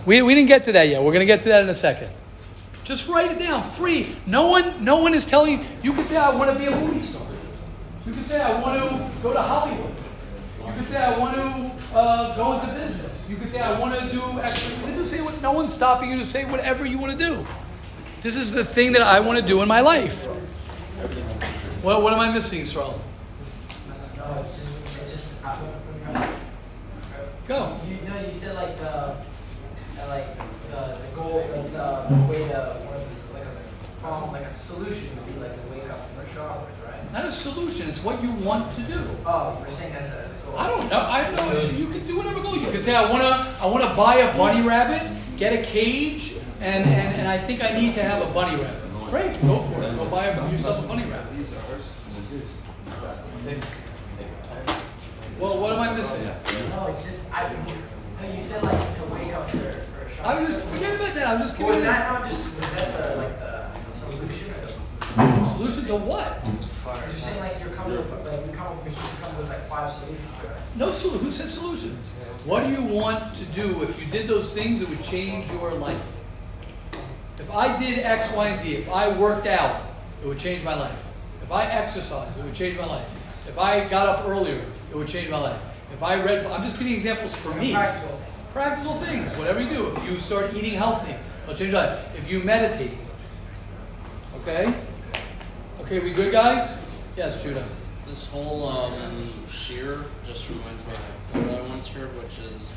Answer 0.00 0.06
will 0.06 0.06
be 0.06 0.20
We, 0.20 0.22
we 0.22 0.34
didn't 0.34 0.48
get 0.48 0.64
to 0.64 0.72
that 0.72 0.88
yet. 0.88 1.02
We're 1.02 1.12
going 1.12 1.20
to 1.20 1.26
get 1.26 1.42
to 1.42 1.48
that 1.50 1.62
in 1.62 1.68
a 1.68 1.74
second. 1.74 2.10
Just 2.84 3.08
write 3.08 3.30
it 3.30 3.38
down, 3.38 3.62
free. 3.62 4.16
No 4.26 4.48
one, 4.48 4.84
no 4.84 4.96
one 4.96 5.14
is 5.14 5.24
telling 5.24 5.60
you. 5.60 5.66
You 5.82 5.92
could 5.92 6.08
say, 6.08 6.16
I 6.16 6.34
want 6.34 6.52
to 6.52 6.58
be 6.58 6.66
a 6.66 6.70
movie 6.72 7.00
star. 7.00 7.26
You 8.06 8.12
could 8.12 8.26
say, 8.26 8.40
I 8.40 8.60
want 8.60 8.80
to 8.80 9.22
go 9.22 9.32
to 9.32 9.40
Hollywood. 9.42 9.94
You 10.66 10.72
could 10.72 10.88
say, 10.88 10.96
I 10.96 11.18
want 11.18 11.36
to 11.36 11.96
uh, 11.96 12.36
go 12.36 12.60
into 12.60 12.74
business. 12.74 13.30
You 13.30 13.36
could 13.36 13.50
say, 13.52 13.60
I 13.60 13.78
want 13.78 13.94
to 13.94 14.10
do 14.10 14.40
X. 14.40 14.76
You 14.86 15.06
say 15.06 15.22
what, 15.22 15.40
no 15.40 15.52
one's 15.52 15.72
stopping 15.72 16.10
you 16.10 16.18
to 16.18 16.24
say 16.24 16.44
whatever 16.44 16.84
you 16.84 16.98
want 16.98 17.16
to 17.16 17.18
do. 17.18 17.46
This 18.22 18.36
is 18.36 18.52
the 18.52 18.64
thing 18.64 18.92
that 18.92 19.02
I 19.02 19.20
want 19.20 19.38
to 19.38 19.44
do 19.44 19.62
in 19.62 19.68
my 19.68 19.80
life. 19.80 20.26
What, 21.82 22.02
what 22.02 22.12
am 22.12 22.18
I 22.20 22.32
missing, 22.32 22.60
Israel? 22.60 23.00
No, 24.16 24.42
it's 24.42 24.56
just, 24.58 24.98
it's 25.00 25.12
just, 25.12 25.42
Go. 27.48 27.78
You 27.88 28.08
know, 28.08 28.20
you 28.26 28.32
said 28.32 28.56
like 28.56 28.78
the, 28.78 29.16
goal, 31.80 32.04
the, 32.08 32.14
the, 32.14 32.20
the 32.20 32.30
way 32.30 32.48
to, 32.48 32.76
like 33.32 33.44
a 33.44 34.00
problem, 34.00 34.32
like 34.32 34.42
a 34.42 34.52
solution 34.52 35.16
would 35.16 35.26
be 35.26 35.40
like 35.40 35.54
to 35.54 35.60
wake 35.70 35.90
up 35.90 36.10
showers, 36.34 36.68
right? 36.84 37.12
Not 37.12 37.24
a 37.24 37.32
solution. 37.32 37.88
It's 37.88 38.02
what 38.02 38.22
you 38.22 38.30
want 38.32 38.70
to 38.72 38.82
do. 38.82 39.00
Oh, 39.26 39.58
you're 39.60 39.70
saying 39.70 39.92
that's 39.92 40.12
a, 40.14 40.24
as 40.24 40.30
a 40.30 40.34
goal. 40.46 40.58
I 40.58 40.66
don't 40.66 40.88
know. 40.90 41.00
I 41.00 41.30
know. 41.30 41.70
You 41.70 41.86
can 41.86 42.06
do 42.06 42.16
whatever 42.16 42.40
goal. 42.40 42.56
You 42.56 42.70
could 42.70 42.84
say, 42.84 42.94
I 42.94 43.10
wanna, 43.10 43.54
I 43.60 43.66
wanna 43.66 43.94
buy 43.94 44.16
a 44.16 44.36
bunny 44.36 44.66
rabbit, 44.66 45.02
get 45.36 45.52
a 45.52 45.62
cage, 45.64 46.34
and, 46.60 46.84
and, 46.84 47.16
and 47.16 47.28
I 47.28 47.38
think 47.38 47.62
I 47.62 47.72
need 47.72 47.94
to 47.94 48.02
have 48.02 48.22
a 48.28 48.32
bunny 48.32 48.60
rabbit. 48.62 48.82
Great, 49.10 49.40
go 49.42 49.58
for 49.58 49.82
it. 49.82 49.96
Go 49.96 50.06
buy 50.08 50.26
a, 50.26 50.50
yourself 50.50 50.84
a 50.84 50.86
bunny 50.86 51.04
rabbit. 51.04 51.26
Well, 55.38 55.58
what 55.58 55.72
am 55.72 55.80
I 55.80 55.92
missing? 55.94 56.24
No, 56.68 56.86
it's 56.88 57.04
just, 57.04 57.32
I, 57.32 57.50
you 58.36 58.42
said 58.42 58.62
like 58.62 58.78
to 58.96 59.04
wake 59.06 59.32
up 59.32 59.48
for, 59.50 59.56
for 59.56 59.64
a 59.64 59.72
shower. 59.72 59.89
I 60.24 60.38
was 60.38 60.48
just 60.48 60.72
forget 60.72 60.94
about 60.96 61.14
that. 61.14 61.26
I 61.26 61.32
was 61.34 61.42
just 61.42 61.56
giving 61.58 61.72
Was 61.72 61.82
that 61.82 62.12
not 62.12 62.28
just, 62.28 62.56
was 62.56 62.70
that 62.72 63.02
the, 63.02 63.16
like 63.16 63.40
the 63.86 63.90
solution 63.90 64.50
or 64.50 65.16
the? 65.16 65.44
solution 65.46 65.84
to 65.86 65.96
what? 65.96 66.44
You're 66.44 67.16
saying 67.16 67.40
like 67.40 67.60
you're 67.60 67.70
coming 67.70 67.96
with, 67.96 68.10
like, 68.26 68.46
you 68.46 68.52
come, 68.52 68.78
to 68.84 68.90
come 68.90 69.38
with 69.38 69.48
like 69.48 69.62
five 69.62 69.92
solutions? 69.92 70.28
No 70.76 70.90
solution. 70.90 71.24
Who 71.24 71.30
said 71.30 71.50
solutions? 71.50 72.10
What 72.44 72.64
do 72.64 72.70
you 72.70 72.82
want 72.82 73.34
to 73.34 73.44
do? 73.46 73.82
If 73.82 73.98
you 73.98 74.06
did 74.10 74.26
those 74.28 74.52
things, 74.52 74.82
it 74.82 74.88
would 74.88 75.02
change 75.02 75.50
your 75.52 75.72
life. 75.74 76.20
If 77.38 77.50
I 77.50 77.78
did 77.78 78.00
X, 78.00 78.30
Y, 78.32 78.48
and 78.48 78.58
Z, 78.58 78.74
if 78.76 78.90
I 78.90 79.16
worked 79.16 79.46
out, 79.46 79.82
it 80.22 80.26
would 80.26 80.38
change 80.38 80.62
my 80.62 80.74
life. 80.74 81.14
If 81.42 81.50
I 81.50 81.64
exercised, 81.64 82.38
it 82.38 82.44
would 82.44 82.54
change 82.54 82.78
my 82.78 82.84
life. 82.84 83.18
If 83.48 83.58
I 83.58 83.88
got 83.88 84.08
up 84.08 84.26
earlier, 84.28 84.62
it 84.90 84.96
would 84.96 85.08
change 85.08 85.30
my 85.30 85.38
life. 85.38 85.64
If 85.92 86.02
I 86.02 86.22
read, 86.22 86.44
I'm 86.46 86.62
just 86.62 86.78
giving 86.78 86.92
examples 86.92 87.34
for 87.34 87.54
me. 87.54 87.74
Practical. 88.52 88.94
Things, 88.94 89.30
whatever 89.36 89.60
you 89.60 89.68
do. 89.68 89.86
If 89.88 90.04
you 90.10 90.18
start 90.18 90.52
eating 90.54 90.74
healthy, 90.74 91.14
it'll 91.44 91.54
change 91.54 91.72
your 91.72 91.80
life. 91.82 92.16
If 92.18 92.30
you 92.30 92.42
meditate, 92.42 92.92
okay? 94.40 94.74
Okay, 95.80 96.00
we 96.00 96.12
good, 96.12 96.32
guys? 96.32 96.84
Yes, 97.16 97.42
Judah. 97.42 97.64
This 98.06 98.28
whole 98.28 98.68
um, 98.68 99.32
shiur 99.46 100.04
just 100.26 100.48
reminds 100.48 100.84
me 100.86 100.92
of 100.94 101.00
a 101.00 101.46
quote 101.46 101.58
I 101.58 101.68
once 101.68 101.88
heard, 101.88 102.10
which 102.20 102.40
is, 102.52 102.74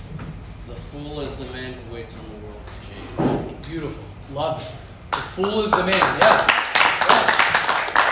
"The 0.68 0.76
fool 0.76 1.22
is 1.22 1.36
the 1.36 1.46
man 1.46 1.74
who 1.74 1.96
waits 1.96 2.16
on 2.18 2.24
the 2.30 2.38
world 2.46 2.62
to 2.68 2.74
change." 2.88 3.68
Beautiful. 3.68 4.04
Love 4.32 4.62
it. 4.62 4.72
The 5.12 5.18
fool 5.18 5.66
is 5.66 5.72
the 5.72 5.78
man. 5.78 5.94
Yeah. 5.94 6.46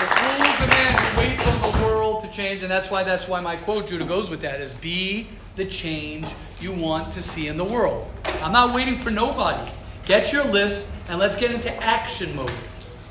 The 0.01 0.07
fool 0.17 0.45
is 0.45 0.57
the 0.59 0.67
man 0.67 0.93
who 0.97 1.19
waits 1.19 1.47
on 1.47 1.61
the 1.61 1.85
world 1.85 2.00
change, 2.31 2.61
and 2.61 2.71
that's 2.71 2.89
why 2.89 3.03
that's 3.03 3.27
why 3.27 3.39
my 3.41 3.55
quote, 3.55 3.87
Judah, 3.87 4.05
goes 4.05 4.29
with 4.29 4.41
that 4.41 4.61
is 4.61 4.73
be 4.75 5.27
the 5.55 5.65
change 5.65 6.27
you 6.59 6.71
want 6.71 7.11
to 7.13 7.21
see 7.21 7.47
in 7.47 7.57
the 7.57 7.63
world. 7.63 8.11
I'm 8.41 8.51
not 8.51 8.73
waiting 8.73 8.95
for 8.95 9.09
nobody. 9.09 9.71
Get 10.05 10.33
your 10.33 10.45
list 10.45 10.91
and 11.09 11.19
let's 11.19 11.35
get 11.35 11.51
into 11.51 11.73
action 11.83 12.35
mode. 12.35 12.51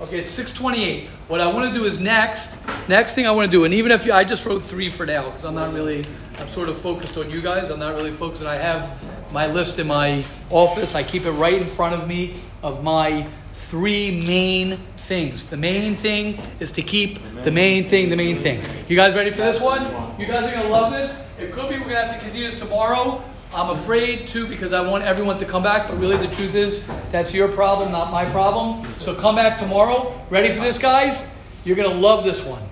Okay, 0.01 0.21
it's 0.21 0.31
628. 0.31 1.09
What 1.29 1.41
I 1.41 1.47
want 1.47 1.73
to 1.73 1.79
do 1.79 1.85
is 1.85 2.01
next, 2.01 2.59
next 2.89 3.15
thing 3.15 3.27
I 3.27 3.31
want 3.33 3.51
to 3.51 3.57
do, 3.57 3.65
and 3.65 3.75
even 3.75 3.93
if 3.93 4.07
you, 4.07 4.15
I 4.15 4.25
just 4.25 4.47
wrote 4.47 4.63
three 4.63 4.89
for 4.89 5.05
now, 5.05 5.25
because 5.27 5.45
I'm 5.45 5.55
not 5.55 5.75
really, 5.75 6.05
I'm 6.39 6.49
sort 6.49 6.71
of 6.71 6.79
focused 6.79 7.19
on 7.19 7.29
you 7.29 7.43
guys. 7.43 7.69
I'm 7.69 7.79
not 7.79 7.95
really 7.95 8.11
focused, 8.11 8.41
and 8.41 8.49
I 8.49 8.57
have 8.57 8.97
my 9.31 9.47
list 9.47 9.79
in 9.79 9.87
my 9.87 10.25
office. 10.49 10.95
I 10.95 11.03
keep 11.03 11.27
it 11.27 11.33
right 11.33 11.55
in 11.55 11.67
front 11.67 11.95
of 11.95 12.09
me 12.09 12.37
of 12.63 12.83
my 12.83 13.27
three 13.53 14.25
main 14.25 14.79
things. 15.01 15.47
The 15.47 15.57
main 15.57 15.97
thing 15.97 16.39
is 16.61 16.71
to 16.73 16.83
keep 16.83 17.19
the 17.43 17.51
main 17.51 17.89
thing 17.89 18.11
the 18.11 18.17
main 18.17 18.37
thing. 18.37 18.61
You 18.89 18.97
guys 18.97 19.17
ready 19.17 19.31
for 19.31 19.43
this 19.43 19.61
one? 19.61 19.83
You 20.19 20.27
guys 20.27 20.47
are 20.47 20.53
going 20.53 20.67
to 20.67 20.69
love 20.69 20.93
this. 20.93 21.25
It 21.39 21.53
could 21.53 21.69
be 21.69 21.77
we're 21.77 21.89
going 21.89 21.97
to 21.97 22.03
have 22.03 22.15
to 22.15 22.21
continue 22.21 22.51
this 22.51 22.59
tomorrow. 22.59 23.23
I'm 23.53 23.71
afraid 23.71 24.29
to 24.29 24.47
because 24.47 24.73
I 24.73 24.81
want 24.81 25.03
everyone 25.03 25.39
to 25.39 25.45
come 25.45 25.63
back, 25.63 25.89
but 25.89 25.99
really 25.99 26.17
the 26.17 26.33
truth 26.33 26.55
is 26.55 26.87
that's 27.11 27.35
your 27.35 27.49
problem, 27.49 27.91
not 27.91 28.13
my 28.13 28.25
problem. 28.31 28.87
So 28.99 29.15
come 29.15 29.35
back 29.35 29.59
tomorrow. 29.59 30.25
Ready 30.31 30.51
for 30.51 30.61
this, 30.61 30.79
guys? 30.79 31.29
You're 31.65 31.77
going 31.77 31.91
to 31.91 31.97
love 31.97 32.23
this 32.23 32.45
one. 32.45 32.63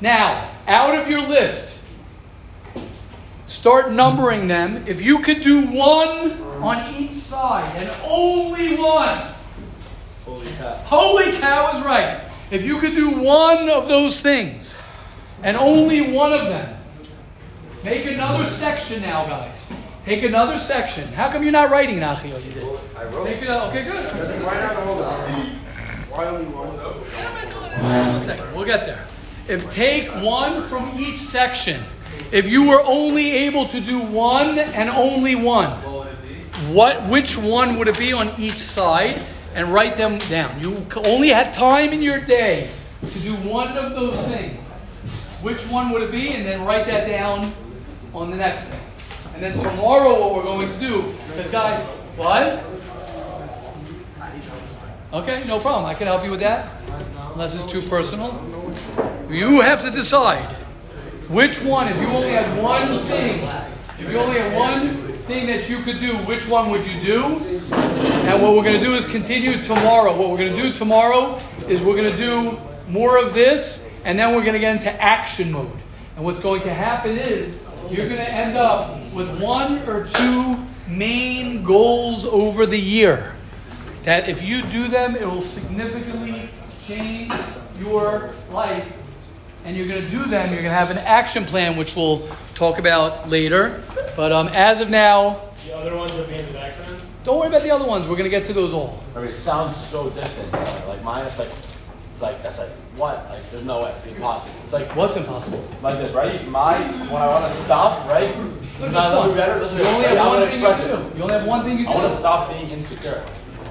Now, 0.00 0.50
out 0.66 0.94
of 0.94 1.08
your 1.08 1.22
list, 1.26 1.80
start 3.46 3.92
numbering 3.92 4.48
them. 4.48 4.84
If 4.86 5.00
you 5.00 5.20
could 5.20 5.42
do 5.42 5.62
one 5.68 6.32
on 6.62 6.94
each 6.94 7.16
side 7.16 7.80
and 7.80 7.90
only 8.04 8.76
one, 8.76 9.32
cow. 10.58 10.74
holy 10.84 11.32
cow 11.38 11.76
is 11.76 11.84
right. 11.84 12.30
If 12.50 12.64
you 12.64 12.78
could 12.78 12.94
do 12.94 13.10
one 13.10 13.68
of 13.68 13.88
those 13.88 14.20
things 14.20 14.80
and 15.42 15.56
only 15.56 16.12
one 16.12 16.32
of 16.32 16.46
them, 16.46 16.76
make 17.82 18.06
another 18.06 18.46
section 18.46 19.02
now, 19.02 19.26
guys. 19.26 19.70
Take 20.04 20.22
another 20.22 20.58
section. 20.58 21.08
How 21.08 21.30
come 21.30 21.42
you're 21.42 21.52
not 21.52 21.70
writing, 21.70 21.98
Nachio? 21.98 22.44
You 22.44 22.52
did. 22.52 22.62
I 22.94 23.04
wrote. 23.04 23.26
Take 23.26 23.42
it. 23.42 23.48
Okay, 23.48 23.84
good. 23.84 24.44
Why 24.44 24.60
not 24.60 24.76
hold 24.76 25.00
on? 25.00 25.30
Why 26.10 26.26
only 26.26 26.44
one? 26.46 26.68
One 27.82 28.22
second, 28.22 28.54
we'll 28.54 28.66
get 28.66 28.86
there. 28.86 29.06
If 29.48 29.74
take 29.74 30.08
one 30.22 30.62
from 30.64 30.92
each 30.98 31.20
section, 31.20 31.82
if 32.32 32.48
you 32.48 32.68
were 32.68 32.82
only 32.84 33.30
able 33.30 33.66
to 33.68 33.80
do 33.80 33.98
one 33.98 34.58
and 34.58 34.88
only 34.90 35.34
one, 35.34 35.70
what 36.72 37.08
which 37.08 37.36
one 37.36 37.78
would 37.78 37.88
it 37.88 37.98
be 37.98 38.12
on 38.12 38.30
each 38.38 38.58
side? 38.58 39.20
And 39.54 39.68
write 39.72 39.96
them 39.96 40.18
down. 40.18 40.60
You 40.60 40.84
only 41.06 41.28
had 41.28 41.52
time 41.52 41.92
in 41.92 42.02
your 42.02 42.20
day 42.20 42.70
to 43.00 43.18
do 43.20 43.34
one 43.36 43.76
of 43.76 43.92
those 43.92 44.34
things. 44.34 44.64
Which 45.42 45.62
one 45.68 45.90
would 45.90 46.02
it 46.02 46.10
be? 46.10 46.32
And 46.32 46.44
then 46.44 46.64
write 46.64 46.86
that 46.86 47.06
down 47.06 47.52
on 48.12 48.30
the 48.30 48.36
next 48.36 48.70
thing. 48.70 48.80
And 49.34 49.42
then 49.42 49.58
tomorrow, 49.58 50.18
what 50.18 50.34
we're 50.34 50.42
going 50.42 50.68
to 50.68 50.78
do, 50.78 51.14
because 51.28 51.50
guys, 51.50 51.84
what? 52.16 52.64
Okay, 55.12 55.44
no 55.46 55.60
problem. 55.60 55.86
I 55.86 55.94
can 55.94 56.08
help 56.08 56.24
you 56.24 56.32
with 56.32 56.40
that, 56.40 56.68
unless 57.32 57.54
it's 57.54 57.70
too 57.70 57.82
personal. 57.82 58.42
You 59.28 59.60
have 59.60 59.82
to 59.82 59.90
decide 59.90 60.50
which 61.28 61.62
one. 61.62 61.88
If 61.88 62.00
you 62.00 62.08
only 62.08 62.30
had 62.30 62.60
one 62.60 63.04
thing, 63.04 63.42
if 63.98 64.10
you 64.10 64.18
only 64.18 64.40
had 64.40 64.56
one 64.56 64.96
thing 65.28 65.46
that 65.46 65.68
you 65.68 65.78
could 65.78 66.00
do, 66.00 66.16
which 66.18 66.48
one 66.48 66.70
would 66.70 66.84
you 66.86 67.00
do? 67.00 67.40
And 68.26 68.42
what 68.42 68.56
we're 68.56 68.64
going 68.64 68.80
to 68.80 68.84
do 68.84 68.94
is 68.94 69.04
continue 69.04 69.62
tomorrow. 69.62 70.16
What 70.16 70.30
we're 70.30 70.38
going 70.38 70.56
to 70.56 70.62
do 70.62 70.72
tomorrow 70.72 71.40
is 71.68 71.82
we're 71.82 71.94
going 71.96 72.10
to 72.10 72.16
do 72.16 72.58
more 72.88 73.18
of 73.18 73.34
this, 73.34 73.88
and 74.04 74.18
then 74.18 74.34
we're 74.34 74.42
going 74.42 74.54
to 74.54 74.58
get 74.58 74.74
into 74.76 74.90
action 75.00 75.52
mode. 75.52 75.70
And 76.16 76.24
what's 76.24 76.38
going 76.38 76.62
to 76.62 76.72
happen 76.72 77.18
is 77.18 77.66
you're 77.90 78.08
going 78.08 78.20
to 78.20 78.30
end 78.30 78.56
up 78.56 78.98
with 79.12 79.40
one 79.40 79.78
or 79.88 80.08
two 80.08 80.56
main 80.88 81.62
goals 81.64 82.24
over 82.24 82.66
the 82.66 82.80
year. 82.80 83.36
That 84.04 84.28
if 84.28 84.42
you 84.42 84.62
do 84.62 84.88
them, 84.88 85.16
it 85.16 85.26
will 85.26 85.42
significantly 85.42 86.48
change 86.86 87.32
your 87.78 88.32
life. 88.50 89.00
And 89.64 89.76
you're 89.76 89.88
going 89.88 90.02
to 90.02 90.10
do 90.10 90.24
them, 90.24 90.48
you're 90.48 90.62
going 90.62 90.64
to 90.64 90.70
have 90.70 90.90
an 90.90 90.98
action 90.98 91.44
plan, 91.44 91.76
which 91.76 91.94
we'll 91.94 92.26
talk 92.54 92.78
about 92.78 93.28
later. 93.28 93.82
But 94.16 94.32
um, 94.32 94.48
as 94.48 94.80
of 94.80 94.90
now, 94.90 95.40
The 95.64 95.76
other 95.76 95.96
ones 95.96 96.12
will 96.12 96.26
be. 96.26 96.33
Don't 97.24 97.38
worry 97.38 97.48
about 97.48 97.62
the 97.62 97.70
other 97.70 97.86
ones. 97.86 98.06
We're 98.06 98.16
going 98.16 98.30
to 98.30 98.36
get 98.36 98.44
to 98.46 98.52
those 98.52 98.72
all. 98.72 99.02
I 99.16 99.20
mean, 99.20 99.28
it 99.30 99.36
sounds 99.36 99.76
so 99.76 100.10
distant. 100.10 100.52
Like 100.52 101.02
mine, 101.02 101.26
it's 101.26 101.38
like, 101.38 101.48
it's 102.12 102.22
like 102.22 102.42
that's 102.42 102.58
like 102.58 102.70
what? 102.96 103.28
Like 103.30 103.50
there's 103.50 103.64
no 103.64 103.82
way. 103.82 103.94
It's 103.98 104.06
impossible. 104.06 104.54
It's 104.64 104.72
like 104.72 104.94
What's 104.94 105.16
impossible? 105.16 105.66
like 105.82 105.98
this, 105.98 106.12
right? 106.12 106.46
My 106.48 106.80
when 107.10 107.22
I 107.22 107.26
want 107.26 107.52
to 107.52 107.58
stop, 107.62 108.06
right? 108.08 108.36
Not 108.80 108.92
just 108.92 109.16
one. 109.16 109.34
better. 109.34 109.58
You 109.58 109.84
only 109.84 110.06
have 110.06 110.18
I 110.18 110.28
one 110.28 110.48
thing 110.48 110.60
you 110.60 110.66
can 110.66 111.10
do. 111.10 111.16
You 111.16 111.22
only 111.24 111.34
have 111.34 111.46
one 111.46 111.64
thing 111.64 111.78
you 111.78 111.88
I 111.88 111.94
want 111.94 112.12
to 112.12 112.16
stop 112.16 112.50
being 112.50 112.70
insecure. 112.70 113.24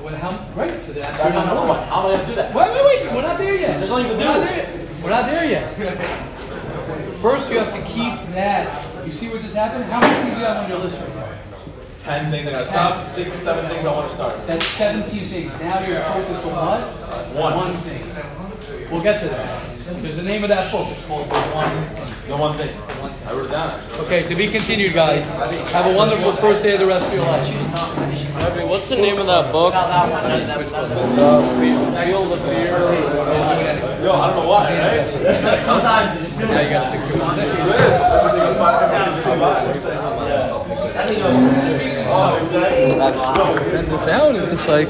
Well, 0.04 0.16
how, 0.16 0.32
right, 0.56 0.84
so 0.84 0.92
that's 0.92 1.18
That's 1.18 1.34
not 1.34 1.46
number 1.48 1.66
one. 1.70 1.88
How 1.88 2.04
am 2.04 2.12
I 2.12 2.18
gonna 2.18 2.28
do 2.28 2.36
that? 2.36 2.54
Wait, 2.54 2.68
wait, 2.74 2.86
wait. 3.04 3.14
We're 3.14 3.22
not 3.22 3.38
there 3.38 3.56
yet. 3.56 3.78
There's 3.80 3.90
nothing 3.90 4.08
to 4.12 4.18
We're 4.18 4.24
not 4.26 4.40
do. 4.40 4.46
there. 4.46 4.88
We're 5.02 5.10
not 5.10 5.26
there 5.28 5.46
yet. 5.46 5.74
First, 7.24 7.50
you 7.50 7.60
have 7.60 7.72
to 7.72 7.82
keep 7.88 8.12
that. 8.36 8.84
You 9.06 9.12
see 9.12 9.30
what 9.30 9.42
just 9.42 9.56
happened? 9.56 9.86
How 9.86 10.02
many 10.02 10.14
things 10.24 10.34
do 10.36 10.40
you 10.42 10.46
have 10.46 10.64
on 10.64 10.70
your 10.70 10.80
list 10.80 11.00
right 11.00 11.16
now? 11.16 11.33
Ten 12.04 12.30
things 12.32 12.48
I 12.48 12.52
gotta 12.52 12.68
stop. 12.68 13.08
Six, 13.08 13.34
seven 13.38 13.70
things 13.72 13.86
I 13.86 13.92
want 13.94 14.10
to 14.10 14.16
start. 14.16 14.36
That's 14.46 14.66
17 14.66 15.20
things. 15.22 15.60
Now 15.62 15.80
you're 15.88 16.02
focused 16.02 16.44
on 16.46 16.52
what? 16.52 16.82
One. 17.40 17.56
One 17.56 17.78
thing. 17.88 18.04
We'll 18.92 19.02
get 19.02 19.22
to 19.22 19.30
that. 19.30 19.78
There's 20.02 20.18
the 20.18 20.24
name 20.24 20.44
of 20.44 20.50
that 20.50 20.70
book. 20.70 20.88
It's 20.92 21.06
called 21.08 21.30
The 21.30 21.40
One 21.56 21.70
Thing. 21.70 22.28
The 22.28 22.36
one 22.38 22.58
thing. 22.58 22.76
I 23.28 23.34
wrote 23.34 23.46
it 23.46 23.52
down. 23.52 23.80
Okay, 24.06 24.28
to 24.28 24.36
be 24.36 24.48
continued, 24.48 24.94
guys. 24.94 25.34
Have 25.72 25.86
a 25.86 25.96
wonderful 25.96 26.34
first 26.34 26.62
day 26.62 26.74
of 26.74 26.80
the 26.80 26.86
rest 26.88 27.08
of 27.08 27.14
your 27.14 27.24
life. 27.24 27.48
Harvey, 28.36 28.64
what's 28.66 28.90
the 28.90 28.98
name 28.98 29.18
of 29.20 29.28
that 29.28 29.52
book? 29.54 29.74
Feel 32.04 32.26
the 32.26 32.38
fear. 32.44 32.80
Yo, 34.04 34.12
I 34.12 34.28
don't 34.28 34.44
know 34.44 34.50
why, 34.50 34.76
right? 34.76 35.08
Now 36.52 36.60
you 36.62 36.70
gotta 36.70 36.98
think. 37.00 37.04
And 42.14 43.02
the 43.92 43.98
sound 43.98 44.38
is 44.38 44.50
just 44.50 44.68
like. 44.68 44.88